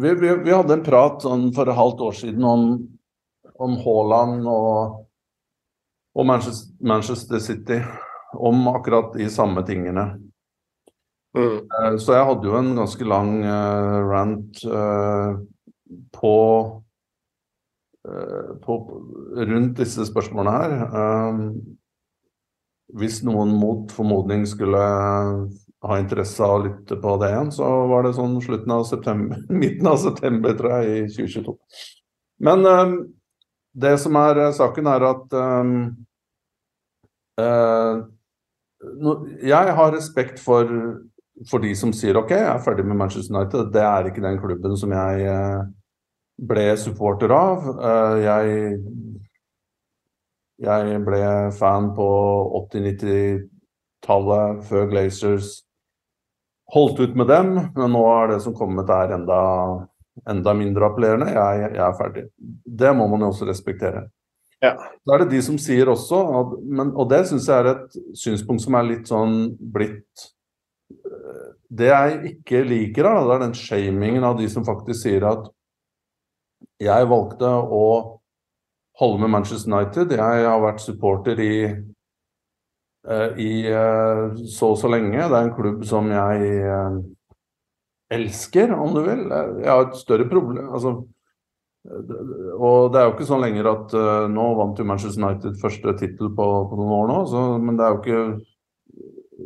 vi, 0.00 0.14
vi, 0.16 0.30
vi, 0.46 0.52
hadde 0.52 0.78
en 0.78 0.84
prat 0.86 1.20
sånn 1.22 1.50
for 1.52 1.68
et 1.68 1.76
halvt 1.76 2.00
år 2.06 2.16
siden 2.16 2.46
om, 2.48 2.64
om 3.60 3.76
Haaland 3.84 4.48
og 4.48 5.02
og 6.14 6.26
Manchester, 6.26 6.74
Manchester 6.80 7.38
City 7.38 7.80
om 8.32 8.68
akkurat 8.68 9.12
de 9.16 9.28
samme 9.30 9.64
tingene. 9.66 10.04
Mm. 11.36 11.58
Eh, 11.64 11.96
Så 11.96 12.12
jeg 12.12 12.26
hadde 12.28 12.48
jo 12.48 12.56
en 12.58 12.74
ganske 12.76 13.04
lang 13.08 13.44
eh, 13.44 13.98
rant 14.08 14.64
eh, 14.64 15.36
på, 16.12 16.36
eh, 18.08 18.50
på 18.64 18.78
rundt 19.36 19.78
disse 19.80 20.06
spørsmålene 20.08 20.58
her. 20.58 20.74
Hvis 22.98 23.22
noen 23.24 23.54
mot 23.56 23.92
formodning 23.94 24.44
skulle 24.48 24.82
ha 25.82 25.98
interesse 25.98 26.44
av 26.44 26.54
å 26.58 26.62
lytte 26.66 26.98
på 27.02 27.16
det 27.22 27.32
igjen, 27.32 27.50
så 27.54 27.68
var 27.90 28.06
det 28.06 28.14
sånn 28.18 28.36
slutten 28.44 28.74
av 28.74 28.84
september, 28.88 29.42
midten 29.62 29.88
av 29.90 29.98
september, 30.02 30.54
tror 30.58 30.76
jeg, 30.76 30.92
i 30.92 31.12
2022. 31.16 31.56
Men 32.46 32.66
um, 32.66 32.96
det 33.72 33.96
som 34.02 34.16
er 34.20 34.44
eh, 34.44 34.54
saken, 34.56 34.90
er 34.92 35.06
at 35.08 35.36
um, 35.38 35.76
eh, 37.40 38.02
no, 39.00 39.14
jeg 39.40 39.76
har 39.78 39.94
respekt 39.94 40.42
for, 40.42 40.68
for 41.50 41.64
de 41.64 41.72
som 41.78 41.94
sier 41.96 42.18
OK, 42.20 42.34
jeg 42.34 42.50
er 42.50 42.64
ferdig 42.64 42.86
med 42.86 43.00
Manchester 43.00 43.34
United. 43.34 43.70
Det 43.74 43.86
er 43.86 44.10
ikke 44.10 44.24
den 44.24 44.40
klubben 44.42 44.76
som 44.78 44.92
jeg 44.94 45.30
eh, 45.32 45.62
ble 46.52 46.66
supporter 46.80 47.32
av. 47.34 47.70
Eh, 47.72 48.16
jeg, 48.26 48.76
jeg 50.60 51.02
ble 51.06 51.22
fan 51.56 51.90
på 51.96 52.08
80-90-tallet, 52.68 54.64
før 54.68 54.88
Glazers 54.90 55.62
holdt 56.72 57.00
ut 57.00 57.16
med 57.18 57.30
dem. 57.30 57.54
Men 57.76 57.94
nå 57.94 58.02
er 58.14 58.34
det 58.34 58.40
som 58.44 58.56
kommet, 58.56 58.90
er 58.90 59.16
enda, 59.16 59.40
enda 60.28 60.56
mindre 60.56 60.88
appellerende. 60.88 61.30
Jeg, 61.32 61.70
jeg 61.76 61.84
er 61.86 61.96
ferdig. 61.98 62.26
Det 62.82 62.92
må 62.96 63.08
man 63.12 63.24
jo 63.24 63.32
også 63.32 63.48
respektere. 63.48 64.06
Ja. 64.62 64.76
Da 65.02 65.16
er 65.16 65.24
det 65.24 65.32
de 65.34 65.40
som 65.42 65.56
sier 65.58 65.90
også, 65.90 66.20
at, 66.38 66.54
men, 66.62 66.92
og 66.94 67.08
det 67.10 67.24
syns 67.26 67.48
jeg 67.50 67.64
er 67.64 67.72
et 67.72 67.96
synspunkt 68.18 68.62
som 68.62 68.76
er 68.78 68.86
litt 68.86 69.10
sånn 69.10 69.56
blitt 69.58 70.28
eh, 70.94 71.48
Det 71.66 71.88
jeg 71.88 72.36
ikke 72.36 72.60
liker, 72.68 73.08
da, 73.08 73.24
det 73.26 73.34
er 73.34 73.42
den 73.48 73.56
shamingen 73.58 74.28
av 74.28 74.38
de 74.38 74.46
som 74.52 74.66
faktisk 74.66 75.02
sier 75.02 75.26
at 75.26 75.50
jeg 76.82 77.08
valgte 77.10 77.48
å 77.50 77.82
holde 79.00 79.20
med 79.20 79.30
Manchester 79.30 79.72
United. 79.72 80.12
Jeg 80.16 80.44
har 80.46 80.60
vært 80.62 80.84
supporter 80.84 81.40
i, 81.40 81.56
eh, 83.08 83.40
i 83.40 83.52
eh, 83.70 84.44
så 84.52 84.72
og 84.74 84.78
så 84.80 84.90
lenge. 84.92 85.16
Det 85.18 85.38
er 85.38 85.48
en 85.48 85.56
klubb 85.56 85.84
som 85.88 86.10
jeg 86.12 86.52
eh, 86.60 87.00
elsker, 88.18 88.74
om 88.76 88.94
du 88.94 89.02
vil. 89.06 89.26
Jeg 89.62 89.70
har 89.70 89.88
et 89.88 89.98
større 90.00 90.28
problem 90.28 90.68
altså, 90.74 91.02
og 91.82 92.92
det 92.94 93.00
er 93.00 93.08
jo 93.08 93.12
ikke 93.16 93.24
sånn 93.26 93.40
lenger 93.42 93.66
at 93.66 93.94
nå 94.30 94.42
vant 94.54 94.78
jo 94.78 94.84
Manchester 94.86 95.18
United 95.18 95.56
første 95.58 95.94
tittel 95.98 96.28
på, 96.30 96.44
på, 96.70 96.76
noen 96.78 96.92
år 96.94 97.08
nå, 97.10 97.16
så, 97.26 97.40
men 97.58 97.74
det 97.74 97.82
er 97.82 97.96
jo 97.96 97.98
ikke 97.98 98.20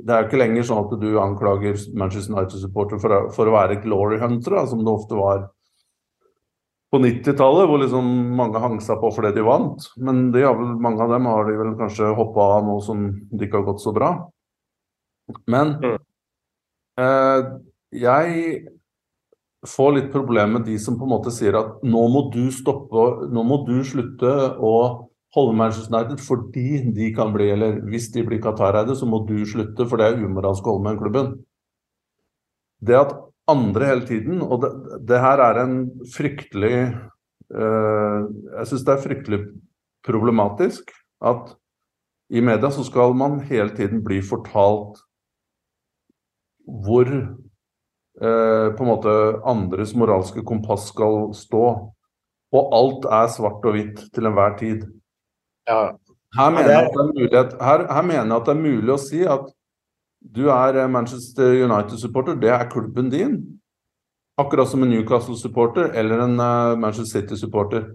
det 0.05 0.13
er 0.13 0.21
jo 0.21 0.29
ikke 0.29 0.41
lenger 0.43 0.67
sånn 0.69 0.83
at 0.83 0.93
du 1.01 1.07
anklager 1.23 1.79
Manchester 1.97 2.35
United-supporter 2.35 3.01
for, 3.01 3.31
for 3.33 3.49
å 3.49 3.55
være 3.55 3.79
glory 3.81 4.19
hunter, 4.21 4.59
da, 4.59 4.67
som 4.69 4.83
det 4.85 4.93
ofte 4.93 5.17
var 5.17 5.47
på 6.97 7.03
90-tallet, 7.05 7.69
hvor 7.69 7.83
liksom 7.83 8.07
mange 8.39 8.61
hang 8.63 8.79
seg 8.85 8.99
på 9.03 9.11
fordi 9.13 9.35
de 9.37 9.45
vant. 9.45 9.85
Men 10.01 10.31
de 10.35 10.45
har 10.47 10.57
vel, 10.57 10.73
mange 10.81 11.05
av 11.05 11.13
dem 11.13 11.29
har 11.29 11.45
de 11.49 11.59
vel 11.61 11.75
kanskje 11.79 12.15
hoppa 12.17 12.49
av 12.57 12.65
nå 12.67 12.79
som 12.85 13.07
det 13.33 13.49
ikke 13.49 13.61
har 13.61 13.69
gått 13.69 13.85
så 13.85 13.93
bra. 13.97 14.11
Men 15.47 15.77
Mm. 15.83 15.99
eh, 17.03 17.41
jeg 17.93 18.69
får 19.67 19.95
litt 19.95 20.13
problemer 20.13 20.59
med 20.59 20.67
de 20.67 20.79
som 20.79 20.97
på 20.99 21.05
en 21.05 21.15
måte 21.17 21.33
sier 21.35 21.57
at 21.59 21.83
nå 21.83 22.07
må 22.09 22.31
du 22.33 22.51
stoppe, 22.55 23.29
nå 23.29 23.43
må 23.43 23.67
du 23.67 23.83
slutte 23.85 24.33
å 24.63 25.09
holde 25.35 25.57
Manchester 25.59 25.93
United 25.93 26.23
fordi 26.23 26.95
de 26.95 27.13
kan 27.15 27.33
bli, 27.35 27.51
eller 27.51 27.81
hvis 27.91 28.11
de 28.15 28.23
blir 28.23 28.41
Qatar-eide, 28.41 28.95
så 28.97 29.09
må 29.09 29.27
du 29.27 29.45
slutte, 29.45 29.89
for 29.89 29.99
det 29.99 30.07
er 30.07 30.23
umoralsk 30.23 30.65
å 30.65 30.77
holde 30.77 30.85
med 30.85 30.95
den 30.95 31.03
klubben. 31.03 31.33
Det 32.81 32.97
at 32.97 33.17
andre 33.49 33.87
hele 33.91 34.07
tiden, 34.09 34.41
og 34.43 34.63
det, 34.65 34.71
det 35.09 35.21
her 35.23 35.43
er 35.45 35.61
en 35.63 35.77
fryktelig 36.13 36.77
eh, 37.55 38.21
Jeg 38.59 38.67
syns 38.71 38.85
det 38.87 38.95
er 38.97 39.03
fryktelig 39.05 39.41
problematisk 40.07 40.91
at 41.25 41.55
i 42.35 42.43
media 42.43 42.71
så 42.75 42.83
skal 42.87 43.15
man 43.15 43.39
hele 43.47 43.71
tiden 43.77 44.03
bli 44.05 44.19
fortalt 44.27 44.99
hvor 46.67 47.07
eh, 47.07 48.69
på 48.75 48.83
en 48.83 48.91
måte 48.91 49.13
andres 49.47 49.95
moralske 49.95 50.43
kompass 50.47 50.89
skal 50.91 51.29
stå. 51.39 51.63
Og 52.57 52.75
alt 52.75 53.07
er 53.11 53.31
svart 53.31 53.63
og 53.67 53.77
hvitt 53.77 54.03
til 54.15 54.27
enhver 54.27 54.57
tid. 54.59 54.83
Ja. 55.69 55.93
Her 56.37 56.51
mener, 56.51 56.67
er- 56.67 56.75
jeg 56.75 56.87
at 56.89 56.97
det 56.97 57.03
er 57.05 57.13
mulighet, 57.15 57.55
her, 57.63 57.87
her 57.95 58.03
mener 58.03 58.25
jeg 58.25 58.41
at 58.41 58.49
det 58.51 58.55
er 58.57 58.65
mulig 58.65 58.95
å 58.95 59.01
si 59.03 59.23
at 59.23 59.47
du 60.35 60.47
er 60.51 60.81
eh, 60.83 60.91
Manchester 60.91 61.55
United-supporter, 61.65 62.41
det 62.41 62.51
er 62.51 62.71
klubben 62.71 63.11
din. 63.13 63.39
Akkurat 64.37 64.69
som 64.69 64.83
en 64.83 64.91
Newcastle-supporter 64.93 65.95
eller 65.97 66.27
en 66.27 66.41
eh, 66.41 66.77
Manchester 66.81 67.21
City-supporter. 67.21 67.91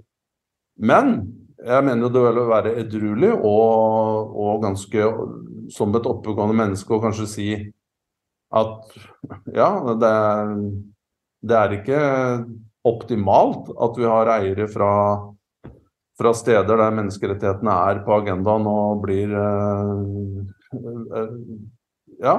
Men 0.77 1.13
jeg 1.61 1.85
mener 1.85 2.07
jo 2.07 2.13
det 2.13 2.23
vil 2.25 2.47
være 2.49 2.77
edruelig 2.81 3.31
og, 3.35 4.31
og 4.33 4.63
ganske 4.63 5.11
som 5.71 5.93
et 5.95 6.09
oppegående 6.09 6.57
menneske 6.57 6.95
å 6.95 7.01
kanskje 7.03 7.27
si 7.29 7.49
at 8.51 8.95
ja, 9.55 9.69
det 10.01 10.09
er, 10.09 10.55
det 11.47 11.59
er 11.59 11.75
ikke 11.77 11.99
optimalt 12.87 13.69
at 13.77 13.99
vi 13.99 14.09
har 14.09 14.31
eiere 14.39 14.67
fra, 14.71 14.93
fra 16.19 16.33
steder 16.35 16.81
der 16.81 16.97
menneskerettighetene 16.97 17.77
er 17.91 18.01
på 18.07 18.17
agendaen 18.17 18.67
og 18.67 19.03
blir 19.05 19.35
eh, 19.37 19.93
eh, 21.21 21.37
ja, 22.21 22.35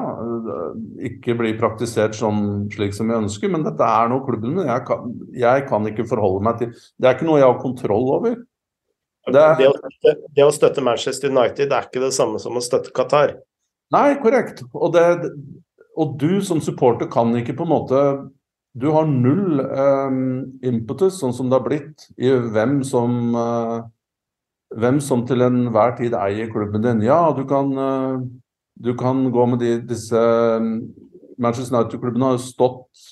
ikke 1.02 1.34
blir 1.38 1.56
praktisert 1.58 2.14
sånn 2.14 2.68
slik 2.72 2.94
som 2.94 3.10
jeg 3.10 3.24
ønsker, 3.24 3.50
men 3.50 3.64
dette 3.66 3.82
er 3.82 4.08
noe 4.12 4.22
klubben 4.26 4.54
min. 4.56 4.66
Jeg 4.68 4.84
kan, 4.86 5.12
jeg 5.34 5.66
kan 5.68 5.86
ikke 5.90 6.06
forholde 6.08 6.44
meg 6.46 6.58
til 6.60 6.70
Det 6.72 7.08
er 7.08 7.16
ikke 7.16 7.26
noe 7.28 7.40
jeg 7.42 7.48
har 7.50 7.62
kontroll 7.62 8.10
over. 8.16 8.36
Det 9.26 9.38
er- 9.42 9.56
Det, 9.58 9.68
å 9.68 9.74
støtte, 9.78 10.14
det 10.34 10.44
å 10.44 10.52
støtte 10.54 10.82
Manchester 10.82 11.30
United 11.30 11.72
er 11.72 11.82
ikke 11.88 12.00
det 12.02 12.12
samme 12.14 12.38
som 12.42 12.54
å 12.58 12.62
støtte 12.62 12.92
Qatar. 12.94 13.36
Nei, 13.92 14.14
korrekt. 14.22 14.62
Og, 14.74 14.92
det, 14.94 15.30
og 15.96 16.16
du 16.18 16.40
som 16.40 16.60
supporter 16.60 17.06
kan 17.12 17.34
ikke 17.36 17.56
på 17.58 17.66
en 17.66 17.74
måte 17.74 18.30
Du 18.74 18.86
har 18.90 19.04
null 19.04 19.60
eh, 19.60 20.14
impetus, 20.66 21.18
sånn 21.20 21.34
som 21.36 21.50
det 21.50 21.58
har 21.58 21.66
blitt, 21.66 22.06
i 22.16 22.30
hvem 22.32 22.78
som 22.82 23.34
eh, 23.36 23.82
Hvem 24.80 25.00
som 25.04 25.26
til 25.28 25.42
enhver 25.44 25.92
tid 25.98 26.14
eier 26.16 26.48
klubben 26.48 26.80
din. 26.80 27.02
Ja, 27.04 27.30
du 27.36 27.44
kan, 27.44 27.68
eh, 27.76 28.22
du 28.74 28.92
kan 28.98 29.24
gå 29.32 29.46
med 29.46 29.62
de, 29.62 29.72
disse 29.87 30.18
eh, 30.18 30.68
Manchester 31.42 31.76
United-klubbene 31.76 32.30
har 32.30 32.38
jo 32.38 32.44
stått 32.44 33.08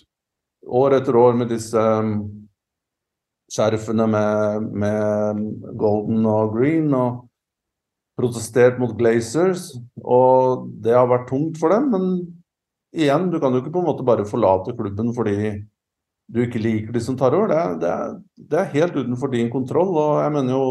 år 0.66 0.98
etter 1.00 1.16
år 1.16 1.36
med 1.38 1.50
disse 1.52 1.80
eh, 1.80 2.12
skjerfene 3.50 4.06
med, 4.10 4.70
med 4.84 5.74
golden 5.80 6.24
og 6.30 6.54
green. 6.56 6.94
og 6.94 7.26
protestert 8.20 8.78
mot 8.80 8.92
Glazers, 8.98 9.70
og 10.04 10.68
det 10.84 10.94
har 10.96 11.08
vært 11.10 11.28
tungt 11.30 11.58
for 11.60 11.72
dem. 11.72 11.90
Men 11.94 12.06
igjen, 12.92 13.30
du 13.32 13.38
kan 13.40 13.54
jo 13.54 13.62
ikke 13.62 13.72
på 13.74 13.82
en 13.82 13.88
måte 13.90 14.06
bare 14.06 14.28
forlate 14.28 14.74
klubben 14.76 15.12
fordi 15.16 15.36
du 16.30 16.42
ikke 16.44 16.62
liker 16.62 16.94
de 16.94 17.02
som 17.02 17.16
tar 17.18 17.34
over. 17.36 17.50
Det 17.50 17.86
det 17.86 18.50
det 18.50 18.58
er 18.60 18.74
helt 18.74 18.98
utenfor 18.98 19.32
din 19.32 19.50
kontroll. 19.50 19.94
Og 19.96 20.20
jeg 20.22 20.34
mener 20.36 20.54
jo 20.54 20.66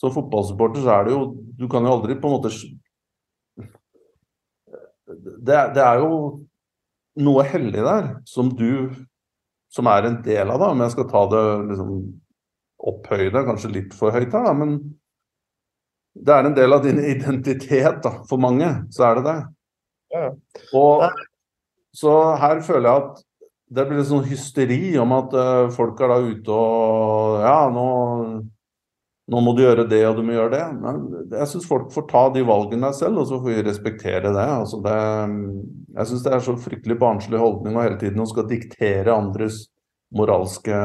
som 0.00 0.12
fotballsupporter 0.12 0.82
så 0.84 0.92
er 0.98 1.04
det 1.06 1.14
jo 1.14 1.20
Du 1.56 1.68
kan 1.72 1.84
jo 1.84 1.92
aldri 1.94 2.18
på 2.20 2.28
en 2.28 2.36
måte 2.36 2.52
Det, 5.22 5.60
det 5.76 5.82
er 5.82 6.02
jo 6.02 6.12
noe 7.22 7.44
hellig 7.48 7.84
der 7.86 8.10
som 8.28 8.50
du 8.56 8.92
som 9.72 9.88
er 9.90 10.08
en 10.08 10.20
del 10.24 10.50
av 10.52 10.60
det, 10.62 10.68
om 10.72 10.84
jeg 10.84 10.94
skal 10.94 11.08
ta 11.10 11.22
det 11.32 11.42
liksom 11.72 11.90
opphøyde, 12.86 13.44
kanskje 13.48 13.72
litt 13.74 13.96
for 13.96 14.14
høyt 14.14 14.32
her, 14.32 14.46
da, 14.46 14.54
men 14.56 14.76
det 16.16 16.32
er 16.32 16.48
en 16.48 16.56
del 16.56 16.76
av 16.76 16.84
din 16.84 17.00
identitet 17.16 18.02
da, 18.04 18.12
for 18.28 18.40
mange, 18.42 18.70
så 18.94 19.10
er 19.10 19.18
det 19.18 19.24
det. 19.26 19.38
Ja. 20.16 20.26
Og 20.78 21.06
så 21.96 22.12
her 22.40 22.60
føler 22.64 22.88
jeg 22.88 23.04
at 23.04 23.24
det 23.76 23.84
blir 23.88 23.98
litt 23.98 24.08
sånn 24.08 24.28
hysteri 24.28 24.80
om 25.02 25.12
at 25.16 25.32
uh, 25.34 25.68
folk 25.74 25.98
er 26.00 26.12
da 26.12 26.18
ute 26.22 26.54
og 26.54 27.40
Ja, 27.42 27.56
nå, 27.72 27.86
nå 29.26 29.40
må 29.42 29.56
du 29.56 29.64
gjøre 29.64 29.88
det, 29.90 30.04
og 30.06 30.20
du 30.20 30.22
må 30.22 30.36
gjøre 30.36 30.52
det. 30.54 30.64
Men 30.78 31.30
jeg 31.32 31.50
syns 31.50 31.66
folk 31.66 31.88
får 31.94 32.04
ta 32.10 32.22
de 32.34 32.44
valgene 32.46 32.92
selv, 32.94 33.22
og 33.22 33.30
så 33.30 33.40
får 33.42 33.56
vi 33.56 33.64
respektere 33.66 34.30
det. 34.30 34.48
Altså 34.60 34.78
det 34.84 34.98
jeg 35.96 36.10
syns 36.10 36.26
det 36.26 36.34
er 36.36 36.44
så 36.44 36.54
fryktelig 36.60 36.98
barnslig 37.00 37.40
holdning 37.40 37.78
å 37.78 37.82
hele 37.86 37.98
tiden 38.00 38.22
å 38.22 38.28
skal 38.30 38.46
diktere 38.50 39.14
andres 39.16 39.64
moralske 40.14 40.76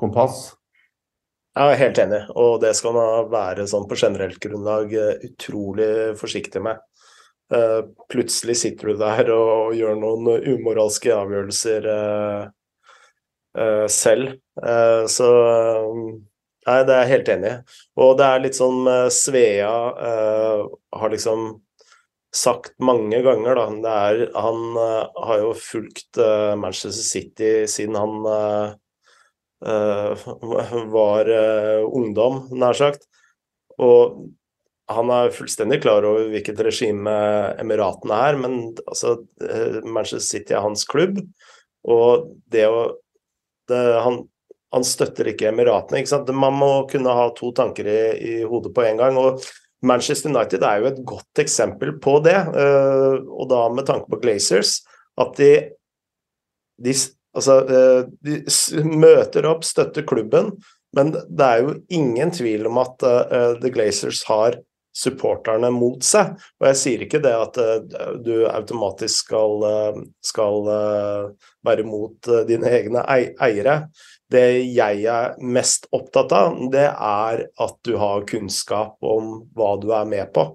kompass. 0.00 0.46
Jeg 1.56 1.72
er 1.72 1.80
helt 1.80 1.98
enig, 2.00 2.20
og 2.36 2.60
det 2.60 2.74
skal 2.76 2.94
man 2.96 3.30
være 3.32 3.64
sånn 3.68 3.86
på 3.88 3.96
generelt 3.96 4.36
grunnlag 4.40 4.92
eh, 4.92 5.24
utrolig 5.28 5.90
forsiktig 6.20 6.60
med. 6.64 6.80
Eh, 7.52 7.80
plutselig 8.12 8.58
sitter 8.60 8.92
du 8.92 9.00
der 9.00 9.32
og 9.32 9.76
gjør 9.76 9.96
noen 10.00 10.44
umoralske 10.44 11.12
avgjørelser 11.16 11.90
eh, 11.92 12.46
selv. 13.88 14.36
Så 15.08 15.26
Nei, 16.66 16.80
det 16.82 16.94
er 16.94 17.04
jeg 17.04 17.12
helt 17.12 17.28
enig 17.30 17.50
i. 17.52 17.58
Og 18.02 18.16
det 18.18 18.26
er 18.26 18.42
litt 18.42 18.56
sånn 18.58 18.88
uh, 18.90 19.06
Svea 19.12 19.74
uh, 19.94 20.64
har 20.98 21.12
liksom 21.12 21.48
sagt 22.34 22.74
mange 22.82 23.20
ganger, 23.24 23.56
da 23.56 23.66
det 23.84 23.92
er, 23.92 24.22
Han 24.34 24.74
uh, 24.76 25.06
har 25.28 25.44
jo 25.44 25.52
fulgt 25.56 26.18
Manchester 26.58 27.06
City 27.06 27.52
siden 27.70 27.96
han 27.96 28.18
var 30.92 31.30
ungdom, 31.86 32.42
nær 32.60 32.76
sagt. 32.76 33.06
Og 33.80 34.26
han 34.92 35.10
er 35.14 35.32
fullstendig 35.34 35.80
klar 35.80 36.04
over 36.04 36.28
hvilket 36.34 36.60
regime 36.66 37.14
Emiratene 37.62 38.20
er, 38.28 38.36
men 38.42 38.58
altså, 38.84 39.16
Manchester 39.86 40.26
City 40.26 40.52
er 40.52 40.66
hans 40.66 40.84
klubb. 40.88 41.22
Og 41.88 42.28
det 42.52 42.68
å 42.68 42.84
det, 43.70 43.80
han, 44.04 44.20
han 44.76 44.84
støtter 44.84 45.32
ikke 45.32 45.48
Emiratene. 45.50 46.02
Ikke 46.02 46.12
sant? 46.12 46.32
Man 46.36 46.58
må 46.60 46.72
kunne 46.90 47.14
ha 47.16 47.30
to 47.36 47.52
tanker 47.56 47.88
i, 47.88 48.00
i, 48.20 48.34
hodet 48.48 48.74
på 48.76 48.84
en 48.84 49.00
gang. 49.00 49.16
og 49.16 49.40
Manchester 49.86 50.32
United 50.32 50.64
er 50.64 50.80
jo 50.80 50.90
et 50.90 51.02
godt 51.06 51.42
eksempel 51.42 51.96
på 52.02 52.18
det, 52.24 52.36
uh, 52.52 53.16
og 53.16 53.48
da 53.52 53.66
med 53.72 53.88
tanke 53.88 54.10
på 54.12 54.20
Glazers. 54.22 54.80
At 55.20 55.36
de, 55.40 55.50
de, 56.82 56.94
altså, 57.36 57.60
uh, 57.68 58.08
de 58.24 58.40
møter 58.84 59.48
opp, 59.48 59.66
støtter 59.68 60.06
klubben, 60.08 60.54
men 60.96 61.12
det 61.12 61.46
er 61.46 61.64
jo 61.64 61.76
ingen 61.92 62.32
tvil 62.32 62.68
om 62.70 62.80
at 62.82 63.04
uh, 63.04 63.52
The 63.60 63.72
Glazers 63.72 64.24
har 64.28 64.58
supporterne 64.96 65.68
mot 65.76 66.00
seg. 66.04 66.38
Og 66.56 66.70
jeg 66.70 66.80
sier 66.80 67.02
ikke 67.04 67.20
det 67.20 67.34
at 67.36 67.58
du 68.24 68.46
automatisk 68.48 69.26
skal, 69.26 69.66
skal 70.24 70.62
være 71.68 71.84
mot 71.84 72.30
dine 72.48 72.70
egne 72.78 73.02
eiere, 73.44 73.74
det 74.32 74.46
jeg 74.74 75.04
er 75.06 75.36
mest 75.38 75.86
opptatt 75.94 76.32
av, 76.34 76.56
det 76.72 76.88
er 76.90 77.42
at 77.62 77.76
du 77.86 77.94
har 78.00 78.26
kunnskap 78.26 78.96
om 79.06 79.36
hva 79.54 79.74
du 79.82 79.92
er 79.94 80.08
med 80.10 80.32
på. 80.34 80.48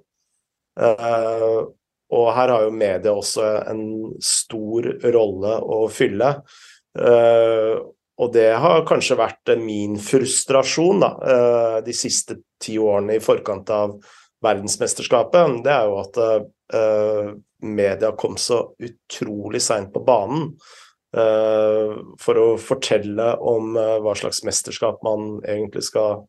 Uh, 0.79 1.71
og 2.11 2.27
her 2.35 2.51
har 2.51 2.65
jo 2.65 2.75
media 2.75 3.13
også 3.15 3.47
en 3.71 3.85
stor 4.23 4.89
rolle 5.13 5.55
å 5.63 5.85
fylle. 5.91 6.33
Uh, 6.99 7.79
og 8.21 8.33
det 8.35 8.49
har 8.59 8.83
kanskje 8.87 9.17
vært 9.19 9.53
min 9.61 9.95
frustrasjon 10.01 10.99
da, 11.01 11.11
uh, 11.15 11.77
de 11.85 11.95
siste 11.95 12.41
ti 12.61 12.75
årene 12.79 13.17
i 13.17 13.23
forkant 13.23 13.71
av 13.73 13.95
verdensmesterskapet. 14.41 15.61
Det 15.63 15.71
er 15.71 15.85
jo 15.85 15.99
at 16.01 16.15
media 17.61 18.09
kom 18.17 18.39
så 18.41 18.71
utrolig 18.81 19.59
seint 19.61 19.91
på 19.93 20.01
banen. 20.01 20.47
Eh, 21.11 21.95
for 22.23 22.37
å 22.39 22.45
fortelle 22.55 23.33
om 23.43 23.75
eh, 23.75 23.97
hva 23.99 24.13
slags 24.15 24.45
mesterskap 24.47 25.01
man 25.03 25.41
egentlig 25.43 25.83
skal 25.89 26.21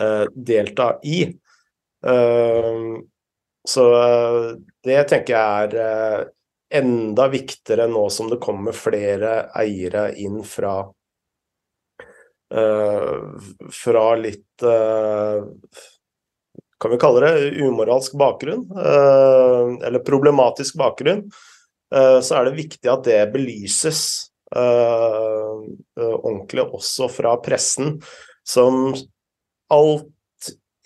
eh, 0.00 0.26
delta 0.30 0.98
i. 1.02 1.34
så 3.66 3.84
det 4.86 4.98
tenker 5.10 5.34
jeg 5.34 5.70
er 5.72 6.28
enda 6.78 7.24
viktigere 7.32 7.88
nå 7.90 8.04
som 8.14 8.28
det 8.30 8.38
kommer 8.44 8.76
flere 8.76 9.48
eiere 9.58 10.12
inn 10.22 10.44
fra 10.46 10.84
fra 13.80 14.04
litt 14.20 14.62
kan 16.78 16.92
vi 16.92 17.00
kalle 17.02 17.24
det 17.24 17.64
umoralsk 17.64 18.14
bakgrunn, 18.20 18.68
eller 18.76 20.04
problematisk 20.06 20.78
bakgrunn. 20.78 21.24
Eh, 21.94 22.20
så 22.20 22.38
er 22.38 22.48
det 22.48 22.58
viktig 22.58 22.90
at 22.90 23.06
det 23.06 23.20
belyses 23.34 24.02
eh, 24.56 25.54
eh, 26.00 26.16
ordentlig 26.16 26.66
også 26.66 27.08
fra 27.12 27.36
pressen, 27.42 27.96
som 28.46 28.90
alt 29.72 30.12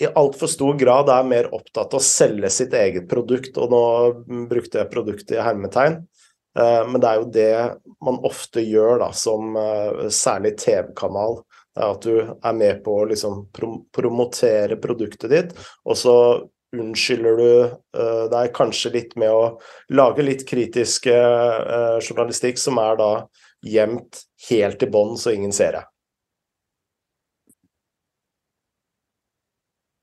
i 0.00 0.08
altfor 0.16 0.48
stor 0.48 0.78
grad 0.80 1.10
er 1.12 1.26
mer 1.28 1.50
opptatt 1.52 1.92
av 1.92 2.00
å 2.00 2.04
selge 2.04 2.48
sitt 2.52 2.72
eget 2.76 3.04
produkt, 3.08 3.58
og 3.60 3.72
nå 3.72 3.80
brukte 4.48 4.80
jeg 4.80 4.92
produktet 4.92 5.34
i 5.36 5.42
hermetegn. 5.44 5.98
Men 6.56 6.96
det 7.02 7.10
er 7.10 7.18
jo 7.18 7.26
det 7.34 7.98
man 8.00 8.16
ofte 8.24 8.64
gjør, 8.64 8.94
da, 9.02 9.10
som 9.12 9.52
særlig 10.08 10.54
TV-kanal. 10.62 11.36
At 11.76 12.00
du 12.08 12.16
er 12.16 12.56
med 12.56 12.80
på 12.86 12.96
å 12.96 13.04
liksom 13.12 13.44
promotere 13.52 14.80
produktet 14.80 15.30
ditt, 15.36 15.52
og 15.84 16.00
så 16.00 16.16
unnskylder 16.76 17.36
du 17.36 17.52
uh, 17.98 18.26
deg 18.30 18.52
kanskje 18.56 18.92
litt 18.94 19.14
med 19.18 19.30
å 19.32 19.44
lage 19.96 20.24
litt 20.26 20.44
kritiske 20.48 21.14
uh, 21.14 21.98
journalistikk 21.98 22.60
som 22.60 22.78
er 22.82 22.98
da 23.00 23.12
gjemt 23.66 24.22
helt 24.48 24.82
i 24.82 24.90
bånn, 24.90 25.16
så 25.20 25.34
ingen 25.34 25.52
ser 25.52 25.78
det. 25.78 25.86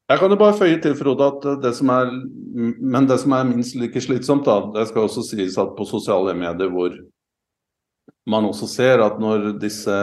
Jeg 0.07 0.22
kan 0.22 0.32
jo 0.32 0.39
bare 0.39 0.55
føye 0.55 0.78
til, 0.80 0.95
Frode, 0.95 1.26
at 1.28 1.45
det 1.63 1.74
som 1.76 1.89
er 1.91 2.11
Men 2.55 3.09
det 3.09 3.18
som 3.20 3.34
er 3.36 3.47
minst 3.49 3.76
like 3.76 3.99
slitsomt, 4.01 4.45
da, 4.47 4.61
det 4.74 4.88
skal 4.88 5.03
også 5.03 5.24
sies 5.28 5.57
at 5.59 5.76
på 5.76 5.86
sosiale 5.86 6.34
medier 6.34 6.72
hvor 6.72 6.95
man 8.28 8.47
også 8.47 8.68
ser 8.72 9.03
at 9.03 9.20
når 9.20 9.53
disse 9.59 9.93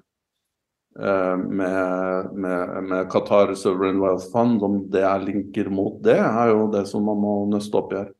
eh, 0.96 1.36
med, 1.36 2.30
med, 2.32 2.72
med 2.88 3.10
Qatar 3.12 3.52
Sovereign 3.54 4.00
Wealth 4.00 4.30
Fund. 4.32 4.62
Om 4.64 4.78
det 4.88 5.02
er 5.04 5.26
linker 5.26 5.68
mot 5.68 5.98
det, 6.04 6.16
er 6.16 6.54
jo 6.54 6.70
det 6.72 6.86
som 6.88 7.04
man 7.04 7.20
må 7.20 7.34
nøste 7.52 7.76
opp 7.76 7.92
i 7.92 8.00
her. 8.00 8.14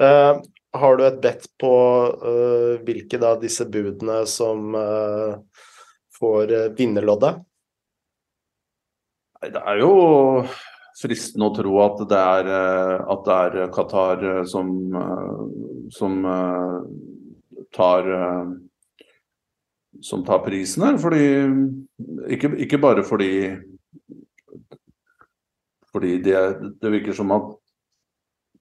Uh, 0.00 0.40
har 0.78 0.96
du 0.96 1.02
et 1.04 1.20
bedt 1.20 1.44
på 1.60 1.74
uh, 2.22 2.80
hvilke 2.86 3.20
av 3.20 3.42
disse 3.42 3.66
budene 3.68 4.22
som 4.30 4.72
uh, 4.78 5.36
får 6.16 6.54
vinnerloddet? 6.78 7.42
Det 9.38 9.60
er 9.62 9.78
jo 9.78 9.92
fristende 10.98 11.46
å 11.46 11.54
tro 11.54 11.76
at 11.84 12.00
det 12.10 12.18
er, 12.18 12.48
eh, 12.50 12.94
at 13.12 13.26
det 13.26 13.36
er 13.44 13.72
Qatar 13.74 14.24
eh, 14.26 14.40
som, 14.50 14.72
eh, 14.98 15.44
som 15.94 16.24
tar 17.74 18.08
som 20.00 20.22
tar 20.24 20.44
prisen 20.44 20.84
her. 20.86 20.98
Fordi, 20.98 21.22
ikke, 22.34 22.52
ikke, 22.64 22.78
bare 22.78 23.04
fordi 23.04 23.32
Fordi 25.92 26.18
det, 26.22 26.40
det 26.82 26.90
virker 26.92 27.16
som 27.16 27.32
at 27.32 27.54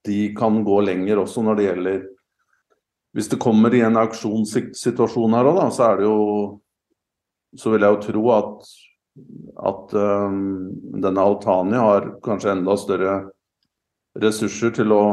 de 0.07 0.33
kan 0.37 0.63
gå 0.63 0.79
lenger 0.81 1.19
også 1.19 1.43
når 1.43 1.55
det 1.55 1.65
gjelder 1.67 2.05
Hvis 3.13 3.29
det 3.29 3.39
kommer 3.41 3.73
i 3.73 3.83
en 3.85 3.99
auksjonssituasjon 3.99 5.35
her 5.35 5.49
òg, 5.51 5.59
så 5.71 5.91
er 5.91 5.97
det 5.97 6.07
jo 6.07 6.21
Så 7.57 7.73
vil 7.73 7.85
jeg 7.85 7.95
jo 7.95 8.01
tro 8.07 8.23
at, 8.37 8.71
at 9.57 9.93
um, 9.97 10.69
denne 11.01 11.23
Altani 11.23 11.79
har 11.81 12.11
kanskje 12.25 12.53
enda 12.53 12.77
større 12.77 13.15
ressurser 14.21 14.73
til 14.77 14.93
å, 14.93 15.03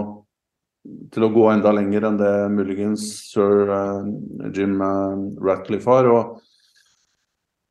til 1.12 1.26
å 1.26 1.32
gå 1.32 1.44
enda 1.52 1.72
lenger 1.76 2.08
enn 2.08 2.18
det 2.20 2.32
muligens 2.54 3.06
sir 3.30 3.70
uh, 3.70 4.04
Jim 4.54 4.80
uh, 4.80 5.16
Ratcliffe 5.44 5.90
har. 5.90 6.10
Og, 6.12 6.40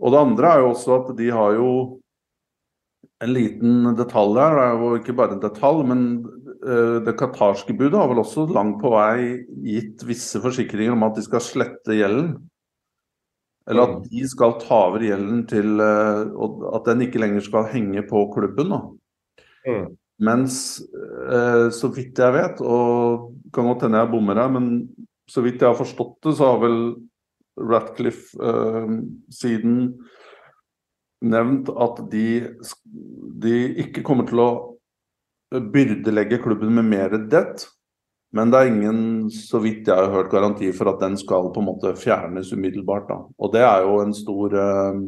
og 0.03 0.15
det 0.15 0.23
andre 0.27 0.53
er 0.53 0.63
jo 0.63 0.71
også 0.73 0.97
at 0.99 1.13
de 1.19 1.33
har 1.33 1.59
jo 1.59 1.73
en 3.23 3.31
liten 3.31 3.93
detalj 3.95 4.39
her, 4.41 4.57
det 4.57 4.63
er 4.65 4.81
jo 4.81 4.95
ikke 4.99 5.15
bare 5.15 5.37
en 5.37 5.43
detalj, 5.43 5.85
men 5.87 6.07
Eh, 6.63 6.97
det 7.03 7.17
qatarske 7.19 7.75
budet 7.75 7.99
har 7.99 8.07
vel 8.07 8.21
også 8.21 8.45
langt 8.55 8.77
på 8.79 8.93
vei 8.93 9.43
gitt 9.67 10.03
visse 10.07 10.39
forsikringer 10.43 10.95
om 10.95 11.03
at 11.09 11.17
de 11.17 11.23
skal 11.25 11.43
slette 11.43 11.97
gjelden. 11.97 12.37
Eller 13.69 13.87
at 13.87 13.97
mm. 13.97 14.07
de 14.11 14.23
skal 14.27 14.57
ta 14.59 14.79
over 14.89 15.03
gjelden 15.05 15.43
til 15.47 15.79
eh, 15.79 16.23
Og 16.35 16.65
at 16.75 16.89
den 16.89 17.05
ikke 17.05 17.21
lenger 17.23 17.45
skal 17.45 17.69
henge 17.71 18.03
på 18.09 18.25
klubben. 18.33 18.73
Mm. 19.63 19.93
Mens, 20.23 20.57
eh, 21.31 21.69
så 21.73 21.89
vidt 21.95 22.19
jeg 22.19 22.35
vet, 22.35 22.61
og 22.61 23.31
kan 23.55 23.67
godt 23.67 23.87
hende 23.87 24.03
jeg 24.03 24.11
bommer 24.11 24.39
her, 24.39 24.51
men 24.51 24.67
så 25.29 25.41
vidt 25.45 25.61
jeg 25.61 25.71
har 25.71 25.79
forstått 25.79 26.19
det, 26.25 26.35
så 26.37 26.51
har 26.51 26.61
vel 26.63 26.77
Ratcliffe 27.53 28.37
eh, 28.41 28.93
siden 29.33 29.77
nevnt 31.23 31.69
at 31.71 32.01
de, 32.11 32.27
de 33.43 33.57
ikke 33.85 34.03
kommer 34.05 34.27
til 34.27 34.41
å 34.43 34.49
byrdelegge 35.53 36.41
klubben 36.43 36.73
med 36.75 36.89
mer 36.89 37.15
debt. 37.31 37.67
Men 38.33 38.49
det 38.49 38.59
er 38.59 38.71
ingen, 38.71 39.01
så 39.29 39.59
vidt 39.61 39.87
jeg 39.87 39.97
har 39.97 40.09
hørt, 40.09 40.31
garanti 40.31 40.71
for 40.73 40.89
at 40.89 41.01
den 41.03 41.17
skal 41.21 41.51
på 41.53 41.61
en 41.61 41.67
måte 41.69 41.93
fjernes 41.99 42.49
umiddelbart. 42.53 43.05
Da. 43.09 43.19
Og 43.37 43.51
det 43.53 43.61
er 43.61 43.83
jo 43.85 43.99
en 44.01 44.13
stor 44.17 44.55
eh, 44.57 45.03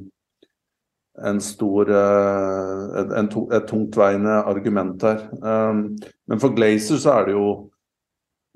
en 1.26 1.40
stor 1.42 1.90
eh, 1.90 2.84
en, 3.02 3.14
en, 3.22 3.30
et 3.56 3.68
tungtveiende 3.70 4.36
argument 4.44 5.02
her. 5.08 5.24
Um, 5.42 5.88
men 6.28 6.42
for 6.42 6.54
Glazer 6.56 7.00
så 7.02 7.16
er 7.20 7.30
det 7.30 7.38
jo 7.38 7.48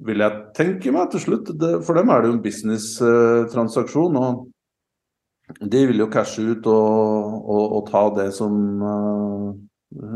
vil 0.06 0.24
jeg 0.24 0.44
tenke 0.56 0.94
meg 0.96 1.10
til 1.12 1.24
slutt. 1.24 1.50
Det, 1.60 1.72
for 1.88 1.98
dem 1.98 2.12
er 2.12 2.22
det 2.22 2.30
jo 2.30 2.36
en 2.38 2.44
business-transaksjon. 2.44 4.16
og 4.16 5.64
De 5.72 5.82
vil 5.90 6.00
jo 6.00 6.12
cashe 6.14 6.46
ut 6.46 6.70
og, 6.72 7.42
og, 7.42 7.66
og 7.80 7.90
ta 7.90 8.06
det 8.16 8.30
som 8.38 8.54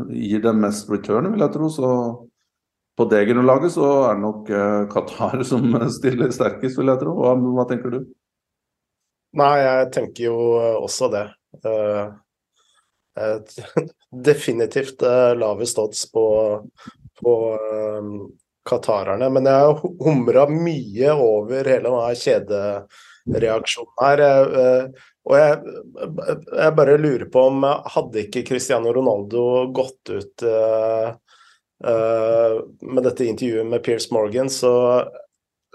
gir 0.08 0.40
dem 0.40 0.62
mest 0.64 0.88
return, 0.88 1.28
vil 1.34 1.44
jeg 1.44 1.52
tro. 1.52 1.68
Så 1.68 1.90
på 2.96 3.06
det 3.10 3.24
grunnlaget 3.24 3.72
så 3.74 3.86
er 4.08 4.14
det 4.14 4.22
nok 4.22 4.50
uh, 4.54 4.82
Qatar 4.90 5.42
som 5.50 5.66
stiller 5.90 6.34
sterkest, 6.34 6.78
vil 6.78 6.92
jeg 6.92 7.02
tro. 7.02 7.16
Hva, 7.18 7.34
hva, 7.38 7.66
tenker 7.70 7.94
du? 7.94 8.04
Nei, 9.34 9.54
jeg 9.64 9.88
tenker 9.96 10.28
jo 10.28 10.36
også 10.78 11.10
det. 11.14 11.24
Uh, 11.66 12.14
definitivt 14.30 15.02
lavest 15.38 15.78
odds 15.78 16.00
på, 16.10 16.26
på 17.20 17.34
qatarerne. 18.66 19.28
Men 19.30 19.46
jeg 19.46 19.66
har 19.68 19.82
humra 20.02 20.46
mye 20.50 21.12
over 21.14 21.70
hele 21.70 21.90
denne 21.90 22.14
kjedereaksjonen 22.18 24.00
her. 24.02 24.24
Og 25.30 25.36
jeg, 25.38 25.76
jeg, 26.02 26.74
bare 26.80 26.98
lurer 26.98 27.26
på 27.30 27.46
om 27.52 27.62
hadde 27.94 28.24
ikke 28.24 28.42
Cristiano 28.50 28.90
Ronaldo 28.94 29.44
gått 29.78 30.10
ut 30.10 30.46
med 31.82 33.02
dette 33.04 33.26
intervjuet 33.26 33.66
med 33.66 33.82
Piers 33.84 34.06
Morgan, 34.14 34.48
så 34.48 34.70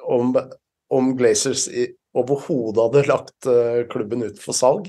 om, 0.01 0.31
om 0.89 1.09
Glazers 1.19 1.67
overhodet 2.17 2.85
hadde 2.85 3.03
lagt 3.11 3.49
uh, 3.51 3.83
klubben 3.91 4.23
ut 4.23 4.39
for 4.41 4.57
salg? 4.57 4.87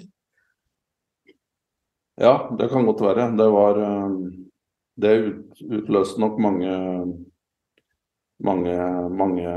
Ja, 2.17 2.47
det 2.57 2.71
kan 2.73 2.87
godt 2.89 3.03
være. 3.05 3.27
Det 3.37 3.49
var 3.53 3.83
Det 5.01 5.13
ut, 5.27 5.61
utløste 5.67 6.23
nok 6.23 6.39
mange 6.41 6.71
mange, 8.45 8.75
mange 9.09 9.55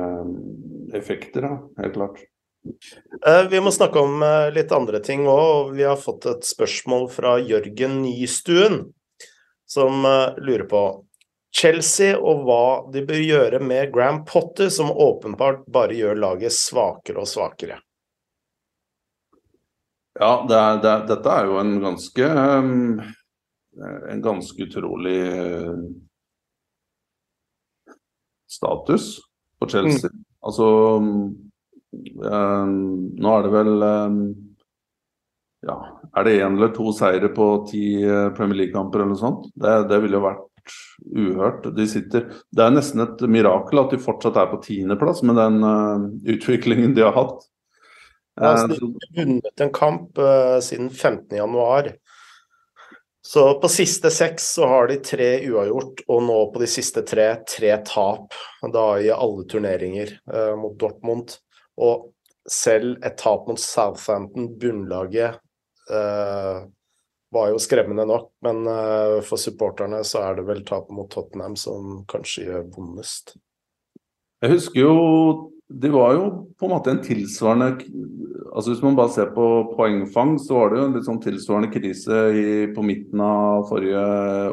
effekter, 0.94 1.42
da, 1.42 1.84
helt 1.84 1.94
klart. 1.94 2.24
Eh, 3.28 3.46
vi 3.52 3.60
må 3.64 3.72
snakke 3.72 4.00
om 4.00 4.24
eh, 4.24 4.50
litt 4.56 4.72
andre 4.76 5.02
ting 5.04 5.26
òg. 5.28 5.74
Vi 5.78 5.86
har 5.88 6.00
fått 6.00 6.28
et 6.32 6.48
spørsmål 6.48 7.10
fra 7.12 7.38
Jørgen 7.44 8.02
Nystuen, 8.04 8.86
som 9.68 10.06
eh, 10.08 10.40
lurer 10.44 10.68
på 10.70 10.84
Chelsea 11.54 12.16
og 12.18 12.46
hva 12.48 12.66
de 12.94 13.04
bør 13.06 13.22
gjøre 13.22 13.60
med 13.62 13.92
Gram 13.94 14.24
Potter, 14.26 14.72
som 14.74 14.90
åpenbart 14.90 15.68
bare 15.70 15.94
gjør 15.98 16.18
laget 16.18 16.56
svakere 16.56 17.22
og 17.22 17.30
svakere. 17.30 17.78
Ja, 20.20 20.46
det 20.50 20.58
er, 20.58 20.80
det, 20.82 20.94
dette 21.10 21.34
er 21.34 21.50
jo 21.50 21.58
en 21.58 21.76
ganske 21.82 22.28
En 24.14 24.20
ganske 24.22 24.68
utrolig 24.68 25.22
status 28.46 29.16
for 29.58 29.72
Chelsea. 29.74 30.12
Mm. 30.14 30.20
Altså 30.46 30.68
um, 31.02 31.24
nå 33.18 33.34
er 33.34 33.48
det 33.48 33.54
vel 33.56 33.74
um, 33.82 34.20
ja, 35.66 35.80
Er 36.14 36.28
det 36.28 36.36
én 36.38 36.60
eller 36.60 36.74
to 36.78 36.94
seire 36.94 37.34
på 37.34 37.48
ti 37.72 37.84
Premier 38.38 38.62
League-kamper 38.62 39.02
eller 39.02 39.16
noe 39.16 39.24
sånt? 39.24 39.50
Det, 39.58 39.80
det 39.90 40.04
ville 40.06 40.20
jo 40.20 40.28
vært 40.28 40.53
uhørt. 41.16 41.66
De 41.76 41.88
sitter, 41.90 42.30
det 42.52 42.66
er 42.66 42.76
nesten 42.76 43.04
et 43.06 43.24
mirakel 43.32 43.84
at 43.84 43.94
de 43.94 44.02
fortsatt 44.02 44.38
er 44.40 44.52
på 44.52 44.62
tiendeplass 44.64 45.24
med 45.28 45.40
den 45.40 45.60
uh, 45.66 46.06
utviklingen 46.36 46.96
de 46.98 47.06
har 47.06 47.16
hatt. 47.18 47.44
Ja, 48.40 48.56
altså, 48.56 48.80
de 48.80 48.94
har 48.94 49.20
vunnet 49.20 49.62
en 49.62 49.74
kamp 49.74 50.18
uh, 50.18 50.58
siden 50.64 50.90
15.1. 50.90 51.94
Så 53.26 53.60
på 53.60 53.70
siste 53.72 54.12
seks 54.12 54.50
så 54.58 54.68
har 54.68 54.90
de 54.92 54.98
tre 55.00 55.30
uavgjort, 55.48 56.02
og 56.12 56.24
nå 56.26 56.40
på 56.52 56.60
de 56.60 56.68
siste 56.68 57.06
tre 57.08 57.30
tre 57.48 57.78
tap. 57.88 58.36
Da 58.74 58.88
i 59.00 59.14
alle 59.14 59.46
turneringer 59.50 60.12
uh, 60.34 60.56
mot 60.60 60.76
Dortmund. 60.80 61.38
Og 61.80 62.10
selv 62.50 62.98
et 63.06 63.16
tap 63.22 63.48
mot 63.48 63.60
Southampton, 63.60 64.50
bunnlaget, 64.60 65.40
uh, 65.88 66.66
var 67.34 67.50
jo 67.52 67.62
skremmende 67.62 68.06
nok. 68.10 68.30
Men 68.46 68.64
uh, 68.68 69.22
for 69.26 69.42
supporterne 69.42 70.04
så 70.08 70.24
er 70.28 70.38
det 70.40 70.48
vel 70.50 70.62
tapet 70.68 70.94
mot 70.96 71.10
Tottenham 71.12 71.58
som 71.60 72.04
kanskje 72.10 72.48
gjør 72.50 72.70
vondest. 72.76 73.36
Jeg 74.44 74.58
husker 74.58 74.82
jo 74.82 74.96
Det 75.74 75.90
var 75.94 76.14
jo 76.14 76.24
på 76.60 76.68
en 76.68 76.74
måte 76.74 76.92
en 76.92 77.00
tilsvarende 77.02 77.70
altså 78.54 78.74
Hvis 78.74 78.82
man 78.84 78.98
bare 78.98 79.10
ser 79.10 79.30
på 79.34 79.46
poengfang, 79.74 80.36
så 80.38 80.58
var 80.60 80.70
det 80.70 80.80
jo 80.80 80.88
en 80.88 80.96
litt 80.98 81.08
sånn 81.08 81.22
tilsvarende 81.24 81.72
krise 81.74 82.18
i, 82.38 82.44
på 82.76 82.84
midten 82.86 83.24
av 83.24 83.64
forrige 83.70 84.04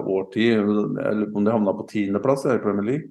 årtid. 0.01 0.55
Jeg 0.55 0.64
lurer 0.64 1.26
på 1.28 1.41
om 1.43 1.45
de 1.45 1.53
havna 1.53 1.74
på 1.76 1.89
tiendeplass 1.91 2.47
i 2.49 2.57
Premier 2.62 2.87
League. 2.87 3.11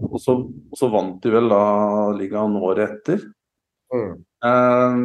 Og 0.00 0.16
så, 0.22 0.38
og 0.40 0.78
så, 0.78 0.88
vant 0.90 1.20
de 1.22 1.34
vel 1.34 1.52
da 1.52 1.64
ligaen 2.16 2.56
året 2.56 2.96
etter. 2.96 3.26
Mm. 3.92 4.14
Um, 4.48 5.04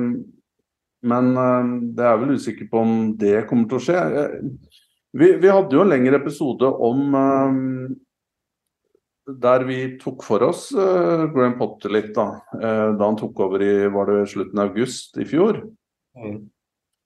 men 1.02 1.32
um, 1.38 1.72
det 1.96 2.06
er 2.06 2.20
vel 2.20 2.36
usikker 2.36 2.68
på 2.72 2.84
om 2.84 2.94
det 3.20 3.46
kommer 3.50 3.70
til 3.70 3.80
å 3.80 3.84
skje. 3.84 4.00
Eh, 4.20 4.78
vi, 5.20 5.32
vi 5.42 5.52
hadde 5.52 5.76
jo 5.76 5.84
en 5.86 5.92
lengre 5.92 6.20
episode 6.20 6.68
om 6.68 7.16
um, 7.16 7.60
der 9.30 9.64
vi 9.68 9.80
tok 10.02 10.26
for 10.26 10.44
oss 10.50 10.70
uh, 10.76 11.28
Graham 11.32 11.56
Potter 11.60 11.94
litt, 11.94 12.12
da. 12.18 12.42
Uh, 12.56 12.90
da 12.98 13.06
han 13.06 13.20
tok 13.20 13.40
over 13.46 13.64
i 13.64 13.74
var 13.94 14.12
det 14.12 14.28
slutten 14.34 14.60
av 14.60 14.74
august 14.74 15.20
i 15.22 15.28
fjor. 15.30 15.64
Mm. 16.20 16.40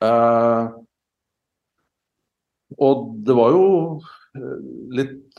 Uh, 0.03 0.73
og 2.81 3.07
det 3.23 3.33
var 3.37 3.53
jo 3.53 3.65
litt 4.97 5.37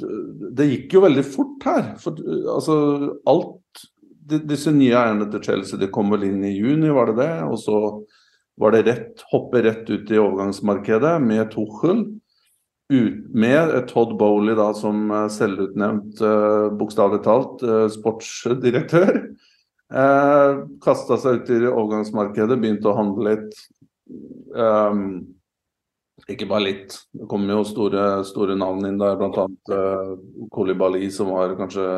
Det 0.54 0.64
gikk 0.68 0.92
jo 0.94 1.00
veldig 1.02 1.24
fort 1.26 1.64
her. 1.66 1.88
For, 1.98 2.20
altså, 2.52 2.76
alt 3.26 3.82
Disse 4.46 4.70
nye 4.70 4.94
eierne 4.94 5.26
til 5.32 5.42
Chelsea 5.42 5.80
de 5.80 5.88
kom 5.92 6.14
vel 6.14 6.28
inn 6.28 6.44
i 6.46 6.52
juni, 6.54 6.92
var 6.94 7.10
det 7.10 7.16
det? 7.18 7.32
Og 7.42 7.58
så 7.60 7.80
var 8.60 8.74
det 8.74 8.82
rett, 8.86 9.24
hoppe 9.32 9.62
rett 9.62 9.90
ut 9.90 10.10
i 10.10 10.18
overgangsmarkedet 10.18 11.16
med 11.22 11.50
Tuchel. 11.50 12.04
Ut, 12.92 13.34
med 13.34 13.88
Todd 13.88 14.12
Bowley 14.20 14.54
da 14.54 14.68
som 14.76 15.08
selvutnevnt, 15.32 16.20
uh, 16.20 16.68
bokstavelig 16.76 17.22
talt, 17.24 17.62
uh, 17.64 17.86
sportsdirektør. 17.90 19.22
Uh, 19.94 20.66
Kasta 20.84 21.16
seg 21.20 21.40
ut 21.40 21.50
i 21.54 21.62
overgangsmarkedet, 21.64 22.58
begynte 22.60 22.90
å 22.92 22.98
handle 22.98 23.32
litt. 23.32 23.56
Um, 24.52 25.00
ikke 26.28 26.48
bare 26.48 26.68
litt. 26.68 26.98
Det 27.12 27.26
kom 27.28 27.48
jo 27.48 27.64
store, 27.66 28.22
store 28.28 28.56
navn 28.60 28.86
inn 28.88 29.00
der, 29.00 29.16
bl.a. 29.20 29.48
Uh, 29.72 30.14
Kolibali, 30.52 31.08
som 31.12 31.32
var 31.34 31.56
kanskje 31.58 31.88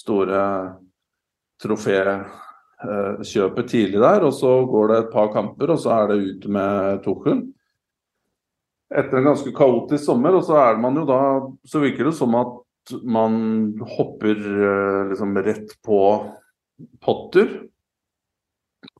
store 0.00 0.42
trofékjøpet 1.62 2.47
uh, 2.84 3.62
tidlig 3.66 4.00
der. 4.00 4.24
Og 4.24 4.34
så 4.34 4.64
går 4.66 4.88
det 4.88 4.98
et 4.98 5.12
par 5.12 5.32
kamper, 5.32 5.70
og 5.74 5.78
så 5.82 5.94
er 5.96 6.08
det 6.08 6.24
ut 6.24 6.48
med 6.48 7.02
Tuchel. 7.04 7.46
etter 8.88 9.18
en 9.18 9.24
ganske 9.24 9.52
kaotisk 9.52 10.04
sommer, 10.04 10.34
og 10.34 10.44
så 10.44 10.56
er 10.56 10.78
man 10.80 10.96
jo 10.96 11.04
da 11.04 11.20
Så 11.66 11.80
virker 11.80 12.08
det 12.08 12.14
som 12.16 12.34
at 12.34 12.56
man 13.04 13.78
hopper 13.84 14.36
eh, 14.36 15.08
liksom 15.10 15.36
rett 15.36 15.74
på 15.84 16.00
Potter. 17.00 17.68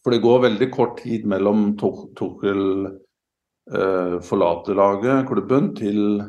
For 0.03 0.13
det 0.13 0.23
går 0.23 0.43
veldig 0.43 0.71
kort 0.75 0.99
tid 1.03 1.27
mellom 1.27 1.71
Tuchel 1.79 2.87
eh, 2.87 4.19
forlater 4.25 4.77
laget, 4.77 5.27
klubben, 5.29 5.73
til 5.79 6.21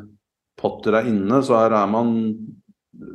Potter 0.60 0.98
er 1.00 1.10
inne. 1.10 1.42
Så 1.42 1.58
her 1.58 1.74
er 1.76 1.90
man 1.90 2.14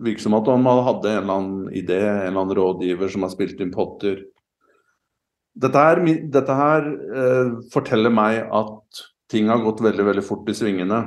virker 0.05 0.25
som 0.25 0.38
at 0.38 0.49
man 0.61 0.83
hadde 0.86 1.11
en 1.11 1.23
eller 1.23 1.39
annen 1.39 1.75
idé, 1.75 1.99
en 2.01 2.27
eller 2.27 2.41
annen 2.41 2.57
rådgiver 2.57 3.11
som 3.11 3.25
har 3.25 3.33
spilt 3.33 3.61
inn 3.61 3.73
Potter. 3.73 4.23
Dette 5.55 5.79
her, 5.79 6.01
dette 6.33 6.55
her 6.57 6.88
eh, 6.91 7.51
forteller 7.71 8.11
meg 8.11 8.41
at 8.43 9.05
ting 9.31 9.47
har 9.49 9.63
gått 9.63 9.83
veldig 9.86 10.05
veldig 10.09 10.25
fort 10.25 10.49
i 10.51 10.57
svingene. 10.57 10.99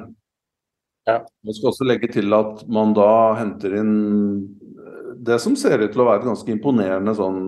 Ja. 1.09 1.23
Jeg 1.47 1.55
skal 1.57 1.71
også 1.71 1.87
legge 1.89 2.09
til 2.13 2.35
at 2.37 2.67
man 2.73 2.93
da 2.97 3.35
henter 3.39 3.71
inn 3.81 3.95
eh, 4.77 5.11
det 5.29 5.39
som 5.45 5.55
ser 5.59 5.83
ut 5.83 5.93
til 5.95 6.03
å 6.05 6.11
være 6.11 6.27
ganske 6.27 6.53
imponerende 6.53 7.13
sånn 7.17 7.41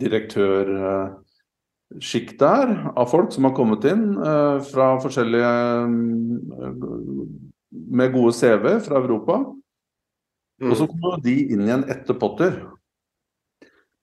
direktørsjikt 0.00 2.36
der, 2.40 2.66
av 2.94 3.06
folk 3.10 3.32
som 3.34 3.44
har 3.48 3.54
kommet 3.56 3.84
inn 3.90 4.04
eh, 4.18 4.58
fra 4.70 4.86
forskjellige 5.02 5.50
eh, 5.50 5.88
med 7.70 8.12
gode 8.14 8.32
CV 8.36 8.64
fra 8.86 8.96
Europa. 9.00 9.34
Mm. 10.60 10.70
Og 10.70 10.76
så 10.76 10.86
kommer 10.90 11.20
de 11.24 11.36
inn 11.54 11.64
igjen 11.64 11.86
etter 11.88 12.16
Potter. 12.20 12.58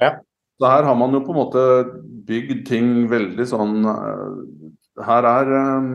Ja. 0.02 0.18
Så 0.58 0.70
her 0.72 0.88
har 0.90 0.96
man 0.98 1.14
jo 1.14 1.22
på 1.26 1.34
en 1.34 1.38
måte 1.38 1.64
bygd 2.28 2.64
ting 2.68 2.94
veldig 3.12 3.46
sånn 3.48 3.86
eh, 3.86 4.38
Her 5.06 5.28
er 5.30 5.52
eh, 5.62 5.90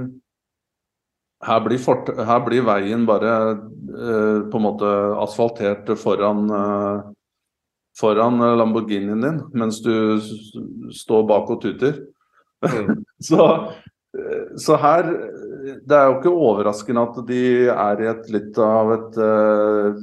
her 1.42 1.58
blir, 1.64 1.80
fort, 1.82 2.06
her 2.14 2.38
blir 2.46 2.62
veien 2.62 3.02
bare 3.02 3.32
eh, 3.50 4.38
på 4.46 4.60
en 4.60 4.66
måte 4.68 4.90
asfaltert 5.24 5.90
foran 5.98 6.44
foran 7.98 8.38
Lamborghinien 8.56 9.24
din 9.26 9.40
mens 9.58 9.80
du 9.82 10.22
står 10.94 11.26
bak 11.28 11.50
og 11.50 11.58
tuter. 11.64 11.98
Mm. 12.62 13.02
så, 13.28 13.48
så 14.54 14.78
her 14.78 15.10
det 15.62 15.96
er 15.96 16.08
jo 16.08 16.16
ikke 16.18 16.32
overraskende 16.32 17.04
at 17.06 17.20
de 17.28 17.42
er 17.70 18.02
i 18.02 18.08
et 18.10 18.28
litt 18.34 18.58
av 18.62 18.92
et 18.96 19.18
uh, 19.22 20.00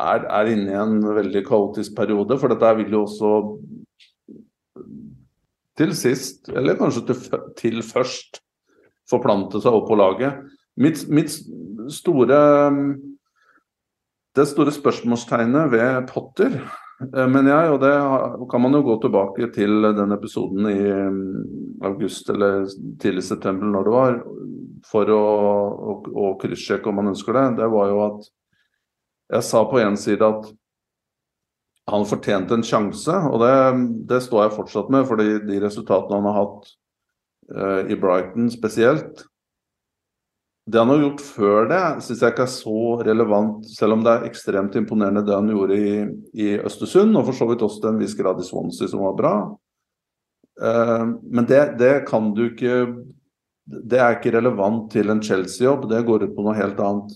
er, 0.00 0.24
er 0.24 0.50
inne 0.52 0.72
i 0.72 0.78
en 0.80 0.98
veldig 1.04 1.44
kaotisk 1.46 1.96
periode. 1.98 2.38
For 2.40 2.52
dette 2.52 2.74
vil 2.80 2.94
jo 2.96 3.04
også 3.04 3.32
til 5.78 5.94
sist, 5.98 6.48
eller 6.54 6.78
kanskje 6.78 7.04
til, 7.10 7.40
til 7.58 7.82
først, 7.86 8.40
forplante 9.10 9.60
seg 9.60 9.74
opp 9.74 9.90
på 9.90 9.98
laget. 10.00 10.38
Mitt, 10.80 11.04
mitt 11.12 11.34
store 11.92 12.38
Det 14.34 14.46
store 14.50 14.72
spørsmålstegnet 14.74 15.70
ved 15.70 16.08
Potter 16.08 16.56
Eh, 16.58 16.83
men 17.12 17.48
jeg, 17.50 17.70
og 17.74 17.80
det 17.82 17.92
kan 18.50 18.62
man 18.62 18.76
jo 18.76 18.84
gå 18.86 18.96
tilbake 19.02 19.48
til 19.54 19.88
den 19.96 20.14
episoden 20.14 20.68
i 20.70 20.80
mm, 20.80 21.82
august 21.88 22.30
eller 22.32 22.64
tidlig 23.02 23.24
september, 23.26 23.68
når 23.70 23.88
det 23.88 23.94
var, 23.94 24.18
for 24.88 25.10
å, 25.12 25.22
å, 25.74 25.96
å 26.24 26.32
kryssjekke 26.40 26.90
om 26.90 27.00
man 27.00 27.12
ønsker 27.14 27.36
det. 27.36 27.46
Det 27.60 27.70
var 27.72 27.90
jo 27.90 28.02
at 28.04 28.28
jeg 29.34 29.48
sa 29.48 29.64
på 29.68 29.80
én 29.80 29.96
side 29.98 30.26
at 30.26 30.50
han 31.90 32.06
fortjente 32.08 32.56
en 32.56 32.64
sjanse, 32.64 33.12
og 33.28 33.42
det, 33.42 33.52
det, 34.08 34.22
står 34.24 34.46
jeg 34.46 34.56
fortsatt 34.56 34.90
med, 34.92 35.04
fordi 35.08 35.38
de 35.44 35.60
resultatene 35.60 36.20
han 36.20 36.28
har 36.30 36.38
hatt 36.38 36.70
uh, 37.52 37.80
i 37.92 37.96
Brighton 38.00 38.48
spesielt, 38.52 39.26
det 40.66 40.78
han 40.80 40.88
har 40.88 41.02
gjort 41.02 41.20
før 41.20 41.66
det, 41.68 41.80
syns 42.00 42.22
jeg 42.24 42.32
ikke 42.32 42.46
er 42.46 42.52
så 42.54 42.82
relevant, 43.04 43.66
selv 43.68 43.98
om 43.98 44.04
det 44.04 44.12
er 44.14 44.30
ekstremt 44.30 44.76
imponerende 44.80 45.24
det 45.26 45.34
han 45.36 45.50
gjorde 45.52 45.76
i, 45.76 45.96
i 46.40 46.46
Østersund, 46.56 47.12
og 47.20 47.26
for 47.26 47.36
så 47.36 47.48
vidt 47.50 47.64
også 47.66 47.82
til 47.82 47.90
en 47.90 47.98
viss 48.00 48.14
grad 48.16 48.40
i 48.40 48.46
Swansea, 48.46 48.88
som 48.88 49.02
var 49.04 49.18
bra. 49.18 49.34
Uh, 50.56 51.10
men 51.28 51.44
det, 51.50 51.60
det, 51.80 52.06
kan 52.06 52.28
du 52.30 52.44
ikke 52.46 52.84
Det 53.66 53.98
er 53.98 54.14
ikke 54.14 54.30
relevant 54.36 54.86
til 54.92 55.10
en 55.10 55.20
Chelsea-jobb, 55.24 55.88
det 55.90 56.04
går 56.06 56.28
ut 56.28 56.32
på 56.36 56.44
noe 56.46 56.54
helt 56.56 56.80
annet. 56.80 57.12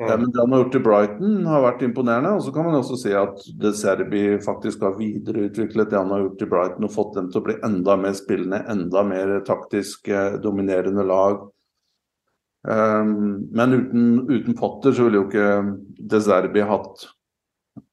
Mm. 0.00 0.08
Uh, 0.08 0.14
men 0.16 0.32
det 0.32 0.40
han 0.40 0.56
har 0.56 0.64
gjort 0.64 0.78
i 0.78 0.82
Brighton, 0.86 1.36
har 1.46 1.62
vært 1.62 1.84
imponerende. 1.86 2.32
Og 2.38 2.42
så 2.42 2.54
kan 2.54 2.66
man 2.66 2.78
også 2.80 2.98
si 2.98 3.12
at 3.14 3.44
De 3.60 3.70
Serbi 3.76 4.24
faktisk 4.42 4.82
har 4.86 4.98
videreutviklet 4.98 5.92
det 5.92 6.00
han 6.00 6.10
har 6.14 6.24
gjort 6.24 6.42
i 6.42 6.50
Brighton, 6.56 6.88
og 6.88 6.96
fått 6.96 7.14
dem 7.20 7.30
til 7.30 7.42
å 7.42 7.46
bli 7.50 7.56
enda 7.68 7.98
mer 8.00 8.18
spillende, 8.18 8.64
enda 8.74 9.04
mer 9.06 9.36
taktisk 9.46 10.10
uh, 10.10 10.40
dominerende 10.42 11.06
lag 11.06 11.38
Um, 12.68 13.48
men 13.56 13.72
uten, 13.72 14.08
uten, 14.28 14.54
Potter 14.58 14.92
så 14.92 15.06
ville 15.06 15.22
jo 15.22 15.28
ikke 15.28 15.52
De 16.10 16.18
Zerbi 16.20 16.60
hatt, 16.68 17.06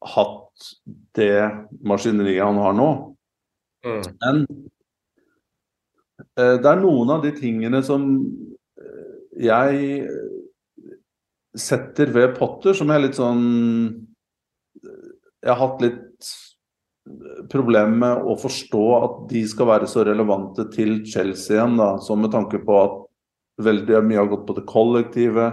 hatt 0.03 0.65
det 1.15 1.45
maskineriet 1.85 2.43
han 2.43 2.59
har 2.59 2.75
nå. 2.75 2.87
Mm. 3.85 4.01
Men 4.25 4.41
uh, 6.35 6.57
det 6.59 6.71
er 6.73 6.81
noen 6.81 7.13
av 7.15 7.23
de 7.23 7.31
tingene 7.37 7.79
som 7.85 8.09
eh, 8.81 9.15
jeg 9.45 10.09
setter 11.55 12.11
ved 12.11 12.35
Potter, 12.35 12.75
som 12.75 12.91
er 12.91 13.05
litt 13.05 13.15
sånn 13.15 13.45
Jeg 14.75 15.51
har 15.53 15.61
hatt 15.61 15.83
litt 15.85 16.33
problemer 17.51 17.95
med 18.01 18.27
å 18.27 18.35
forstå 18.41 18.85
at 18.97 19.17
de 19.29 19.47
skal 19.47 19.69
være 19.69 19.87
så 19.87 20.03
relevante 20.07 20.65
til 20.73 20.97
Chelsea 21.07 21.59
igjen, 21.59 21.77
da, 21.79 21.93
som 22.03 22.19
med 22.19 22.33
tanke 22.33 22.59
på 22.65 22.79
at 22.81 23.04
Veldig 23.63 24.01
mye 24.03 24.19
har 24.19 24.31
gått 24.31 24.47
på 24.47 24.55
det 24.57 24.65
kollektive. 24.67 25.51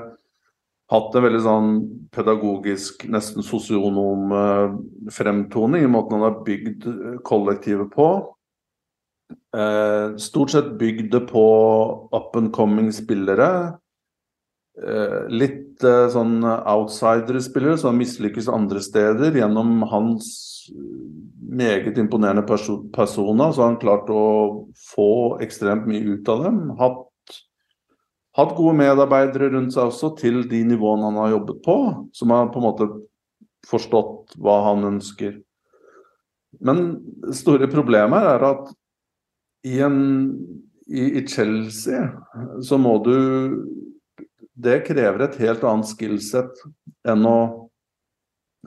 Hatt 0.93 1.15
en 1.17 1.25
veldig 1.25 1.41
sånn 1.41 1.69
pedagogisk, 2.13 3.07
nesten 3.09 3.45
sosionom 3.47 4.33
eh, 4.37 4.75
fremtoning 5.15 5.87
i 5.87 5.91
måten 5.91 6.19
han 6.19 6.27
har 6.27 6.43
bygd 6.45 6.89
eh, 6.91 7.15
kollektivet 7.25 7.95
på. 7.95 8.09
Eh, 9.57 10.19
stort 10.21 10.53
sett 10.53 10.75
bygd 10.81 11.13
det 11.15 11.23
på 11.31 11.47
up 12.13 12.37
and 12.37 12.53
coming 12.57 12.93
spillere. 12.93 13.79
Litt 15.29 15.83
sånn 15.85 16.39
outsider-spillere 16.49 17.77
som 17.77 17.99
mislykkes 18.01 18.47
andre 18.49 18.81
steder. 18.81 19.37
Gjennom 19.37 19.83
hans 19.91 20.31
meget 21.53 21.99
imponerende 22.01 22.47
perso 22.49 22.79
personer 22.95 23.53
så 23.53 23.61
har 23.63 23.69
han 23.75 23.81
klart 23.83 24.09
å 24.09 24.23
få 24.95 25.11
ekstremt 25.45 25.85
mye 25.91 26.17
ut 26.17 26.31
av 26.33 26.47
dem. 26.47 26.63
Hatt 26.81 27.05
hatt 28.37 28.55
gode 28.57 28.77
medarbeidere 28.79 29.51
rundt 29.53 29.75
seg 29.75 29.91
også 29.91 30.15
til 30.21 30.43
de 30.49 30.63
nivåene 30.65 31.11
han 31.11 31.21
har 31.21 31.35
jobbet 31.35 31.63
på, 31.65 31.79
som 32.17 32.33
har 32.33 32.53
på 32.53 32.61
en 32.61 32.67
måte 32.67 32.89
forstått 33.69 34.37
hva 34.43 34.59
han 34.71 34.87
ønsker. 34.89 35.37
Men 36.61 36.85
det 37.25 37.37
store 37.39 37.69
problemet 37.73 38.29
er 38.35 38.47
at 38.49 38.73
i, 39.69 39.79
en, 39.85 40.01
i, 40.89 41.05
i 41.21 41.27
Chelsea 41.29 42.09
så 42.67 42.79
må 42.81 42.97
du 43.05 43.15
Det 44.63 44.83
krever 44.85 45.23
et 45.25 45.39
helt 45.41 45.63
annet 45.65 45.89
skillset 45.89 46.59
enn 47.09 47.25
å 47.27 47.39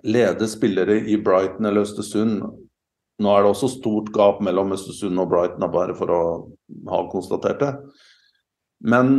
lede 0.03 0.47
spillere 0.49 0.97
i 1.07 1.15
Brighton 1.21 1.67
eller 1.69 1.85
Østersund. 1.85 2.41
Nå 3.21 3.31
er 3.31 3.45
det 3.45 3.51
også 3.51 3.69
stort 3.77 4.09
gap 4.15 4.41
mellom 4.43 4.73
Østersund 4.75 5.21
og 5.21 5.29
Brighton, 5.31 5.63
bare 5.71 5.95
for 5.95 6.11
å 6.11 6.21
ha 6.89 6.99
konstatert 7.13 7.61
det. 7.61 7.71
Men 8.83 9.13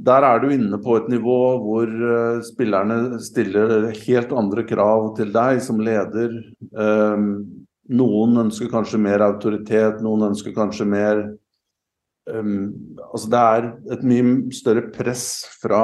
der 0.00 0.24
er 0.24 0.40
du 0.40 0.48
inne 0.54 0.78
på 0.80 0.96
et 0.96 1.08
nivå 1.12 1.38
hvor 1.60 1.90
uh, 1.90 2.40
spillerne 2.44 3.18
stiller 3.22 3.90
helt 3.92 4.32
andre 4.32 4.64
krav 4.68 5.10
til 5.18 5.32
deg 5.34 5.60
som 5.64 5.82
leder. 5.84 6.36
Um, 6.72 7.26
noen 7.90 8.46
ønsker 8.46 8.70
kanskje 8.72 9.00
mer 9.02 9.24
autoritet, 9.26 10.00
noen 10.04 10.30
ønsker 10.30 10.54
kanskje 10.56 10.86
mer 10.88 11.24
um, 12.30 12.70
Altså 13.10 13.32
det 13.32 13.42
er 13.42 13.68
et 13.96 14.06
mye 14.06 14.54
større 14.54 14.86
press 14.94 15.26
fra 15.60 15.82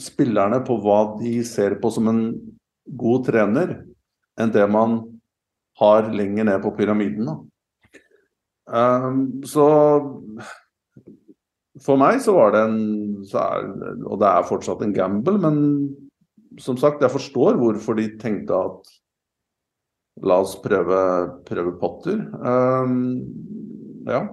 spillerne 0.00 0.62
på 0.66 0.78
hva 0.82 1.00
de 1.20 1.40
ser 1.46 1.76
på 1.82 1.90
som 1.92 2.08
en 2.10 2.24
god 2.98 3.26
trener, 3.28 3.74
enn 4.40 4.52
det 4.54 4.66
man 4.70 5.02
har 5.80 6.08
lenger 6.14 6.46
ned 6.48 6.62
på 6.64 6.72
pyramiden. 6.78 7.28
Um, 8.70 9.42
så 9.46 9.66
for 11.84 12.00
meg 12.00 12.20
så 12.24 12.34
var 12.36 12.54
det 12.54 12.62
en 12.68 12.80
er, 13.24 13.68
Og 14.06 14.18
det 14.20 14.28
er 14.30 14.48
fortsatt 14.48 14.82
en 14.84 14.96
gamble, 14.96 15.36
men 15.40 15.60
som 16.60 16.76
sagt, 16.80 17.02
jeg 17.02 17.12
forstår 17.12 17.56
hvorfor 17.60 17.96
de 17.96 18.08
tenkte 18.20 18.56
at 18.56 18.90
la 20.26 20.40
oss 20.42 20.56
prøve, 20.60 21.00
prøve 21.46 21.76
Potter. 21.80 22.18
Um, 22.42 23.22
ja. 24.08 24.24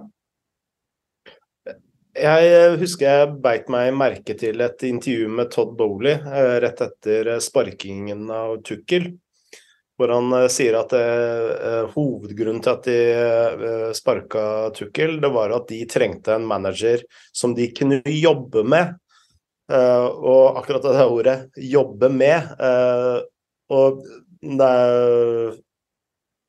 Jeg 2.18 2.74
husker 2.80 3.06
jeg 3.06 3.36
beit 3.44 3.68
meg 3.70 3.92
merke 3.94 4.34
til 4.36 4.60
et 4.64 4.82
intervju 4.84 5.28
med 5.30 5.52
Todd 5.54 5.76
Bowley 5.78 6.16
eh, 6.18 6.56
rett 6.64 6.80
etter 6.82 7.36
sparkingen 7.44 8.26
av 8.34 8.56
Tukkel. 8.66 9.12
Hvor 9.98 10.12
han 10.14 10.30
uh, 10.30 10.46
sier 10.52 10.76
at 10.78 10.94
uh, 10.94 11.90
hovedgrunnen 11.94 12.62
til 12.62 12.72
at 12.72 12.86
de 12.86 12.98
uh, 13.58 13.88
sparka 13.96 14.70
Tukkel, 14.76 15.16
det 15.22 15.30
var 15.34 15.54
at 15.56 15.66
de 15.72 15.82
trengte 15.90 16.36
en 16.36 16.46
manager 16.46 17.02
som 17.34 17.56
de 17.58 17.66
kunne 17.74 18.00
jobbe 18.06 18.64
med. 18.64 18.96
og 19.68 20.56
akkurat 20.56 20.82
det 20.82 21.04
ordet 21.04 21.50
'jobbe 21.60 22.08
med' 22.08 22.54
Og 23.68 23.98
det 24.40 24.64
er, 24.64 25.58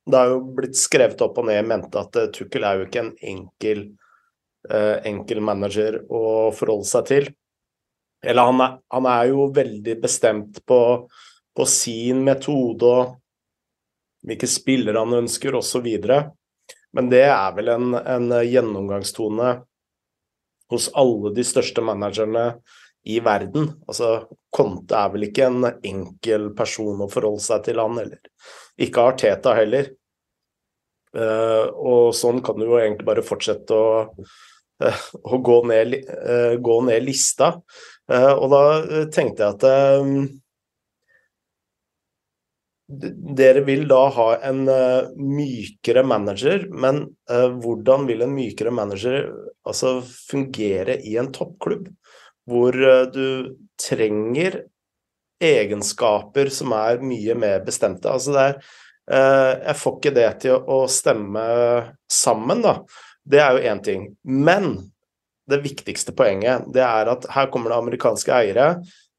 det 0.07 0.19
er 0.19 0.29
jo 0.31 0.37
blitt 0.55 0.77
skrevet 0.79 1.21
opp 1.21 1.37
og 1.37 1.45
ned 1.49 1.59
i 1.59 1.67
mente 1.67 1.99
at 1.99 2.15
Tukkel 2.31 2.63
er 2.63 2.77
jo 2.77 2.85
ikke 2.85 3.01
en 3.03 3.11
enkel, 3.19 3.81
enkel 5.03 5.41
manager 5.41 5.99
å 6.07 6.53
forholde 6.55 6.87
seg 6.87 7.05
til. 7.11 7.27
Eller 8.23 8.47
han 8.47 8.63
er, 8.63 8.79
han 8.87 9.05
er 9.05 9.25
jo 9.33 9.51
veldig 9.51 9.99
bestemt 9.99 10.63
på, 10.63 10.79
på 11.51 11.65
sin 11.67 12.23
metode 12.23 12.87
og 12.87 13.19
hvilke 14.25 14.49
spillere 14.49 14.99
han 14.99 15.21
ønsker 15.21 15.55
osv. 15.59 15.87
Men 16.95 17.09
det 17.11 17.25
er 17.29 17.55
vel 17.55 17.71
en, 17.73 17.93
en, 17.99 18.31
gjennomgangstone 18.45 19.53
hos 20.69 20.89
alle 20.97 21.33
de 21.35 21.45
største 21.45 21.83
managerne 21.85 22.51
i 23.09 23.19
verden. 23.23 23.71
Altså, 23.87 24.27
Conte 24.53 24.97
er 24.97 25.13
vel 25.13 25.29
ikke 25.29 25.47
en 25.47 25.69
enkel 25.69 26.49
person 26.57 27.05
å 27.05 27.09
forholde 27.11 27.45
seg 27.45 27.63
til, 27.65 27.81
han 27.81 27.97
heller. 28.01 28.21
Ikke 28.79 29.07
Arteta 29.11 29.55
heller. 29.57 29.93
Uh, 31.09 31.65
og 31.73 32.11
sånn 32.13 32.43
kan 32.45 32.59
du 32.59 32.67
jo 32.67 32.77
egentlig 32.77 33.07
bare 33.07 33.25
fortsette 33.25 33.73
å, 33.73 34.03
uh, 34.83 35.05
å 35.25 35.39
gå, 35.41 35.55
ned, 35.71 35.95
uh, 36.05 36.53
gå, 36.61 36.75
ned, 36.85 37.01
lista. 37.07 37.55
og 38.09 38.45
da 38.49 38.61
tenkte 39.13 39.45
jeg 39.45 39.55
at 39.55 39.63
dere 42.89 43.61
vil 43.67 43.85
da 43.89 44.01
ha 44.15 44.27
en 44.49 44.63
uh, 44.65 45.09
mykere 45.13 46.01
manager, 46.07 46.65
men 46.73 47.03
uh, 47.29 47.49
hvordan 47.61 48.07
vil 48.09 48.25
en 48.25 48.33
mykere 48.33 48.73
manager 48.73 49.29
altså, 49.67 49.99
fungere 50.01 50.97
i 51.05 51.15
en 51.21 51.29
toppklubb? 51.35 51.87
Hvor 52.49 52.73
uh, 52.73 53.05
du 53.13 53.55
trenger 53.79 54.63
egenskaper 55.39 56.49
som 56.51 56.73
er 56.75 57.03
mye 57.05 57.37
mer 57.39 57.61
bestemte. 57.63 58.09
Altså 58.11 58.35
det 58.35 58.45
er 58.45 58.61
Jeg 59.09 59.73
får 59.79 59.93
ikke 59.95 60.11
det 60.13 60.25
til 60.43 60.65
å 60.69 60.83
stemme 60.91 61.43
sammen, 62.11 62.59
da. 62.61 62.75
Det 63.25 63.39
er 63.41 63.55
jo 63.55 63.71
én 63.71 63.79
ting. 63.81 64.03
Men 64.21 64.67
det 65.49 65.61
viktigste 65.63 66.13
poenget 66.13 66.67
det 66.75 66.83
er 66.85 67.09
at 67.09 67.25
her 67.33 67.49
kommer 67.49 67.73
det 67.73 67.79
amerikanske 67.79 68.35
eiere 68.35 68.67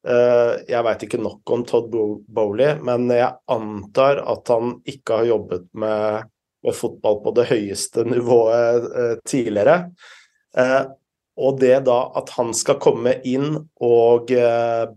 jeg 0.01 0.85
veit 0.87 1.03
ikke 1.05 1.19
nok 1.21 1.51
om 1.53 1.63
Todd 1.69 1.93
Bowley, 1.93 2.79
men 2.81 3.11
jeg 3.13 3.35
antar 3.53 4.23
at 4.25 4.49
han 4.49 4.79
ikke 4.89 5.19
har 5.21 5.29
jobbet 5.29 5.67
med, 5.77 6.31
med 6.65 6.77
fotball 6.77 7.21
på 7.25 7.35
det 7.37 7.45
høyeste 7.51 8.07
nivået 8.09 8.87
eh, 8.89 9.13
tidligere. 9.29 9.77
Eh, 10.57 10.81
og 11.41 11.61
det 11.61 11.83
da 11.87 11.99
at 12.17 12.33
han 12.37 12.51
skal 12.57 12.81
komme 12.83 13.15
inn 13.29 13.55
og 13.81 14.33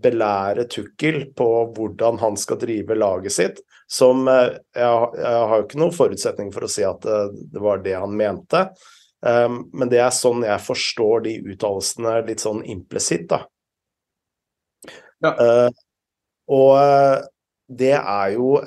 belære 0.04 0.66
Tukkel 0.72 1.22
på 1.38 1.48
hvordan 1.76 2.18
han 2.20 2.36
skal 2.40 2.60
drive 2.60 2.98
laget 2.98 3.36
sitt, 3.36 3.62
som 3.88 4.26
jeg, 4.28 4.58
jeg 4.76 5.38
har 5.48 5.54
jo 5.54 5.64
ikke 5.68 5.80
noen 5.80 5.96
forutsetning 5.96 6.50
for 6.52 6.66
å 6.66 6.72
si 6.74 6.84
at 6.84 7.06
det 7.06 7.64
var 7.64 7.80
det 7.86 7.94
han 7.96 8.18
mente. 8.20 8.66
Men 9.24 9.88
det 9.94 10.02
er 10.04 10.12
sånn 10.12 10.44
jeg 10.44 10.66
forstår 10.66 11.24
de 11.30 11.38
uttalelsene 11.54 12.18
litt 12.28 12.44
sånn 12.44 12.60
implisitt, 12.76 13.30
da. 13.32 13.46
Ja. 15.24 15.34
Uh, 15.40 15.84
og 16.52 16.72
eh, 16.76 17.26
det 17.72 17.96
er 17.96 18.34
jo 18.36 18.58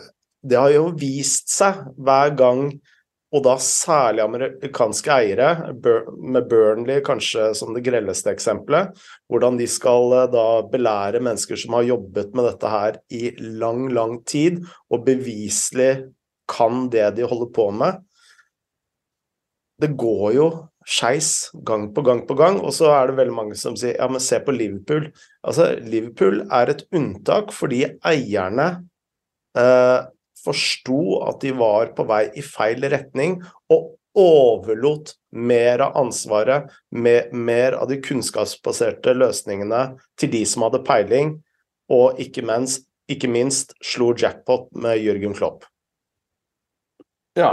Det 0.46 0.56
har 0.56 0.70
jo 0.70 0.92
vist 0.94 1.50
seg 1.50 1.80
hver 1.98 2.30
gang, 2.38 2.68
og 3.34 3.40
da 3.42 3.56
særlig 3.58 4.22
amerikanske 4.22 5.10
eiere, 5.10 5.48
med 5.74 6.46
Burnley 6.46 7.00
kanskje 7.04 7.48
som 7.58 7.74
det 7.74 7.82
grelleste 7.88 8.30
eksempelet, 8.30 8.92
hvordan 9.26 9.58
de 9.58 9.66
skal 9.66 10.14
eh, 10.20 10.28
da 10.30 10.44
belære 10.70 11.22
mennesker 11.24 11.58
som 11.58 11.74
har 11.74 11.88
jobbet 11.88 12.30
med 12.36 12.46
dette 12.46 12.70
her 12.70 13.00
i 13.10 13.32
lang, 13.58 13.88
lang 13.90 14.20
tid, 14.22 14.62
og 14.86 15.02
beviselig 15.08 15.90
kan 16.46 16.86
det 16.94 17.08
de 17.16 17.26
holder 17.26 17.50
på 17.50 17.66
med. 17.74 17.98
Det 19.82 19.90
går 19.98 20.28
jo 20.38 20.48
skeis 20.86 21.50
gang 21.66 21.88
på 21.94 22.04
gang 22.06 22.22
på 22.28 22.36
gang. 22.38 22.60
Og 22.62 22.74
så 22.76 22.90
er 22.94 23.10
det 23.10 23.18
veldig 23.20 23.36
mange 23.36 23.58
som 23.58 23.76
sier 23.78 23.98
ja, 23.98 24.08
men 24.10 24.22
se 24.22 24.38
på 24.42 24.54
Liverpool. 24.54 25.10
Altså, 25.46 25.72
Liverpool 25.82 26.44
er 26.46 26.72
et 26.72 26.84
unntak 26.94 27.52
fordi 27.54 27.82
eierne 28.06 28.68
eh, 29.58 30.06
forsto 30.46 31.20
at 31.26 31.42
de 31.42 31.52
var 31.58 31.92
på 31.96 32.06
vei 32.08 32.26
i 32.38 32.44
feil 32.44 32.86
retning, 32.92 33.40
og 33.72 33.94
overlot 34.16 35.12
mer 35.36 35.82
av 35.84 35.96
ansvaret, 36.00 36.70
mer, 36.90 37.28
mer 37.32 37.76
av 37.76 37.90
de 37.90 37.98
kunnskapsbaserte 38.00 39.12
løsningene 39.16 39.82
til 40.16 40.32
de 40.32 40.42
som 40.48 40.64
hadde 40.64 40.84
peiling, 40.86 41.34
og 41.92 42.20
ikke 42.22 42.44
minst, 42.46 42.86
ikke 43.10 43.28
minst 43.30 43.76
slo 43.84 44.14
jackpot 44.16 44.70
med 44.74 45.02
Jørgen 45.02 45.36
Klopp. 45.36 45.66
Ja, 47.36 47.50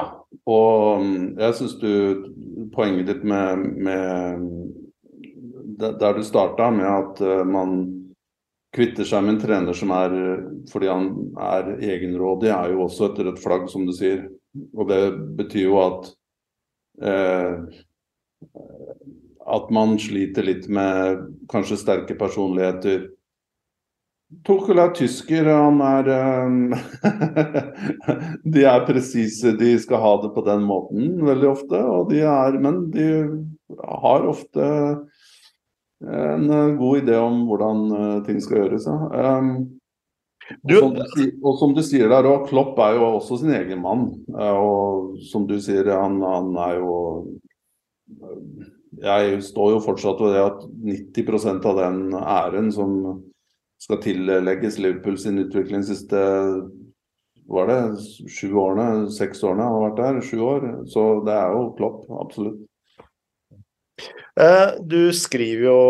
og 0.48 1.04
mm, 1.04 1.40
jeg 1.42 1.56
syns 1.58 1.76
du 1.82 1.90
Poenget 2.74 3.10
ditt 3.10 3.24
med, 3.28 3.66
med 3.84 4.40
Der 6.00 6.16
du 6.16 6.24
starta 6.24 6.70
med 6.72 6.88
at 6.88 7.22
uh, 7.22 7.44
man 7.48 7.82
kvitter 8.74 9.06
seg 9.06 9.22
med 9.26 9.36
en 9.36 9.42
trener 9.44 9.78
som 9.78 9.92
er 9.94 10.14
fordi 10.72 10.88
han 10.90 11.10
er 11.38 11.76
egenrådig, 11.78 12.50
er 12.50 12.72
jo 12.74 12.88
også 12.88 13.12
et 13.12 13.20
rødt 13.28 13.42
flagg, 13.44 13.68
som 13.70 13.84
du 13.86 13.92
sier. 13.94 14.24
Og 14.74 14.88
det 14.90 15.02
betyr 15.38 15.68
jo 15.68 15.76
at 15.78 16.10
eh, 17.06 17.84
at 19.46 19.70
man 19.70 19.94
sliter 20.02 20.48
litt 20.48 20.66
med 20.74 21.22
kanskje 21.52 21.78
sterke 21.84 22.18
personligheter 22.18 23.12
Tuchel 24.48 24.80
er 24.82 24.94
tysker, 24.96 25.48
han 25.48 25.82
er 25.84 26.10
uh, 26.10 26.78
De 28.54 28.64
er 28.68 28.86
presise, 28.88 29.54
de 29.60 29.74
skal 29.82 30.02
ha 30.04 30.14
det 30.24 30.32
på 30.36 30.44
den 30.48 30.66
måten 30.68 31.18
veldig 31.26 31.50
ofte. 31.52 31.80
Og 31.80 32.10
de 32.12 32.24
er, 32.28 32.58
men 32.64 32.86
de 32.94 33.08
har 33.80 34.28
ofte 34.30 34.70
en 36.04 36.50
god 36.78 37.04
idé 37.04 37.16
om 37.20 37.46
hvordan 37.48 37.86
uh, 37.94 38.20
ting 38.28 38.42
skal 38.44 38.64
gjøres. 38.64 38.90
Ja. 38.90 39.38
Du, 40.68 40.76
og, 40.76 40.82
som 40.82 40.96
du, 41.16 41.24
og, 41.40 41.54
som 41.60 41.74
du, 41.76 41.82
sier 41.86 42.10
der 42.12 42.28
òg, 42.28 42.50
Klopp 42.50 42.80
er 42.84 42.98
jo 42.98 43.06
også 43.16 43.40
sin 43.42 43.54
egen 43.56 43.80
mann. 43.84 44.10
Uh, 44.34 44.56
og 44.60 45.22
som 45.32 45.48
du 45.48 45.56
sier, 45.64 45.88
han, 45.94 46.20
han 46.24 46.52
er 46.68 46.80
jo 46.82 46.96
Jeg 49.04 49.40
står 49.44 49.72
jo 49.74 49.84
fortsatt 49.84 50.20
ved 50.22 50.36
det 50.36 50.44
at 50.44 50.66
90% 51.16 51.70
av 51.72 51.80
den 51.80 52.02
æren 52.20 52.68
som 52.72 52.92
skal 53.84 54.00
tillegges 54.04 54.80
Liverpool 54.80 55.18
sin 55.20 55.42
utvikling 55.44 55.84
de 55.84 55.92
siste 55.92 56.20
var 57.46 57.68
det 57.68 58.30
sju 58.32 58.54
årene, 58.56 59.10
seks 59.12 59.44
årene 59.44 59.66
han 59.66 59.76
har 59.76 59.90
vært 59.90 59.98
der. 60.00 60.20
Sju 60.24 60.38
år. 60.40 60.68
Så 60.90 61.02
det 61.28 61.34
er 61.36 61.56
jo 61.56 61.66
Klopp, 61.78 62.06
absolutt. 62.22 62.62
Eh, 64.40 64.70
du 64.82 65.14
skriver 65.14 65.66
jo 65.68 65.82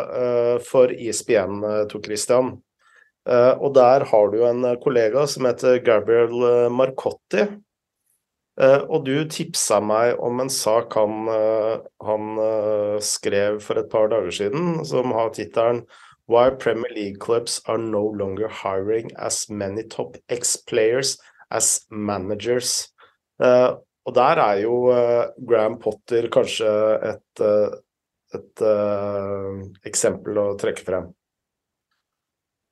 eh, 0.00 0.54
for 0.64 0.92
ISBN, 0.94 1.58
e 1.66 1.72
Tor 1.90 2.04
Christian. 2.04 2.54
Eh, 3.28 3.52
og 3.58 3.74
der 3.76 4.06
har 4.08 4.32
du 4.32 4.40
en 4.46 4.64
kollega 4.82 5.26
som 5.30 5.46
heter 5.50 5.82
Gabriel 5.84 6.70
Marcotti. 6.72 7.48
Og 8.62 9.06
du 9.06 9.14
tipsa 9.32 9.78
meg 9.80 10.18
om 10.20 10.42
en 10.42 10.50
sak 10.52 10.92
han, 10.92 11.22
han 12.04 12.26
skrev 13.00 13.56
for 13.64 13.80
et 13.80 13.88
par 13.90 14.10
dager 14.12 14.34
siden, 14.36 14.74
som 14.84 15.14
har 15.16 15.32
tittelen 15.32 15.80
why 16.26 16.50
Premier 16.50 16.92
League 16.94 17.18
clubs 17.18 17.60
are 17.66 17.78
no 17.78 18.04
longer 18.06 18.48
hiring 18.48 19.10
as 19.18 19.48
many 19.50 19.82
top 19.84 20.16
X-players 20.28 21.18
as 21.50 21.80
managers. 21.90 22.88
Uh, 23.42 23.78
og 24.06 24.14
der 24.14 24.40
er 24.42 24.60
jo 24.64 24.76
uh, 24.90 25.30
Graham 25.46 25.78
Potter 25.82 26.28
kanskje 26.32 26.68
et, 27.12 27.42
uh, 27.42 27.74
et 28.32 28.64
eksempel 29.86 30.38
å 30.40 30.52
trekke 30.60 30.86
frem. 30.86 31.10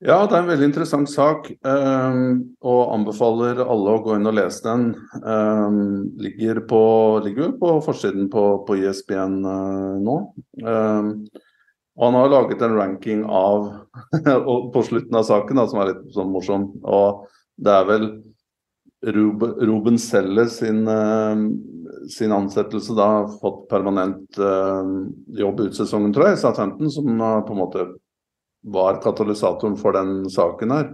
Ja, 0.01 0.23
det 0.25 0.33
er 0.33 0.41
en 0.41 0.49
veldig 0.49 0.65
interessant 0.71 1.11
sak, 1.13 1.51
og 1.61 2.79
anbefaler 2.95 3.59
alle 3.61 3.93
å 3.93 4.01
gå 4.01 4.15
inn 4.17 4.31
og 4.31 4.33
lese 4.39 4.65
den. 4.65 4.87
ligger, 6.25 6.63
på, 6.71 6.81
ligger 7.27 7.53
på 7.61 7.75
forsiden 7.85 8.31
på, 8.33 8.45
på 8.65 8.79
ISBN 8.81 9.37
nå. 10.01 10.17
Og 12.01 12.07
han 12.07 12.17
har 12.17 12.33
laget 12.33 12.63
en 12.65 12.77
ranking 12.79 13.25
av 13.29 13.67
på 14.75 14.83
slutten 14.87 15.19
av 15.21 15.27
saken, 15.29 15.61
da, 15.61 15.67
som 15.69 15.83
er 15.83 15.93
litt 15.93 16.07
sånn 16.15 16.33
morsom. 16.33 16.71
Og 16.81 17.27
det 17.61 17.75
er 17.77 17.89
vel 17.91 18.07
Ruben, 19.05 19.97
Selle 20.01 20.47
sin, 20.53 20.83
uh, 20.89 21.37
sin, 22.13 22.33
ansettelse 22.37 22.97
da 22.97 23.11
fått 23.41 23.67
permanent 23.69 24.41
uh, 24.41 24.85
jobb 25.37 25.61
ut 25.67 25.77
sesongen, 25.77 26.13
tror 26.17 26.31
jeg, 26.31 26.39
i 26.39 26.43
Southampton, 26.43 26.93
som 26.93 27.09
på 27.21 27.55
en 27.55 27.61
måte 27.61 27.87
var 28.61 29.01
katalysatoren 29.05 29.77
for 29.81 29.97
den 29.97 30.25
saken 30.33 30.75
her. 30.75 30.91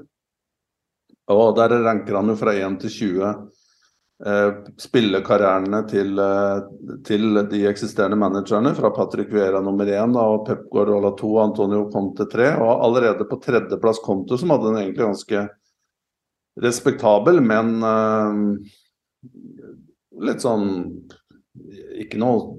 Og 1.34 1.56
der 1.58 1.74
ranker 1.82 2.14
han 2.14 2.30
jo 2.30 2.36
fra 2.38 2.54
1 2.54 2.78
til 2.84 2.92
20 2.94 3.24
eh, 3.26 3.38
spillekarrierene 4.80 5.82
til, 5.90 6.18
eh, 6.18 6.60
til, 7.04 7.34
de 7.50 7.66
eksisterende 7.68 8.16
managerne. 8.16 8.74
Fra 8.74 8.90
Patrick 8.90 9.32
Vieira 9.32 9.60
nummer 9.60 9.86
1 9.86 10.16
og 10.16 10.46
Pep 10.46 10.70
Guardiola 10.72 11.12
2 11.18 11.34
og 11.34 11.42
Antonio 11.50 11.90
Conte 11.92 12.24
3. 12.24 12.56
Og 12.56 12.84
allerede 12.84 13.28
på 13.28 13.40
tredjeplass 13.42 14.00
Conte, 14.04 14.38
som 14.38 14.50
hadde 14.50 14.72
en 14.72 14.80
egentlig 14.80 15.04
ganske 15.04 15.48
respektabel, 16.56 17.42
men 17.44 17.82
uh, 17.84 18.32
litt 20.24 20.40
sånn 20.40 20.70
Ikke 22.00 22.16
noe 22.16 22.56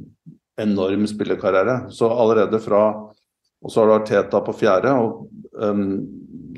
enorm 0.62 1.08
spillekarriere. 1.10 1.90
Så 1.90 2.10
allerede 2.10 2.60
fra 2.60 3.10
Og 3.58 3.72
så 3.74 3.82
har 3.82 3.88
du 3.88 3.94
Arteta 3.96 4.42
på 4.46 4.54
fjerde. 4.54 4.94
og 4.94 5.30
um, 5.58 6.06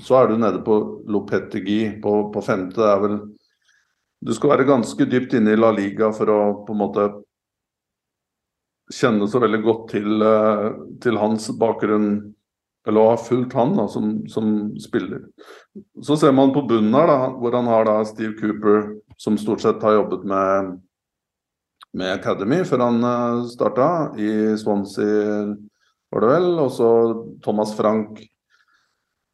Så 0.04 0.16
er 0.20 0.28
du 0.28 0.38
nede 0.38 0.60
på 0.60 1.04
Lopetegui 1.08 2.02
på, 2.04 2.32
på 2.34 2.41
femte. 2.43 2.76
Det 2.76 2.89
er 2.91 3.00
vel 3.00 3.20
Du 4.20 4.34
skal 4.36 4.51
være 4.51 4.67
ganske 4.67 5.05
dypt 5.07 5.34
inne 5.38 5.53
i 5.55 5.59
La 5.59 5.72
Liga 5.72 6.11
for 6.15 6.32
å 6.32 6.39
på 6.67 6.76
en 6.76 6.82
måte 6.82 7.05
kjenne 8.91 9.28
så 9.30 9.39
veldig 9.39 9.61
godt 9.63 9.86
til, 9.93 10.26
uh, 10.26 10.74
til 11.03 11.20
hans 11.22 11.47
bakgrunn 11.61 12.09
eller 12.88 13.01
å 13.01 13.11
ha 13.11 13.17
fulgt 13.22 13.53
han 13.57 13.76
da, 13.78 13.86
som, 13.91 14.11
som, 14.32 14.51
spiller. 14.82 15.22
Så 16.01 16.17
ser 16.17 16.34
man 16.36 16.53
på 16.55 16.63
bunnen 16.67 16.95
her, 16.95 17.09
da, 17.11 17.30
hvor 17.38 17.53
han 17.53 17.67
har 17.70 17.86
da 17.86 17.97
Steve 18.07 18.34
Cooper, 18.39 18.95
som 19.20 19.38
stort 19.38 19.61
sett 19.61 19.84
har 19.86 19.97
jobbet 19.97 20.24
med, 20.28 20.72
med 21.99 22.13
Academy 22.15 22.63
før 22.65 22.86
han 22.88 23.03
eh, 23.03 23.43
starta, 23.51 23.89
i 24.17 24.32
Swansea, 24.57 25.43
var 26.09 26.26
det 26.26 26.32
vel. 26.32 26.49
Og 26.63 26.72
så 26.74 26.89
Thomas 27.45 27.76
Frank 27.78 28.24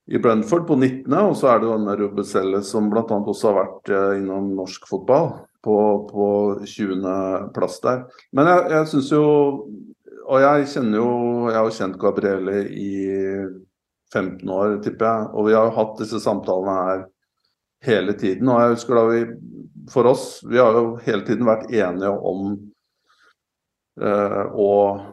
i 0.05 0.19
Brentford 0.21 0.67
på 0.67 0.77
19., 0.77 1.13
og 1.17 1.33
så 1.39 1.49
er 1.49 1.61
det 1.61 1.71
denne 1.71 1.95
Rubicelle 1.97 2.61
som 2.65 2.91
bl.a. 2.91 3.03
også 3.05 3.49
har 3.49 3.57
vært 3.57 3.91
uh, 3.93 4.11
innom 4.19 4.51
norsk 4.57 4.85
fotball, 4.89 5.31
på, 5.65 5.77
på 6.11 6.27
20.-plass 6.61 7.79
der. 7.81 8.03
Men 8.37 8.51
jeg, 8.51 8.65
jeg 8.75 8.91
syns 8.91 9.11
jo 9.15 9.25
og 10.25 10.41
jeg 10.41 10.69
kjenner 10.73 11.01
jo 11.01 11.09
Jeg 11.49 11.57
har 11.57 11.67
jo 11.67 11.75
kjent 11.75 11.99
Gabriele 12.01 12.61
i 12.73 12.91
15 14.13 14.49
år, 14.49 14.77
tipper 14.85 15.05
jeg. 15.05 15.27
Og 15.33 15.49
vi 15.49 15.55
har 15.57 15.67
jo 15.67 15.75
hatt 15.75 15.99
disse 15.99 16.21
samtalene 16.23 16.75
her 16.87 17.03
hele 17.85 18.15
tiden. 18.17 18.49
Og 18.49 18.61
jeg 18.61 18.75
husker 18.75 18.99
da 18.99 19.03
vi 19.11 19.25
For 19.91 20.09
oss, 20.09 20.25
vi 20.49 20.57
har 20.61 20.77
jo 20.77 20.95
hele 21.05 21.25
tiden 21.27 21.45
vært 21.45 21.69
enige 21.69 22.09
om 22.09 22.47
uh, 24.01 24.45
og 24.49 25.03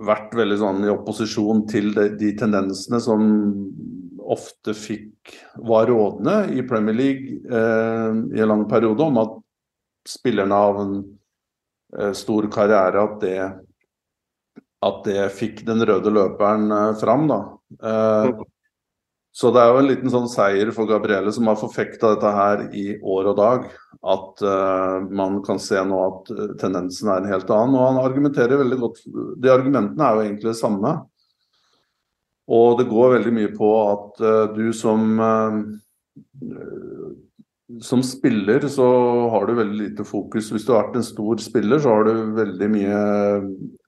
vært 0.00 0.34
veldig 0.36 0.58
sånn 0.60 0.84
i 0.86 0.92
opposisjon 0.92 1.64
til 1.70 1.92
de, 1.96 2.08
de 2.20 2.32
tendensene 2.38 3.00
som 3.02 3.24
ofte 4.30 4.74
fikk 4.76 5.34
var 5.66 5.88
rådende 5.90 6.54
i 6.56 6.64
Premier 6.66 6.96
League 6.96 7.40
eh, 7.50 8.20
i 8.36 8.42
en 8.42 8.52
lang 8.52 8.66
periode, 8.70 9.02
om 9.06 9.18
at 9.20 9.34
spillerne 10.08 10.60
av 10.68 10.78
en 10.80 10.94
eh, 11.98 12.14
stor 12.16 12.48
karriere, 12.52 13.02
at 13.02 13.18
det 13.24 13.40
at 14.80 15.02
det 15.04 15.26
fikk 15.36 15.64
den 15.68 15.84
røde 15.84 16.12
løperen 16.12 16.70
eh, 16.72 16.94
fram. 17.00 17.26
da. 17.28 17.40
Uh, 17.84 18.40
så 19.30 19.52
det 19.54 19.62
er 19.62 19.70
jo 19.70 19.82
en 19.82 19.88
liten 19.90 20.12
sånn 20.12 20.30
seier 20.30 20.72
for 20.74 20.88
Gabrielle, 20.90 21.32
som 21.36 21.46
har 21.50 21.60
forfekta 21.60 22.14
dette 22.14 22.32
her 22.34 22.64
i 22.74 22.86
år 22.98 23.30
og 23.30 23.36
dag. 23.38 23.68
At 24.00 24.40
uh, 24.40 25.04
man 25.12 25.40
kan 25.44 25.60
se 25.60 25.80
nå 25.84 26.00
at 26.06 26.30
tendensen 26.62 27.10
er 27.12 27.20
en 27.20 27.32
helt 27.32 27.50
annen. 27.52 27.76
Og 27.76 27.86
han 27.88 28.02
argumenterer 28.02 28.62
veldig 28.62 28.78
godt 28.80 29.02
De 29.42 29.52
argumentene 29.52 30.06
er 30.06 30.16
jo 30.16 30.26
egentlig 30.26 30.50
det 30.52 30.60
samme. 30.60 30.94
Og 32.50 32.78
det 32.80 32.88
går 32.90 33.16
veldig 33.18 33.34
mye 33.36 33.50
på 33.54 33.68
at 33.86 34.22
du 34.56 34.72
som 34.74 35.20
som 37.78 38.02
spiller 38.02 38.68
så 38.68 38.86
har 39.30 39.46
du 39.46 39.54
veldig 39.54 39.78
lite 39.78 40.04
fokus. 40.04 40.50
Hvis 40.52 40.66
du 40.66 40.72
har 40.72 40.86
vært 40.86 40.98
en 40.98 41.06
stor 41.06 41.42
spiller, 41.42 41.78
så 41.78 41.94
har 41.94 42.08
du 42.08 42.32
veldig 42.34 42.68
mye 42.72 43.00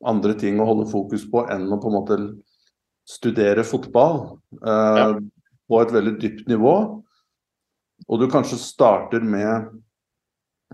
andre 0.07 0.37
ting 0.39 0.61
å 0.61 0.69
holde 0.69 0.91
fokus 0.91 1.25
på 1.31 1.45
enn 1.51 1.67
å 1.73 1.81
på 1.83 1.91
en 1.91 1.97
måte 1.97 2.19
studere 3.09 3.65
fotball 3.67 4.21
eh, 4.63 5.01
ja. 5.01 5.09
på 5.67 5.81
et 5.83 5.95
veldig 5.95 6.15
dypt 6.23 6.51
nivå. 6.51 6.75
Og 8.07 8.21
du 8.21 8.29
kanskje 8.31 8.61
starter 8.61 9.25
med 9.27 9.73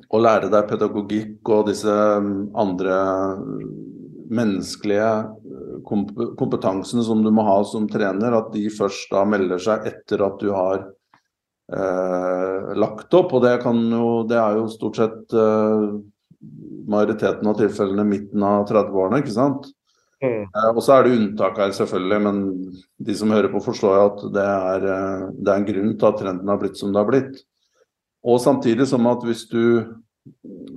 å 0.08 0.20
lære 0.22 0.50
deg 0.52 0.68
pedagogikk 0.70 1.52
og 1.54 1.68
disse 1.70 1.92
mm, 1.92 2.50
andre 2.58 2.98
menneskelige 4.28 5.08
eh, 5.08 5.78
kompetansene 6.38 7.04
som 7.06 7.24
du 7.24 7.30
må 7.34 7.46
ha 7.48 7.58
som 7.66 7.88
trener, 7.90 8.36
at 8.36 8.52
de 8.54 8.66
først 8.72 9.10
da 9.14 9.24
melder 9.28 9.62
seg 9.62 9.88
etter 9.88 10.24
at 10.26 10.38
du 10.42 10.52
har 10.52 10.84
eh, 11.72 12.70
lagt 12.78 13.14
opp. 13.18 13.34
Og 13.34 13.44
det, 13.44 13.56
jo, 13.64 14.12
det, 14.28 14.38
er 14.38 14.60
jo 14.60 14.68
stort 14.72 15.00
sett 15.00 15.36
eh, 15.36 15.88
majoriteten 16.88 17.50
av 17.50 17.58
tilfellene 17.58 18.06
midten 18.08 18.46
av 18.46 18.68
30-årene, 18.70 19.22
ikke 19.24 19.36
sant. 19.36 19.68
Mm. 20.22 20.48
Eh, 20.50 20.70
og 20.72 20.80
så 20.82 20.96
er 20.96 21.06
det 21.06 21.16
unntak 21.16 21.60
her, 21.62 21.74
selvfølgelig, 21.76 22.20
men 22.24 22.40
de 23.06 23.16
som 23.18 23.32
hører 23.34 23.52
på, 23.52 23.62
forstår 23.62 23.94
jo 23.96 24.06
at 24.08 24.24
det 24.34 24.48
er, 24.48 24.88
eh, 24.94 25.28
det 25.38 25.52
er 25.52 25.60
en 25.62 25.68
grunn 25.68 25.94
til 25.94 26.10
at 26.10 26.20
trenden 26.22 26.52
har 26.52 26.60
blitt 26.62 26.80
som 26.80 26.92
det 26.92 27.02
har 27.02 27.10
blitt. 27.10 27.38
Og 28.26 28.40
samtidig 28.42 28.88
som 28.90 29.06
at 29.10 29.24
hvis 29.24 29.46
du 29.50 29.62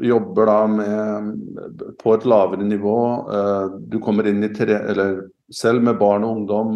jobber 0.02 0.48
da 0.48 0.60
med 0.70 1.96
på 2.00 2.14
et 2.16 2.26
lavere 2.30 2.66
nivå, 2.66 2.98
eh, 3.34 3.78
du 3.92 4.00
kommer 4.04 4.30
inn 4.30 4.44
i 4.46 4.54
tre, 4.54 4.78
eller 4.92 5.24
selv 5.52 5.84
med 5.84 6.00
barn 6.00 6.24
og 6.28 6.38
ungdom 6.38 6.76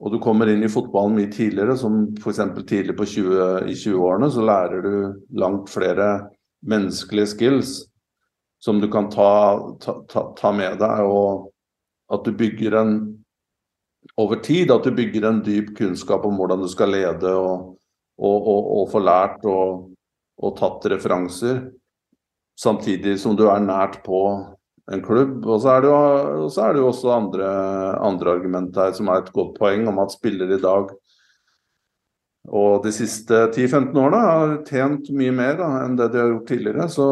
og 0.00 0.14
du 0.14 0.18
kommer 0.22 0.48
inn 0.48 0.64
i 0.64 0.72
fotballen 0.72 1.18
mye 1.18 1.28
tidligere, 1.32 1.76
som 1.76 2.06
f.eks. 2.16 2.40
tidlig 2.68 2.96
20, 2.96 3.68
i 3.68 3.76
20-årene, 3.76 4.30
så 4.32 4.44
lærer 4.48 4.84
du 4.84 4.92
langt 5.36 5.68
flere 5.68 6.10
menneskelige 6.66 7.34
skills 7.34 7.74
som 8.64 8.80
du 8.80 8.88
kan 8.92 9.10
ta, 9.12 9.30
ta, 9.80 10.24
ta, 10.36 10.52
med 10.56 10.80
deg, 10.80 11.04
og 11.04 11.50
at 12.12 12.24
du 12.24 12.32
bygger 12.36 12.76
en 12.80 12.94
over 14.20 14.40
tid 14.40 14.72
at 14.72 14.84
du 14.84 14.94
bygger 14.96 15.26
en 15.28 15.42
dyp 15.44 15.74
kunnskap 15.76 16.24
om 16.24 16.38
hvordan 16.40 16.64
du 16.64 16.68
skal 16.72 16.92
lede 16.92 17.32
og, 17.36 17.74
og, 18.20 18.48
og, 18.52 18.70
og 18.78 18.88
få 18.92 19.02
lært 19.02 19.44
og, 19.48 19.90
og 20.40 20.56
tatt 20.58 20.88
referanser, 20.92 21.62
samtidig 22.60 23.16
som 23.20 23.36
du 23.36 23.46
er 23.48 23.62
nært 23.64 24.02
på 24.04 24.20
en 24.92 25.04
klubb. 25.04 25.46
Og 25.46 25.62
så 25.62 25.76
er 25.76 25.84
det 25.84 25.92
jo, 25.92 26.00
er 26.50 26.74
det 26.76 26.82
jo 26.82 26.90
også 26.90 27.14
andre, 27.14 27.52
andre 28.00 28.36
argument 28.36 28.76
her 28.76 28.92
som 28.96 29.08
er 29.08 29.22
et 29.22 29.32
godt 29.32 29.56
poeng, 29.58 29.88
om 29.88 30.02
at 30.02 30.12
spillere 30.16 30.58
i 30.58 30.62
dag 30.62 30.92
og 32.48 32.84
de 32.86 32.92
siste 32.94 33.36
10-15 33.52 33.98
årene 34.00 34.20
har 34.24 34.54
tjent 34.68 35.10
mye 35.12 35.32
mer 35.34 35.58
da, 35.58 35.68
enn 35.84 35.98
det 35.98 36.08
de 36.14 36.22
har 36.22 36.30
gjort 36.32 36.48
tidligere. 36.48 36.86
Så 36.88 37.06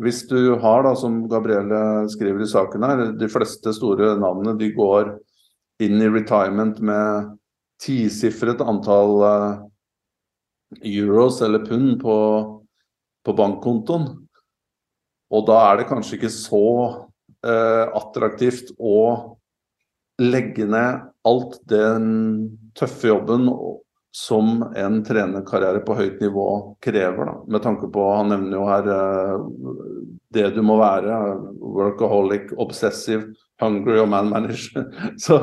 hvis 0.00 0.22
du 0.30 0.56
har, 0.62 0.84
da, 0.86 0.94
som 0.96 1.24
Gabrielle 1.28 2.08
skriver 2.12 2.44
i 2.44 2.48
saken 2.48 2.86
her, 2.86 3.02
de 3.20 3.28
fleste 3.30 3.74
store 3.76 4.14
navnene 4.20 4.56
de 4.58 4.70
går 4.72 5.12
inn 5.84 6.00
i 6.00 6.08
retirement 6.12 6.80
med 6.84 7.34
tisifret 7.80 8.60
antall 8.64 9.14
uh, 9.24 9.60
euros 10.78 11.40
eller 11.42 11.66
pund 11.66 11.98
på, 12.02 12.16
på 13.26 13.36
bankkontoen, 13.36 14.08
og 15.30 15.46
da 15.46 15.60
er 15.68 15.80
det 15.80 15.90
kanskje 15.90 16.16
ikke 16.18 16.32
så 16.34 16.64
eh, 17.46 17.84
attraktivt 17.86 18.72
å 18.78 19.36
legge 20.20 20.66
ned 20.68 21.06
alt 21.26 21.60
den 21.70 22.08
tøffe 22.76 23.12
jobben 23.12 23.46
som 24.16 24.64
en 24.76 24.98
trenerkarriere 25.06 25.84
på 25.86 25.94
høyt 25.94 26.18
nivå 26.22 26.46
krever. 26.82 27.28
Da. 27.28 27.34
Med 27.46 27.62
tanke 27.62 27.86
på, 27.92 28.06
Han 28.16 28.32
nevner 28.32 28.58
jo 28.58 28.64
her 28.66 28.88
eh, 28.94 29.44
det 30.34 30.48
du 30.56 30.62
må 30.66 30.80
være. 30.80 31.20
Workaholic, 31.60 32.50
obsessive, 32.58 33.30
hungry 33.62 34.00
og 34.02 34.10
man 34.10 34.32
manager. 34.32 34.90
Så 35.24 35.38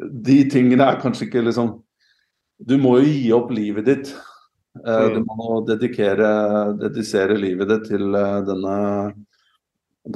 de 0.00 0.38
tingene 0.48 0.88
er 0.88 1.02
kanskje 1.02 1.28
ikke 1.28 1.44
liksom 1.44 1.82
Du 2.56 2.78
må 2.80 2.94
jo 3.02 3.04
gi 3.04 3.32
opp 3.36 3.50
livet 3.52 3.84
ditt 3.84 4.14
Eh, 4.84 5.08
du 5.14 5.20
mm. 5.20 5.28
må 5.28 5.60
dedikere, 5.66 6.28
dedisere 6.80 7.36
livet 7.38 7.70
ditt 7.70 7.88
til 7.92 8.16
eh, 8.16 8.38
denne, 8.46 8.76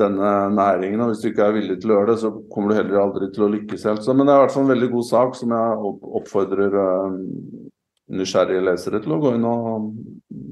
denne 0.00 0.32
næringen. 0.54 1.00
og 1.00 1.12
Hvis 1.12 1.22
du 1.24 1.30
ikke 1.30 1.48
er 1.48 1.56
villig 1.56 1.78
til 1.80 1.92
å 1.92 1.98
gjøre 1.98 2.12
det, 2.12 2.18
så 2.22 2.32
kommer 2.52 2.72
du 2.72 2.80
heller 2.80 3.02
aldri 3.04 3.30
til 3.34 3.46
å 3.46 3.50
lykkes 3.54 3.86
helt. 3.88 4.04
Så, 4.04 4.14
men 4.16 4.28
det 4.28 4.34
er 4.34 4.42
i 4.42 4.44
hvert 4.44 4.56
fall 4.56 4.66
en 4.66 4.74
veldig 4.74 4.90
god 4.94 5.08
sak 5.11 5.38
som 5.38 5.54
jeg 5.56 5.94
oppfordrer 6.20 6.76
uh, 6.76 7.16
nysgjerrige 8.20 8.66
lesere 8.68 9.02
til 9.02 9.16
å 9.16 9.20
gå 9.22 9.34
inn 9.38 9.48
og 9.48 9.90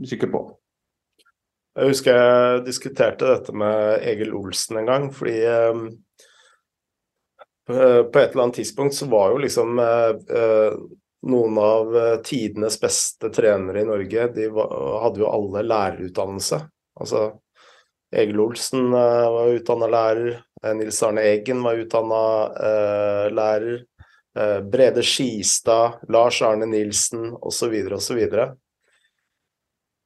kikke 0.09 0.31
på. 0.33 0.45
Jeg 1.79 1.93
husker 1.93 2.17
jeg 2.19 2.63
diskuterte 2.67 3.29
dette 3.29 3.55
med 3.55 4.03
Egil 4.11 4.33
Olsen 4.35 4.81
en 4.81 4.89
gang, 4.89 5.11
fordi 5.15 5.37
um, 5.47 5.85
på 7.69 7.77
et 7.77 8.33
eller 8.33 8.47
annet 8.49 8.59
tidspunkt 8.59 8.97
så 8.97 9.07
var 9.13 9.31
jo 9.31 9.43
liksom 9.45 9.79
uh, 9.79 10.73
noen 11.27 11.59
av 11.59 11.97
eh, 11.97 12.17
tidenes 12.23 12.79
beste 12.81 13.31
trenere 13.35 13.83
i 13.83 13.89
Norge, 13.89 14.29
de 14.35 14.49
hadde 14.55 15.23
jo 15.23 15.31
alle 15.31 15.65
lærerutdannelse. 15.67 16.61
Altså 17.01 17.25
Egil 18.15 18.41
Olsen 18.41 18.95
uh, 18.95 19.29
var 19.33 19.53
utdanna 19.53 19.89
lærer, 19.93 20.39
eh, 20.63 20.75
Nils 20.79 21.03
Arne 21.05 21.27
Eggen 21.29 21.61
var 21.63 21.77
utdanna 21.77 22.23
uh, 22.55 23.27
lærer, 23.35 23.83
uh, 24.39 24.61
Brede 24.65 25.05
Skistad, 25.05 26.01
Lars 26.09 26.41
Arne 26.43 26.67
Nilsen 26.67 27.35
osv. 27.37 27.75
osv. 27.93 28.23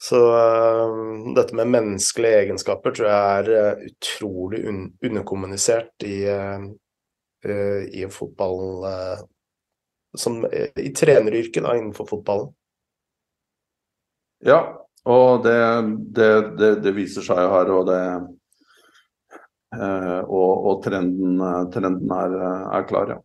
Så 0.03 0.19
uh, 0.19 1.35
dette 1.37 1.55
med 1.55 1.71
menneskelige 1.71 2.41
egenskaper 2.47 2.97
tror 2.97 3.13
jeg 3.13 3.53
er 3.53 3.87
utrolig 3.93 4.65
un 4.67 4.83
underkommunisert 5.05 6.09
i, 6.09 6.25
i 7.43 8.07
fotball 8.11 8.85
som, 10.19 10.43
I 10.77 10.93
treneryrket 10.97 11.65
da, 11.65 11.77
innenfor 11.79 12.09
fotballen. 12.11 12.53
Ja, 14.43 14.61
og 15.09 15.45
det, 15.47 15.59
det, 16.15 16.31
det, 16.59 16.71
det 16.85 16.95
viser 16.97 17.25
seg 17.27 17.41
jo 17.45 17.51
her, 17.55 17.75
og 17.75 17.91
det 17.91 18.01
og, 19.73 20.51
og 20.69 20.83
trenden, 20.85 21.39
trenden 21.73 22.11
er, 22.13 22.35
er 22.77 22.83
klar, 22.85 23.15
ja. 23.15 23.21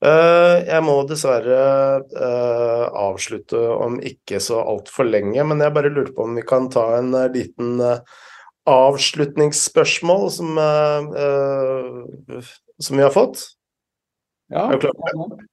Eh, 0.00 0.56
jeg 0.64 0.80
må 0.86 0.94
dessverre 1.04 1.56
uh, 2.00 2.86
avslutte 2.96 3.58
om 3.84 3.98
ikke 4.00 4.38
så 4.40 4.62
altfor 4.64 5.04
lenge, 5.10 5.44
men 5.44 5.60
jeg 5.60 5.74
bare 5.76 5.92
lurte 5.92 6.14
på 6.16 6.24
om 6.24 6.38
vi 6.38 6.44
kan 6.46 6.70
ta 6.72 6.86
en 6.96 7.12
liten 7.34 7.82
avslutningsspørsmål 8.70 10.26
som, 10.32 10.58
som 12.80 12.96
vi 12.96 13.04
har 13.04 13.12
fått. 13.12 13.44
Ja. 14.50 14.68
Er 14.68 14.78
du 14.78 14.88
klar? 14.88 15.46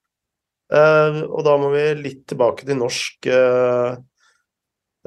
og 0.68 1.44
da 1.48 1.54
må 1.62 1.70
vi 1.72 1.84
litt 1.96 2.26
tilbake 2.28 2.66
til 2.68 2.76
norsk 2.76 3.30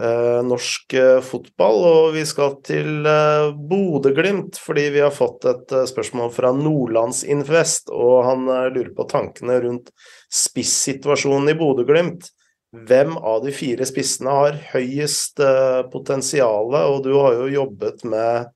eh, 0.00 0.42
norsk 0.46 0.94
eh, 0.94 1.20
fotball. 1.24 1.78
Og 1.84 2.14
vi 2.16 2.24
skal 2.28 2.56
til 2.66 3.06
eh, 3.06 3.50
Bodø-Glimt, 3.70 4.58
fordi 4.60 4.88
vi 4.94 5.02
har 5.04 5.14
fått 5.14 5.46
et 5.48 5.72
eh, 5.76 5.86
spørsmål 5.88 6.32
fra 6.34 6.52
Nordlandsinvest. 6.56 7.92
Og 7.94 8.24
han 8.26 8.48
eh, 8.48 8.68
lurer 8.74 8.92
på 8.96 9.08
tankene 9.10 9.60
rundt 9.64 9.90
spissituasjonen 10.32 11.52
i 11.52 11.58
Bodø-Glimt. 11.58 12.30
Hvem 12.70 13.16
av 13.16 13.42
de 13.42 13.52
fire 13.54 13.86
spissene 13.88 14.30
har 14.30 14.60
høyest 14.72 15.42
eh, 15.42 15.82
potensial? 15.92 16.70
Og 16.94 17.02
du 17.06 17.12
har 17.18 17.36
jo 17.40 17.50
jobbet 17.50 18.04
med, 18.08 18.50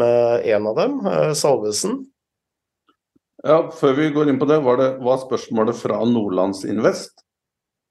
med 0.00 0.48
en 0.54 0.70
av 0.72 0.80
dem, 0.80 0.98
eh, 1.10 1.32
Salvesen. 1.36 2.02
Ja, 3.44 3.58
Før 3.76 3.92
vi 3.98 4.08
går 4.14 4.30
inn 4.32 4.38
på 4.40 4.48
det, 4.48 4.56
var, 4.64 4.78
det, 4.80 4.88
var 5.04 5.20
spørsmålet 5.20 5.76
fra 5.76 5.98
Nordlandsinvest? 6.08 7.20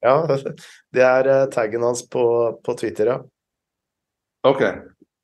Ja, 0.04 0.16
det 0.28 1.04
er 1.06 1.30
eh, 1.30 1.46
taggen 1.54 1.86
hans 1.86 2.02
på, 2.10 2.24
på 2.66 2.74
Twitter, 2.80 3.12
ja. 3.14 3.20
Ok. 4.50 4.64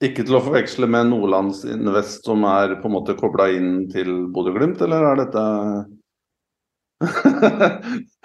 Ikke 0.05 0.23
til 0.23 0.37
å 0.37 0.43
forveksle 0.45 0.87
med 0.87 1.09
Nordlands 1.09 1.65
Invest, 1.67 2.23
som 2.23 2.45
er 2.47 2.77
på 2.79 2.87
en 2.87 2.93
måte 2.93 3.17
kobla 3.19 3.49
inn 3.51 3.89
til 3.91 4.29
Bodø-Glimt, 4.31 4.79
eller 4.85 5.03
er 5.09 5.15
dette 5.19 5.43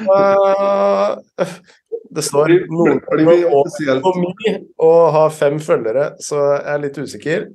uh, 0.05 1.19
Det 2.15 2.23
står 2.23 2.55
Nordland 2.71 4.69
og 4.79 5.01
har 5.17 5.35
fem 5.35 5.59
følgere, 5.59 6.13
så 6.23 6.39
jeg 6.53 6.63
er 6.77 6.83
litt 6.85 6.99
usikker. 7.03 7.49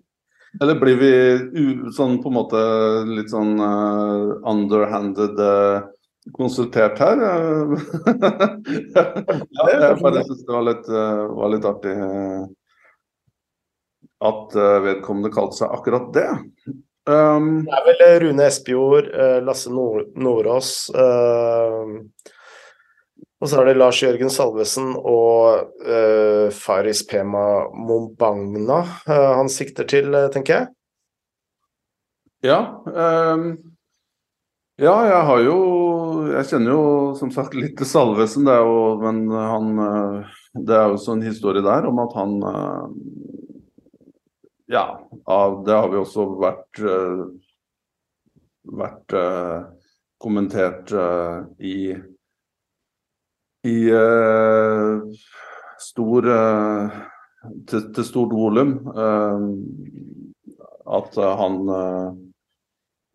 Eller 0.57 0.79
blir 0.81 0.97
vi 0.97 1.11
sånn 1.93 2.17
på 2.23 2.31
en 2.31 2.37
måte 2.39 2.61
litt 3.09 3.29
sånn 3.29 3.59
uh, 3.61 4.39
underhanded 4.49 5.37
uh, 5.37 5.85
konsultert 6.33 6.97
her. 7.03 7.21
ja, 8.95 9.03
jeg 9.69 9.99
bare 10.01 10.25
syns 10.25 10.41
det 10.47 10.55
var 10.55 10.65
litt, 10.65 10.89
uh, 10.89 11.23
var 11.37 11.53
litt, 11.53 11.69
artig 11.69 11.95
at 14.19 14.55
vedkommende 14.83 15.31
kalte 15.31 15.61
seg 15.61 15.71
akkurat 15.71 16.09
det. 16.17 16.27
Um, 17.07 17.61
det 17.63 17.77
er 17.77 17.85
vel 17.85 18.01
Rune 18.25 18.49
Espejord, 18.49 19.07
Lasse 19.47 19.71
Nord 19.71 20.09
Nordås 20.19 20.89
og 23.39 23.47
så 23.47 23.61
er 23.61 23.69
det 23.69 23.77
Lars 23.79 24.01
Jørgen 24.03 24.31
Salvesen 24.33 24.91
og 24.97 25.71
uh, 25.85 26.47
Faris 26.51 27.05
Pema 27.07 27.69
Mombagna 27.71 28.81
uh, 29.07 29.31
han 29.39 29.49
sikter 29.51 29.87
til, 29.87 30.15
tenker 30.33 30.57
jeg. 30.57 30.71
Ja. 32.43 32.59
Um 32.87 33.51
ja, 34.79 34.93
jeg 35.03 35.23
har 35.27 35.41
jo 35.43 35.55
Jeg 36.29 36.47
kjenner 36.47 36.71
jo 36.71 36.83
som 37.19 37.31
sagt 37.35 37.55
litt 37.57 37.73
til 37.79 37.87
Salvesen, 37.89 38.45
det 38.47 38.53
er 38.55 38.63
jo, 38.63 38.93
men 39.01 39.25
han 39.27 39.81
eh, 39.83 40.37
Det 40.55 40.75
er 40.77 40.85
jo 40.87 40.95
også 40.95 41.17
en 41.17 41.25
historie 41.27 41.63
der 41.65 41.87
om 41.89 41.99
at 41.99 42.15
han 42.15 42.37
Ja, 44.71 44.85
Ja, 45.27 45.39
det 45.65 45.75
har 45.75 45.91
vi 45.91 45.99
også 45.99 46.29
vært 46.39 46.79
eh, 46.79 47.25
vært 48.79 49.15
kommentert 50.21 50.91
i 51.59 51.75
i 53.67 53.79
stor 55.79 56.27
til, 57.67 57.83
til 57.95 58.05
stort 58.07 58.31
volum 58.35 58.71
at 60.89 61.19
han 61.41 61.57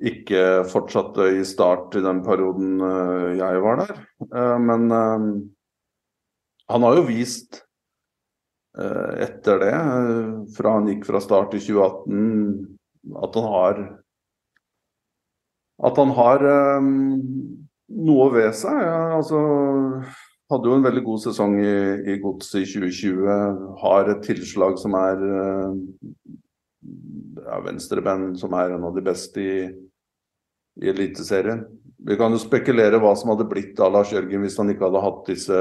ikke 0.03 0.64
fortsatte 0.68 1.28
i 1.38 1.45
start 1.47 1.95
i 1.99 2.03
den 2.05 2.22
perioden 2.24 2.80
eh, 2.82 3.36
jeg 3.38 3.61
var 3.62 3.80
der. 3.82 4.01
Eh, 4.26 4.57
men 4.61 4.88
eh, 4.92 5.28
han 6.72 6.86
har 6.88 6.99
jo 6.99 7.07
vist 7.09 7.62
etter 8.74 9.61
det, 9.62 9.74
fra 10.57 10.72
han 10.74 10.88
gikk 10.90 11.05
fra 11.07 11.20
start 11.22 11.53
i 11.55 11.61
2018, 11.62 12.64
at 13.22 13.36
han 13.38 13.45
har 13.53 13.76
at 15.86 16.01
han 16.01 16.14
har 16.16 16.42
noe 16.82 18.26
ved 18.34 18.51
seg. 18.59 18.74
Ja, 18.74 18.97
altså, 19.20 19.45
hadde 20.53 20.68
jo 20.68 20.76
en 20.76 20.84
veldig 20.84 21.03
god 21.07 21.22
sesong 21.24 21.57
i, 21.62 21.76
i 22.12 22.18
Godset 22.22 22.62
i 22.62 22.68
2020. 22.68 23.78
Har 23.80 24.11
et 24.12 24.24
tilslag 24.26 24.76
som 24.80 24.97
er 24.99 25.22
ja, 27.45 27.61
venstrebenn, 27.64 28.34
som 28.38 28.55
er 28.59 28.74
en 28.74 28.86
av 28.88 28.95
de 28.97 29.05
beste 29.05 29.40
i, 29.40 29.57
i 30.82 30.90
Eliteserien. 30.92 31.64
Vi 32.05 32.16
kan 32.20 32.34
jo 32.34 32.40
spekulere 32.40 33.01
hva 33.01 33.14
som 33.16 33.32
hadde 33.32 33.47
blitt 33.49 33.78
av 33.80 33.95
Lars 33.95 34.12
Jørgen 34.12 34.42
hvis 34.45 34.59
han 34.61 34.72
ikke 34.72 34.88
hadde 34.88 35.05
hatt 35.05 35.22
disse 35.30 35.61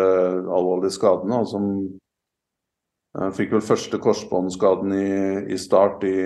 alvorlige 0.58 0.98
skadene. 0.98 1.38
Altså, 1.40 1.60
som 1.60 1.70
uh, 3.20 3.30
Fikk 3.38 3.54
vel 3.56 3.64
første 3.64 4.00
korsbåndskaden 4.04 4.96
i, 4.98 5.14
i, 5.54 5.60
start 5.62 6.04
i, 6.10 6.18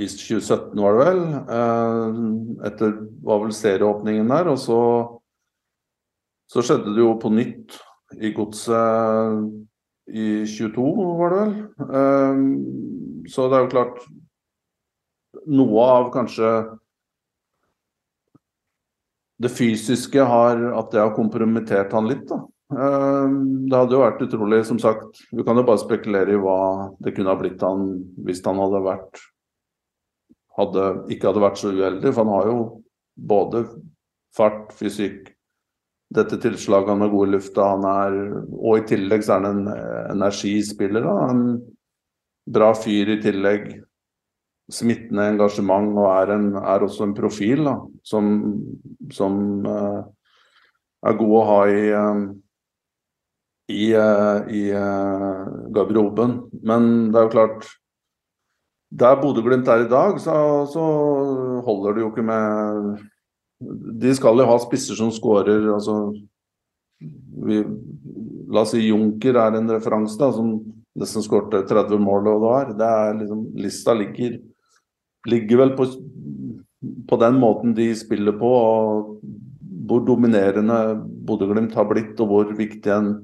i 0.00 0.08
2017, 0.10 0.80
var 0.80 0.98
det 0.98 1.04
vel. 1.04 1.22
Uh, 1.50 2.64
etter 2.70 2.96
var 3.22 3.44
vel 3.44 3.54
serieåpningen 3.54 4.34
der. 4.34 4.50
Og 4.50 4.58
så, 4.64 4.80
så 6.50 6.62
skjedde 6.64 6.94
det 6.94 7.02
jo 7.02 7.14
på 7.20 7.32
nytt 7.32 7.78
i 8.20 8.30
godset 8.36 9.44
i 10.14 10.44
22, 10.46 10.84
var 11.18 11.32
det 11.32 11.42
vel. 11.42 11.54
Uh, 11.80 13.24
så 13.30 13.48
det 13.48 13.58
er 13.58 13.64
jo 13.64 13.72
klart 13.72 14.04
Noe 15.50 15.84
av 15.90 16.10
kanskje 16.14 16.50
det 19.42 19.50
fysiske 19.50 20.22
har 20.24 20.60
At 20.78 20.92
det 20.94 21.00
har 21.02 21.10
kompromittert 21.16 21.92
han 21.92 22.06
litt, 22.08 22.22
da. 22.30 22.38
Eh, 22.72 23.34
det 23.68 23.76
hadde 23.76 23.92
jo 23.92 24.00
vært 24.00 24.22
utrolig, 24.24 24.62
som 24.64 24.78
sagt 24.80 25.20
Vi 25.34 25.44
kan 25.44 25.58
jo 25.58 25.66
bare 25.66 25.82
spekulere 25.82 26.32
i 26.32 26.40
hva 26.40 26.92
det 27.04 27.12
kunne 27.16 27.34
ha 27.34 27.38
blitt 27.38 27.62
han 27.62 27.90
hvis 28.24 28.40
han 28.46 28.62
hadde 28.62 28.80
vært 28.86 29.20
hadde, 30.54 30.86
ikke 31.10 31.28
hadde 31.28 31.42
vært 31.42 31.58
så 31.60 31.72
uheldig, 31.74 32.12
for 32.14 32.22
han 32.22 32.32
har 32.32 32.48
jo 32.48 32.58
både 33.18 33.64
fart, 34.36 34.68
fysikk, 34.78 35.33
dette 36.14 36.36
tilslaget, 36.42 36.90
han 36.92 37.00
har 37.00 37.10
luft, 37.10 37.32
lufta, 37.32 37.70
han 37.74 37.84
er 37.88 38.18
Og 38.58 38.78
i 38.78 38.86
tillegg 38.86 39.24
så 39.24 39.38
er 39.38 39.46
han 39.46 39.64
en 39.64 40.12
energispiller, 40.12 41.02
da. 41.02 41.30
En 41.30 41.44
bra 42.54 42.74
fyr 42.76 43.14
i 43.14 43.20
tillegg 43.22 43.70
smittende 44.72 45.28
engasjement 45.34 45.92
og 45.98 46.08
er, 46.08 46.32
en, 46.38 46.48
er 46.56 46.84
også 46.84 47.08
en 47.08 47.14
profil 47.16 47.64
da, 47.66 47.76
som, 48.06 48.30
som 49.12 49.36
uh, 49.68 50.00
er 51.04 51.18
god 51.20 51.34
å 51.36 51.44
ha 51.50 51.58
i, 51.68 51.82
uh, 51.92 52.22
i, 53.68 53.88
uh, 53.92 54.48
i 54.48 54.64
garderoben. 55.74 56.38
Men 56.64 57.10
det 57.12 57.20
er 57.20 57.28
jo 57.28 57.34
klart 57.38 57.72
Der 58.94 59.16
Bodø-Glimt 59.18 59.68
er 59.68 59.84
i 59.84 59.90
dag, 59.90 60.20
så, 60.22 60.34
så, 60.70 60.84
holder 61.66 61.96
det 61.96 62.04
jo 62.04 62.12
ikke 62.12 62.22
med 62.22 63.00
De 63.60 64.14
skal 64.16 64.40
jo 64.40 64.48
ha 64.48 64.56
spisser 64.62 64.98
som 64.98 65.12
skårer. 65.14 65.68
Altså, 65.74 65.98
vi, 67.44 67.60
la 68.50 68.64
oss 68.64 68.74
si 68.74 68.86
Junker 68.88 69.38
er 69.40 69.58
en 69.58 69.70
referanse 69.72 70.18
da, 70.20 70.30
som 70.34 70.56
nesten 70.98 71.24
skårte 71.24 71.64
30 71.68 72.02
mål 72.02 72.32
og 72.34 72.44
det. 72.46 72.76
Det 72.80 72.90
er 72.90 73.16
liksom, 73.20 73.46
lista 73.60 73.94
ligger 73.98 74.38
ligger 75.28 75.62
vel 75.62 75.72
på, 75.78 75.86
på 77.08 77.20
den 77.20 77.38
måten 77.40 77.74
de 77.76 77.88
spiller 77.96 78.36
på, 78.38 78.48
og 78.48 79.20
hvor 79.84 80.04
dominerende 80.04 80.96
Bodø-Glimt 81.26 81.74
har 81.76 81.88
blitt, 81.88 82.20
og 82.20 82.30
hvor 82.30 82.52
viktig 82.56 82.92
en 82.92 83.14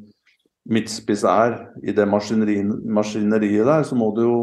midtspiss 0.71 1.25
er 1.29 1.57
i 1.85 1.95
det 1.97 2.07
maskineriet 2.09 3.67
der, 3.67 3.85
så 3.85 3.97
må 3.97 4.11
du 4.17 4.23
jo 4.25 4.39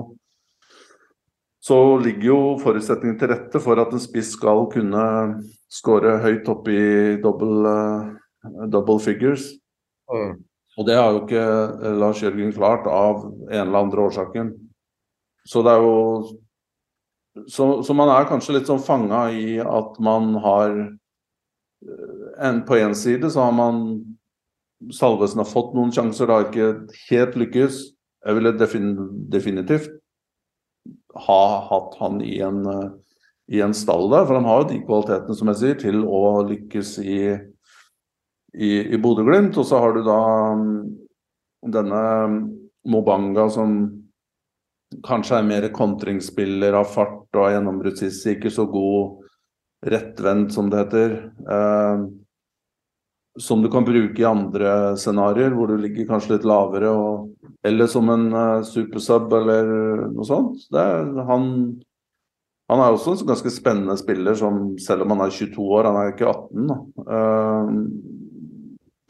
så 1.67 1.97
ligger 1.99 2.29
jo 2.29 2.39
forutsetningen 2.61 3.17
til 3.19 3.31
rette 3.33 3.59
for 3.59 3.79
at 3.81 3.91
en 3.91 4.01
spiss 4.01 4.31
skal 4.37 4.67
kunne 4.71 5.03
skåre 5.73 6.15
høyt 6.23 6.47
opp 6.51 6.69
i 6.71 7.17
double, 7.19 7.73
uh, 7.73 8.67
double 8.71 9.01
figures. 9.03 9.49
Mm. 10.07 10.37
Og 10.77 10.87
det 10.87 10.95
har 10.95 11.11
jo 11.11 11.23
ikke 11.25 11.43
Lars 11.97 12.21
Jørgen 12.23 12.53
klart 12.55 12.87
av 12.87 13.25
en 13.49 13.63
eller 13.65 13.79
andre 13.81 14.05
årsaken. 14.07 14.53
Så 15.47 15.63
det 15.65 15.75
er 15.75 15.83
jo 15.83 15.97
Så, 17.47 17.83
så 17.85 17.93
man 17.93 18.09
er 18.09 18.25
kanskje 18.25 18.55
litt 18.55 18.65
sånn 18.65 18.81
fanga 18.81 19.27
i 19.29 19.59
at 19.61 19.99
man 20.01 20.31
har 20.41 20.71
en, 22.41 22.63
På 22.65 22.73
én 22.73 22.95
side 22.97 23.29
så 23.29 23.43
har 23.45 23.53
man 23.53 23.83
Salvesen 24.89 25.43
har 25.43 25.49
fått 25.49 25.75
noen 25.77 25.93
sjanser, 25.93 26.25
det 26.25 26.33
har 26.33 26.47
ikke 26.47 26.97
helt 27.11 27.37
lykkes. 27.37 27.77
Jeg 28.25 28.37
ville 28.37 28.51
defin, 28.57 28.89
definitivt 29.29 29.93
ha 31.25 31.43
hatt 31.69 31.97
han 32.01 32.21
i 32.21 32.39
en, 32.45 32.63
i 33.51 33.61
en 33.63 33.75
stall 33.77 34.09
der, 34.11 34.25
for 34.25 34.37
han 34.39 34.47
har 34.47 34.63
jo 34.63 34.69
de 34.71 34.81
kvalitetene, 34.85 35.37
som 35.37 35.51
jeg 35.51 35.61
sier, 35.61 35.77
til 35.81 36.01
å 36.05 36.23
lykkes 36.47 36.97
i, 37.03 37.21
i, 38.57 38.71
i 38.93 38.99
Bodø-Glimt. 39.01 39.57
Og 39.57 39.67
så 39.67 39.81
har 39.83 39.95
du 39.95 40.03
da 40.05 40.19
um, 40.53 40.67
denne 41.67 42.03
Mobanga 42.87 43.47
som 43.51 43.79
kanskje 45.03 45.41
er 45.41 45.47
mer 45.47 45.67
kontringsspiller 45.75 46.77
av 46.79 46.87
fart 46.93 47.35
og 47.35 47.49
av 47.49 47.89
ikke 48.31 48.51
så 48.53 48.63
god 48.71 49.25
rettvendt, 49.85 50.53
som 50.53 50.69
det 50.71 50.85
heter. 50.85 51.17
Eh, 51.43 52.05
som 53.39 53.61
du 53.61 53.69
kan 53.71 53.85
bruke 53.85 54.21
i 54.21 54.25
andre 54.25 54.97
scenarioer, 54.97 55.53
hvor 55.55 55.67
du 55.69 55.77
ligger 55.81 56.07
kanskje 56.09 56.35
litt 56.35 56.47
lavere. 56.47 56.89
Og, 56.89 57.51
eller 57.67 57.89
som 57.91 58.09
en 58.13 58.27
uh, 58.33 58.65
supersub 58.65 59.33
eller 59.39 59.71
noe 60.13 60.27
sånt. 60.27 60.67
Er, 60.73 61.05
han, 61.29 61.47
han, 62.71 62.81
er 62.81 62.91
også 62.91 63.15
en 63.15 63.31
ganske 63.31 63.53
spennende 63.53 63.97
spiller, 63.99 64.37
som, 64.39 64.77
selv 64.81 65.05
om 65.05 65.15
han 65.15 65.25
er 65.27 65.33
22 65.37 65.69
år, 65.79 65.89
han 65.89 65.99
er 66.01 66.13
ikke 66.13 66.31
18. 66.33 66.75
Uh, 67.07 67.67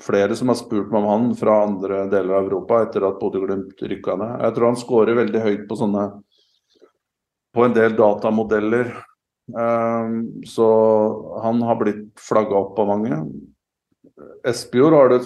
flere 0.08 0.38
som 0.38 0.52
har 0.52 0.60
spurt 0.60 0.92
meg 0.94 1.02
om 1.02 1.10
han 1.10 1.28
fra 1.40 1.62
andre 1.66 2.06
deler 2.12 2.38
av 2.38 2.48
Europa 2.48 2.84
etter 2.84 3.08
at 3.08 3.20
Bodø-Glimt 3.22 3.82
rykka 3.82 4.16
ned. 4.20 4.40
Jeg 4.46 4.56
tror 4.56 4.72
han 4.72 4.80
scorer 4.80 5.22
veldig 5.24 5.44
høyt 5.44 5.68
på 5.70 5.80
sånne 5.80 6.08
på 7.58 7.66
en 7.66 7.74
del 7.74 7.96
datamodeller. 7.98 8.92
Uh, 9.48 10.42
så 10.46 10.68
han 11.44 11.62
har 11.64 11.80
blitt 11.80 12.10
flagga 12.20 12.60
opp 12.60 12.80
av 12.84 12.92
mange. 12.92 13.22
Espejord 14.48 14.94
har 14.94 15.10
det 15.10 15.20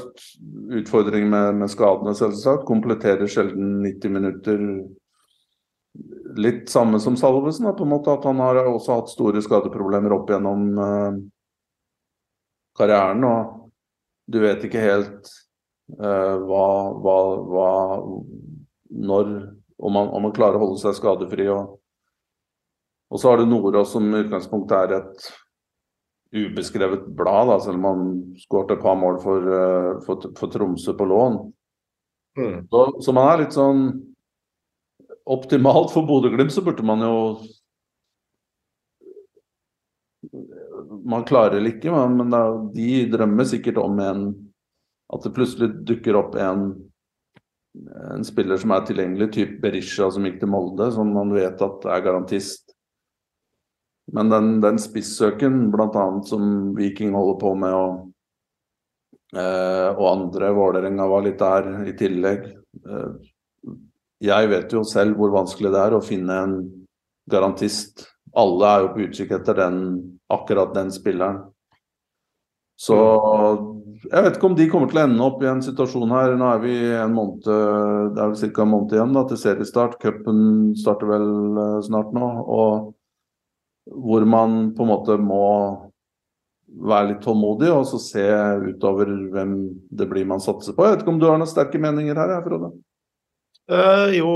utfordring 0.70 1.30
med, 1.30 1.56
med, 1.56 1.72
skadene, 1.72 2.16
selvsagt. 2.16 2.66
Kompletterer 2.68 3.28
sjelden 3.28 3.80
90 3.86 4.12
minutter. 4.12 4.66
Litt 6.36 6.70
samme 6.72 7.00
som 7.00 7.16
Salvesen, 7.20 7.70
på 7.78 7.86
en 7.86 7.94
måte, 7.94 8.12
at 8.12 8.26
han 8.28 8.40
har 8.44 8.60
også 8.66 9.00
hatt 9.00 9.14
store 9.14 9.44
skadeproblemer 9.44 10.16
opp 10.16 10.32
gjennom 10.32 10.68
uh, 10.80 11.22
karrieren. 12.80 13.24
Og 13.28 13.72
du 14.32 14.42
vet 14.44 14.66
ikke 14.68 14.84
helt 14.84 15.32
uh, 16.00 16.36
hva, 16.44 16.68
hva, 17.00 17.18
hva, 17.48 17.70
Når 18.92 19.32
om 19.82 19.96
han, 19.96 20.12
om 20.12 20.28
han, 20.28 20.34
klarer 20.36 20.60
å 20.60 20.66
holde 20.66 20.82
seg 20.84 20.98
skadefri. 21.00 21.48
Og, 21.52 21.78
og 23.12 23.24
så 23.24 23.32
har 23.32 23.40
du 23.40 23.48
Nordås 23.48 23.96
som 23.96 24.12
i 24.12 24.24
utgangspunktet 24.26 24.78
er 24.78 24.98
et 25.00 25.32
ubeskrevet 26.32 27.08
blad, 27.16 27.48
da, 27.48 27.60
selv 27.60 27.80
om 27.82 27.88
han 27.90 28.04
skåret 28.40 28.78
et 28.78 28.84
par 28.84 28.96
mål 29.00 29.20
for, 29.24 29.48
uh, 29.48 29.98
for, 30.06 30.32
for 30.38 30.52
Tromsø 30.52 30.96
på 30.98 31.08
lån. 31.08 31.42
Mm. 32.40 32.68
Så, 32.72 32.86
så, 33.04 33.16
man 33.16 33.28
er 33.28 33.42
litt 33.44 33.56
sånn 33.58 33.82
Optimalt 35.32 35.92
for 35.92 36.08
Bodø-Glimt 36.08 36.54
så 36.56 36.64
burde 36.64 36.86
man 36.88 37.04
jo 37.04 37.16
Man 41.12 41.26
klarer 41.28 41.60
det 41.60 41.74
ikke, 41.74 41.92
men, 41.92 42.16
men 42.22 42.32
da, 42.32 42.40
de 42.72 43.04
drømmer 43.12 43.50
sikkert 43.52 43.82
om 43.84 44.00
en 44.00 44.24
At 45.12 45.28
det 45.28 45.34
plutselig 45.36 45.74
dukker 45.90 46.22
opp 46.22 46.40
en, 46.40 46.70
en 48.16 48.24
spiller 48.24 48.62
som 48.62 48.72
er 48.72 48.88
tilgjengelig, 48.88 49.34
type 49.36 49.60
Berisha 49.60 50.08
som 50.16 50.24
gikk 50.24 50.40
til 50.40 50.54
Molde, 50.56 50.88
som 50.96 51.12
man 51.12 51.36
vet 51.36 51.60
at 51.68 51.90
er 51.92 52.06
garantist 52.08 52.71
men 54.14 54.32
den, 54.32 54.54
den 54.64 54.80
spissøken, 54.82 55.70
bl.a. 55.72 56.06
som 56.28 56.74
Viking 56.76 57.14
holder 57.16 57.38
på 57.40 57.54
med, 57.60 57.76
og, 57.76 58.02
eh, 59.38 59.90
og 59.96 60.08
andre 60.10 60.52
Vålerenga 60.58 61.08
var 61.08 61.26
litt 61.26 61.40
der 61.40 61.70
i 61.88 61.96
tillegg. 62.00 62.50
Eh, 62.82 63.12
jeg 64.22 64.52
vet 64.52 64.76
jo 64.76 64.84
selv 64.86 65.18
hvor 65.18 65.34
vanskelig 65.34 65.72
det 65.74 65.82
er 65.82 65.98
å 65.98 66.04
finne 66.04 66.42
en 66.44 66.58
garantist. 67.32 68.06
Alle 68.38 68.68
er 68.68 68.84
jo 68.84 68.92
på 68.94 69.06
utkikk 69.08 69.34
etter 69.40 69.58
den, 69.64 69.80
akkurat 70.32 70.76
den 70.76 70.92
spilleren. 70.94 71.42
Så 72.82 72.98
jeg 74.10 74.24
vet 74.26 74.38
ikke 74.38 74.48
om 74.50 74.56
de 74.58 74.66
kommer 74.72 74.90
til 74.90 74.98
å 74.98 75.04
ende 75.06 75.26
opp 75.26 75.44
i 75.44 75.50
en 75.50 75.60
situasjon 75.62 76.14
her. 76.16 76.34
Nå 76.40 76.48
er 76.50 76.64
vi 76.64 76.78
en 76.98 77.14
måned, 77.14 77.46
det 77.46 78.24
er 78.24 78.32
vel 78.32 78.56
ca. 78.56 78.64
en 78.64 78.72
måned 78.72 78.96
igjen 78.96 79.14
da, 79.16 79.24
til 79.30 79.40
seriestart. 79.40 80.00
Cupen 80.02 80.42
starter 80.80 81.12
vel 81.12 81.28
eh, 81.62 81.78
snart 81.86 82.16
nå. 82.18 82.32
og 82.42 82.90
hvor 83.92 84.26
man 84.28 84.72
på 84.76 84.86
en 84.86 84.92
måte 84.92 85.18
må 85.22 85.46
være 86.72 87.10
litt 87.12 87.26
tålmodig 87.26 87.72
og 87.74 87.84
så 87.90 88.00
se 88.00 88.24
utover 88.70 89.10
hvem 89.34 89.58
det 89.92 90.08
blir 90.08 90.28
man 90.28 90.44
satser 90.44 90.76
på. 90.76 90.86
Jeg 90.86 90.96
vet 90.96 91.04
ikke 91.04 91.14
om 91.14 91.20
du 91.20 91.28
har 91.28 91.42
noen 91.42 91.52
sterke 91.52 91.82
meninger 91.82 92.18
her, 92.18 92.38
Frode? 92.46 92.72
Uh, 93.72 94.10
jo, 94.12 94.32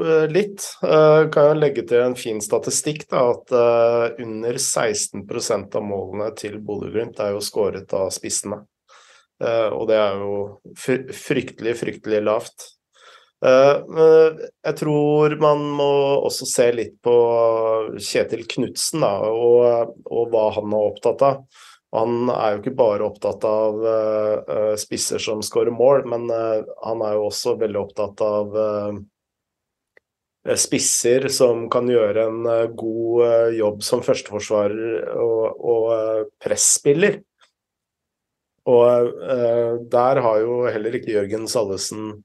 uh, 0.00 0.24
litt. 0.30 0.64
Uh, 0.80 1.26
kan 1.32 1.50
jeg 1.50 1.60
legge 1.60 1.84
til 1.88 2.00
en 2.04 2.16
fin 2.16 2.40
statistikk. 2.40 3.04
da, 3.10 3.24
At 3.34 3.52
uh, 3.52 4.22
under 4.24 4.56
16% 4.56 5.76
av 5.76 5.84
målene 5.84 6.30
til 6.38 6.56
Bodø-Glimt 6.64 7.20
er 7.20 7.34
jo 7.34 7.44
skåret 7.44 7.92
av 7.96 8.10
spissene. 8.14 8.62
og 9.38 9.84
det 9.86 9.94
er 9.94 10.16
jo 10.18 10.38
fryktelig, 10.74 11.76
fryktelig 11.78 12.18
lavt. 12.26 12.64
Eh, 13.38 14.38
jeg 14.66 14.76
tror 14.80 15.36
man 15.38 15.60
må 15.78 15.90
også 16.26 16.46
se 16.48 16.68
litt 16.74 16.96
på 17.06 17.14
Kjetil 18.02 18.42
Knutsen 18.50 19.04
og, 19.06 19.94
og, 20.10 20.24
hva 20.32 20.48
han 20.56 20.74
er 20.74 20.88
opptatt 20.90 21.22
av. 21.26 21.44
Han 21.94 22.32
er 22.34 22.52
jo 22.52 22.58
ikke 22.60 22.74
bare 22.76 23.06
opptatt 23.06 23.44
av 23.48 23.78
uh, 23.80 24.74
spisser 24.76 25.22
som 25.24 25.40
skårer 25.40 25.72
mål, 25.72 26.02
men 26.12 26.26
uh, 26.28 26.60
han 26.84 27.00
er 27.00 27.14
jo 27.16 27.30
også 27.30 27.54
veldig 27.62 27.80
opptatt 27.80 28.20
av 28.26 28.58
uh, 28.58 28.98
spisser 30.52 31.30
som 31.32 31.64
kan 31.72 31.88
gjøre 31.88 32.26
en 32.28 32.50
god 32.76 33.56
jobb 33.56 33.80
som 33.84 34.04
førsteforsvarer 34.04 35.08
og, 35.16 35.64
og 35.64 36.28
presspiller. 36.44 37.22
Og 38.68 39.12
der 39.88 40.20
har 40.24 40.40
jo 40.44 40.62
heller 40.68 40.96
ikke 40.96 41.14
Jørgen 41.14 41.48
Sallesen 41.48 42.18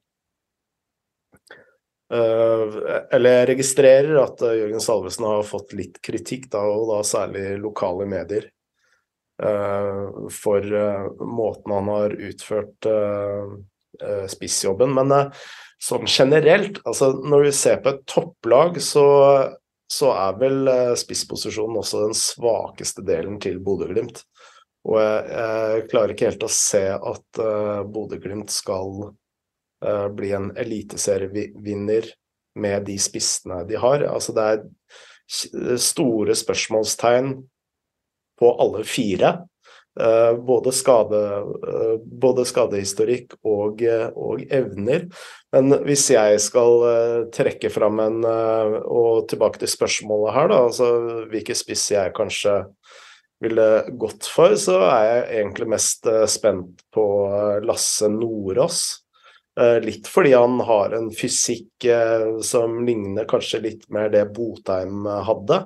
eller 2.13 3.37
jeg 3.37 3.49
registrerer 3.53 4.17
at 4.21 4.43
eh, 4.45 4.57
Jørgen 4.61 4.83
Salvesen 4.83 5.27
har 5.27 5.47
fått 5.47 5.73
litt 5.77 5.99
kritikk, 6.03 6.49
da, 6.53 6.63
og 6.67 6.91
da 6.91 7.01
særlig 7.07 7.57
lokale 7.61 8.07
medier, 8.09 8.49
eh, 9.41 10.29
for 10.33 10.77
måten 11.19 11.77
han 11.77 11.93
har 11.93 12.17
utført 12.31 12.89
spissjobben. 14.33 14.89
Men 14.97 15.11
sånn 15.81 16.07
generelt, 16.09 16.79
altså 16.81 17.11
når 17.21 17.43
vi 17.45 17.51
ser 17.53 17.83
på 17.83 17.91
et 17.93 18.05
topplag, 18.09 18.79
så, 18.81 19.03
så 19.85 20.09
er 20.17 20.39
vel 20.41 20.71
spissposisjonen 20.97 21.77
også 21.77 22.07
den 22.07 22.17
svakeste 22.17 23.05
delen 23.05 23.37
til 23.43 23.59
Bodø-Glimt. 23.61 24.23
Og 24.83 24.99
jeg, 24.99 25.27
jeg, 25.31 25.83
klarer 25.91 26.13
ikke 26.13 26.29
helt 26.31 26.45
å 26.45 26.51
se 26.51 26.83
at 26.93 27.39
uh, 27.39 27.83
Bodø-Glimt 27.87 28.51
skal 28.51 29.13
bli 30.15 30.29
en 30.35 30.51
eliteserievinner 30.59 32.07
med 32.59 32.85
de 32.87 32.97
spissene 33.01 33.63
de 33.67 33.79
har. 33.79 34.05
Altså 34.07 34.35
det 34.35 34.45
er 34.51 35.79
store 35.81 36.35
spørsmålstegn 36.37 37.33
på 38.39 38.53
alle 38.61 38.85
fire. 38.87 39.39
Uh, 39.93 40.33
både, 40.41 40.71
skade, 40.73 41.19
uh, 41.69 41.97
både, 42.01 42.47
skadehistorikk 42.49 43.35
og, 43.45 43.83
og, 44.17 44.41
evner. 44.49 45.05
Men 45.53 45.69
hvis 45.85 46.07
jeg 46.15 46.39
skal 46.41 47.29
trekke 47.29 47.69
fram 47.69 48.01
en 48.01 48.23
Og 48.25 49.27
tilbake 49.29 49.61
til 49.61 49.69
spørsmålet 49.69 50.33
her, 50.33 50.49
da. 50.49 50.63
Altså 50.65 50.89
hvilke 51.29 51.53
spiss 51.53 51.91
jeg 51.93 52.15
kanskje 52.17 52.63
ville 53.43 53.67
gått 53.99 54.25
for, 54.31 54.55
så 54.57 54.79
er 54.87 55.05
jeg 55.05 55.43
egentlig 55.43 55.69
mest 55.75 56.09
spent 56.31 56.81
på 56.95 57.05
Lasse 57.67 58.09
Nordås. 58.09 59.02
Eh, 59.59 59.79
litt 59.85 60.07
fordi 60.09 60.33
han 60.33 60.59
har 60.65 60.95
en 60.97 61.11
fysikk 61.13 61.85
eh, 61.85 62.39
som 62.41 62.79
ligner 62.85 63.27
kanskje 63.29 63.61
litt 63.61 63.89
mer 63.93 64.09
det 64.13 64.25
Botheim 64.33 65.05
eh, 65.05 65.25
hadde. 65.29 65.65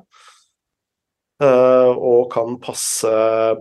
Og 1.38 2.32
kan 2.34 2.56
passe 2.58 3.10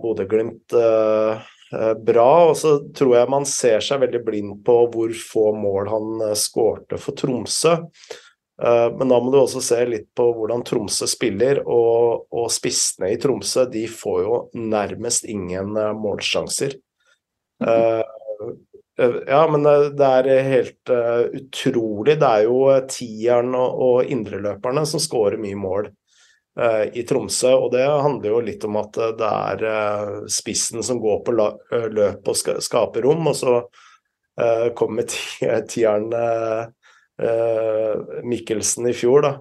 Bodø-Glimt 0.01 0.73
bra. 0.73 2.31
Og 2.49 2.55
så 2.57 2.71
tror 2.97 3.11
jeg 3.13 3.29
man 3.29 3.45
ser 3.45 3.83
seg 3.85 4.01
veldig 4.01 4.21
blind 4.25 4.55
på 4.65 4.77
hvor 4.89 5.13
få 5.13 5.43
mål 5.53 5.91
han 5.91 6.23
skårte 6.33 6.97
for 6.97 7.13
Tromsø. 7.21 7.75
Men 8.57 9.13
da 9.13 9.21
må 9.21 9.29
du 9.29 9.37
også 9.43 9.61
se 9.61 9.77
litt 9.85 10.07
på 10.17 10.25
hvordan 10.39 10.65
Tromsø 10.65 11.05
spiller, 11.05 11.61
og, 11.69 12.25
og 12.33 12.49
spissene 12.49 13.11
i 13.13 13.21
Tromsø 13.21 13.67
de 13.69 13.85
får 13.93 14.19
jo 14.25 14.41
nærmest 14.57 15.29
ingen 15.29 15.77
målsjanser. 16.01 16.79
Ja, 18.97 19.43
men 19.51 19.61
det 19.63 20.05
er 20.05 20.27
helt 20.47 20.89
uh, 20.89 21.27
utrolig. 21.37 22.15
Det 22.17 22.27
er 22.27 22.45
jo 22.47 22.61
tieren 22.89 23.53
og, 23.57 24.07
indreløperne 24.09 24.85
som 24.89 25.01
skårer 25.03 25.37
mye 25.41 25.57
mål 25.59 25.91
i 26.97 27.03
Tromsø. 27.05 27.51
Og 27.53 27.67
det 27.75 27.83
handler 27.85 28.31
jo 28.31 28.39
litt 28.41 28.63
om 28.65 28.79
at 28.81 28.95
det 29.19 29.27
er 29.29 30.23
spissen 30.33 30.81
som 30.81 30.97
går 30.97 31.19
på 31.27 31.35
løp 31.37 32.31
og 32.31 32.39
ska 32.39 32.55
skaper 32.65 33.05
rom, 33.05 33.29
og 33.29 33.37
så 33.37 33.59
kommer 34.73 35.05
tieren 35.69 36.09
Mikkelsen 38.25 38.89
i 38.89 38.95
fjor, 38.97 39.21
da. 39.27 39.35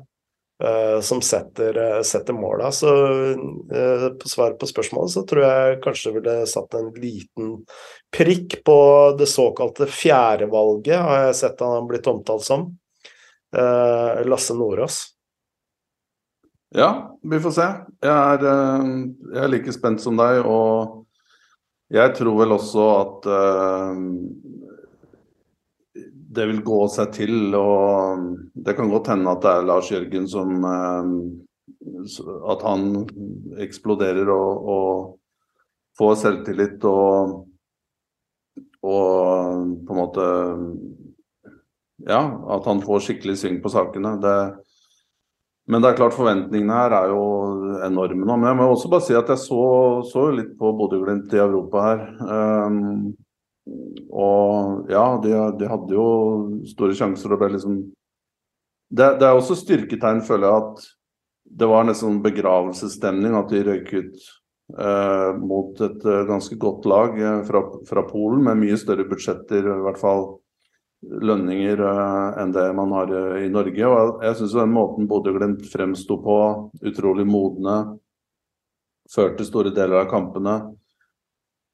Uh, 0.65 1.01
som 1.01 1.21
setter, 1.21 1.77
uh, 1.77 2.03
setter 2.03 2.33
måla. 2.33 2.71
Så 2.73 2.89
uh, 2.89 4.09
på 4.17 4.29
svaret 4.29 4.57
på 4.59 4.67
spørsmålet 4.67 5.13
så 5.13 5.23
tror 5.29 5.43
jeg 5.45 5.81
kanskje 5.85 6.13
ville 6.15 6.37
satt 6.49 6.79
en 6.79 6.89
liten 6.97 7.51
prikk 8.17 8.63
på 8.65 8.79
det 9.19 9.29
såkalte 9.29 9.85
fjerdevalget, 9.93 10.97
har 10.97 11.27
jeg 11.27 11.37
sett 11.43 11.61
han 11.61 11.75
har 11.75 11.91
blitt 11.91 12.09
omtalt 12.09 12.47
som. 12.47 12.71
Lasse 14.27 14.55
Nordås. 14.57 14.97
Ja, 16.77 16.89
vi 17.23 17.39
får 17.41 17.53
se. 17.57 17.67
Jeg 18.05 18.11
er, 18.13 18.43
jeg 18.43 19.43
er, 19.45 19.53
like 19.53 19.73
spent 19.73 20.03
som 20.03 20.19
deg, 20.19 20.43
og 20.45 21.07
jeg 21.95 22.13
tror 22.19 22.41
vel 22.41 22.57
også 22.57 22.89
at 22.97 23.29
det 26.37 26.47
vil 26.51 26.63
gå 26.67 26.81
seg 26.93 27.13
til. 27.17 27.55
og 27.57 28.27
Det 28.55 28.77
kan 28.77 28.91
godt 28.93 29.11
hende 29.13 29.33
at 29.33 29.43
det 29.45 29.53
er 29.53 29.69
Lars 29.69 29.91
Jørgen 29.93 30.29
som 30.31 30.65
eh, 30.71 31.13
At 32.53 32.63
han 32.63 32.85
eksploderer 33.63 34.29
og, 34.33 34.69
og 34.77 35.99
får 35.99 36.15
selvtillit 36.23 36.85
og, 36.85 37.41
og 38.85 39.75
på 39.87 39.97
en 39.97 40.01
måte 40.01 40.29
Ja, 42.07 42.21
at 42.55 42.67
han 42.69 42.83
får 42.85 43.03
skikkelig 43.03 43.39
sving 43.41 43.57
på 43.65 43.73
sakene. 43.73 44.13
Det, 44.21 44.35
men 45.67 45.83
det 45.83 45.89
er 45.89 45.97
klart 45.99 46.15
forventningene 46.15 46.77
her 46.77 46.93
er 46.95 47.11
jo 47.11 47.23
enorme 47.83 48.21
nå. 48.21 48.37
Men 48.37 48.51
jeg 48.53 48.59
må 48.61 48.67
også 48.71 48.91
bare 48.93 49.07
si 49.07 49.17
at 49.17 49.33
jeg 49.33 49.41
så, 49.43 49.63
så 50.07 50.27
litt 50.37 50.53
på 50.61 50.71
Bodø-Glimt 50.77 51.33
i 51.35 51.41
Europa 51.43 51.87
her. 51.89 52.05
Um, 52.21 53.17
ja, 54.89 55.05
de, 55.23 55.35
de, 55.59 55.69
hadde 55.71 55.97
jo 55.97 56.07
store 56.71 56.97
sjanser 56.99 57.35
og 57.35 57.43
ble 57.43 57.53
liksom 57.57 57.79
det, 58.87 59.17
det, 59.19 59.27
er 59.27 59.35
også 59.35 59.57
styrketegn, 59.59 60.23
føler 60.27 60.47
jeg, 60.47 60.65
at 60.65 61.57
det 61.59 61.69
var 61.71 61.87
nesten 61.87 62.21
begravelsesstemning. 62.23 63.35
At 63.35 63.51
de 63.51 63.63
røyk 63.67 63.89
ut 63.97 64.27
eh, 64.79 65.31
mot 65.43 65.81
et 65.83 66.07
uh, 66.07 66.23
ganske 66.29 66.55
godt 66.63 66.87
lag 66.87 67.19
eh, 67.19 67.41
fra, 67.49 67.65
fra, 67.89 68.05
Polen, 68.07 68.45
med 68.47 68.61
mye 68.63 68.79
større 68.79 69.09
budsjetter, 69.11 69.67
i 69.67 69.81
hvert 69.89 69.99
fall 69.99 70.29
lønninger, 71.03 71.81
eh, 71.81 72.41
enn 72.43 72.55
det 72.55 72.67
man 72.79 72.95
har 72.97 73.13
eh, 73.13 73.45
i 73.47 73.53
Norge. 73.53 73.91
Og 73.91 74.25
jeg 74.25 74.39
syns 74.39 74.57
den 74.57 74.75
måten 74.75 75.09
Bodø-Glimt 75.11 75.67
fremsto 75.71 76.19
på, 76.23 76.39
utrolig 76.87 77.27
modne, 77.29 77.77
førte 79.11 79.47
store 79.47 79.75
deler 79.75 80.03
av 80.03 80.11
kampene 80.11 80.61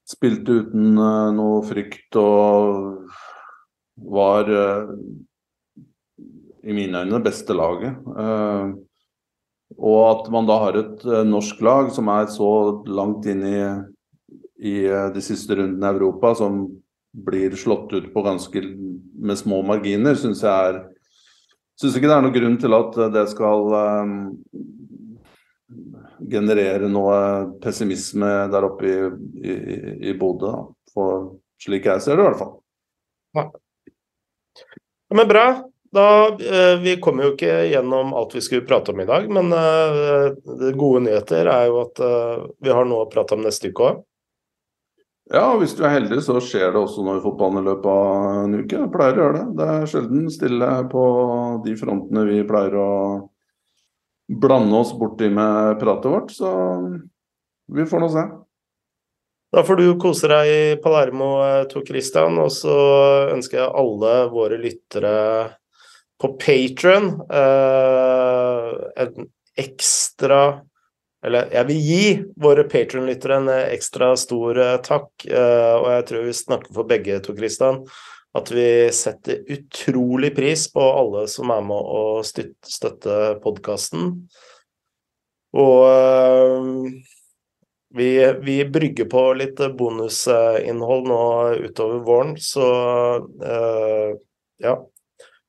Spilte 0.09 0.63
uten 0.63 0.97
uh, 0.99 1.31
noe 1.35 1.61
frykt 1.67 2.17
og 2.19 3.07
var 4.13 4.49
uh, 4.51 4.91
i 6.63 6.75
mine 6.75 7.05
øyne 7.05 7.19
det 7.19 7.27
beste 7.29 7.55
laget. 7.55 7.99
Uh, 8.07 8.75
og 9.79 10.01
at 10.11 10.31
man 10.35 10.49
da 10.49 10.59
har 10.67 10.77
et 10.77 11.05
norsk 11.27 11.63
lag 11.65 11.89
som 11.95 12.11
er 12.13 12.27
så 12.31 12.51
langt 12.93 13.25
inn 13.31 13.41
i, 13.49 13.61
i 14.61 14.75
de 15.15 15.23
siste 15.25 15.57
rundene 15.57 15.89
i 15.89 15.97
Europa, 15.97 16.35
som 16.37 16.67
blir 17.13 17.57
slått 17.57 17.95
ut 17.97 18.11
på 18.13 18.25
ganske 18.27 18.61
med 18.63 19.41
små 19.41 19.63
marginer, 19.65 20.19
syns 20.19 20.45
jeg 20.45 20.73
er 20.73 20.83
Syns 21.81 21.97
ikke 21.97 22.11
det 22.11 22.15
er 22.15 22.23
noen 22.23 22.35
grunn 22.35 22.59
til 22.61 22.75
at 22.77 22.97
det 23.15 23.23
skal 23.33 23.73
generere 26.31 26.89
noe 26.91 27.19
pessimisme 27.63 28.31
der 28.53 28.69
oppe 28.69 28.89
i, 28.89 28.97
i, 29.43 29.57
i 30.11 30.15
Bodø. 30.19 30.53
For 30.93 31.33
slik 31.63 31.89
jeg 31.89 32.05
ser 32.05 32.19
det, 32.19 32.25
i 32.25 32.29
hvert 32.31 32.41
fall. 32.41 32.55
Ja. 33.39 33.49
Men 35.15 35.29
bra. 35.29 35.47
Da, 35.93 36.29
eh, 36.29 36.79
vi 36.81 36.95
kommer 37.05 37.27
jo 37.27 37.35
ikke 37.35 37.67
gjennom 37.69 38.15
alt 38.17 38.33
vi 38.33 38.41
skulle 38.41 38.65
prate 38.65 38.95
om 38.95 39.01
i 39.03 39.05
dag, 39.05 39.27
men 39.29 39.53
uh, 39.53 40.31
det 40.57 40.71
gode 40.81 41.03
nyheter 41.05 41.51
er 41.53 41.67
jo 41.69 41.83
at 41.83 42.01
uh, 42.01 42.47
vi 42.65 42.73
har 42.73 42.89
noe 42.89 43.05
å 43.05 43.11
prate 43.13 43.37
om 43.37 43.45
neste 43.45 43.69
uke 43.69 43.91
òg. 43.91 43.99
Ja, 45.33 45.45
hvis 45.61 45.77
du 45.77 45.85
er 45.85 45.93
heldig 45.93 46.23
så 46.25 46.39
skjer 46.41 46.73
det 46.73 46.81
også 46.81 47.05
noe 47.05 47.19
i 47.21 47.23
fotballen 47.25 47.61
i 47.61 47.67
løpet 47.69 47.91
av 47.93 48.39
en 48.47 48.57
uke. 48.57 48.81
Jeg 48.81 48.93
pleier 48.95 49.21
å 49.21 49.23
gjøre 49.23 49.37
det. 49.37 49.45
Det 49.61 49.69
er 49.75 49.93
sjelden 49.93 50.25
stille 50.33 50.71
på 50.93 51.05
de 51.67 51.77
frontene 51.79 52.25
vi 52.29 52.41
pleier 52.49 52.79
å 52.81 52.89
blande 54.29 54.77
oss 54.77 54.93
borti 54.99 55.31
med 55.31 55.81
pratet 55.81 56.11
vårt, 56.13 56.31
så 56.31 56.53
vi 57.73 57.87
får 57.87 58.01
nå 58.01 58.09
se. 58.13 58.25
Da 59.53 59.63
får 59.69 59.77
du 59.77 59.87
kose 60.01 60.29
deg 60.33 60.49
i 60.49 60.61
Palermo, 60.81 61.35
eh, 61.45 61.65
Tor 61.69 61.85
Christian, 61.85 62.39
og 62.41 62.53
så 62.55 62.77
ønsker 63.35 63.61
jeg 63.61 63.75
alle 63.83 64.15
våre 64.33 64.57
lyttere 64.61 65.17
på 66.23 66.31
Patron 66.41 67.09
eh, 67.33 68.69
en 69.03 69.27
ekstra 69.59 70.63
Eller 71.27 71.51
jeg 71.55 71.69
vil 71.69 71.83
gi 71.87 72.07
våre 72.43 72.65
Patron-lyttere 72.71 73.37
en 73.43 73.51
ekstra 73.53 74.13
stor 74.19 74.59
eh, 74.59 74.79
takk, 74.83 75.11
eh, 75.29 75.75
og 75.77 75.89
jeg 75.93 76.07
tror 76.09 76.25
vi 76.27 76.35
snakker 76.39 76.79
for 76.79 76.89
begge, 76.89 77.21
Tor 77.23 77.37
Christian 77.39 77.83
at 78.39 78.51
vi 78.53 78.67
setter 78.95 79.43
utrolig 79.53 80.33
pris 80.37 80.65
på 80.73 80.83
alle 80.83 81.27
som 81.29 81.53
er 81.53 81.65
med 81.67 81.91
å 81.97 82.05
støtte 82.25 83.19
podkasten. 83.45 84.15
Og 85.53 85.83
øh, 85.85 86.87
vi, 87.93 88.09
vi, 88.41 88.57
brygger 88.65 89.11
på 89.13 89.27
litt 89.37 89.61
bonusinnhold 89.77 91.11
nå 91.11 91.25
utover 91.67 92.01
våren, 92.07 92.33
så 92.41 92.71
øh, 93.21 94.17
ja. 94.65 94.79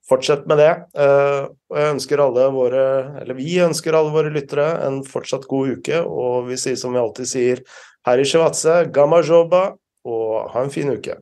Fortsett 0.04 0.44
med 0.52 0.60
det. 0.60 0.72
Uh, 1.00 1.48
jeg 1.72 1.94
ønsker 1.94 2.20
alle 2.20 2.50
våre, 2.52 2.82
eller 3.22 3.38
vi 3.38 3.54
ønsker 3.64 3.96
alle 3.96 4.12
våre 4.12 4.34
lyttere 4.36 4.66
en 4.84 4.98
fortsatt 5.08 5.48
god 5.48 5.78
uke. 5.78 6.02
Og 6.04 6.50
vi 6.50 6.58
sier 6.60 6.76
som 6.76 6.92
vi 6.92 7.00
alltid 7.00 7.30
sier 7.30 7.62
her 8.04 8.20
i 8.20 8.26
Shivatse, 8.28 8.82
gamma 8.92 9.22
joba, 9.24 9.70
og 10.04 10.52
ha 10.52 10.66
en 10.66 10.74
fin 10.76 10.92
uke. 10.92 11.16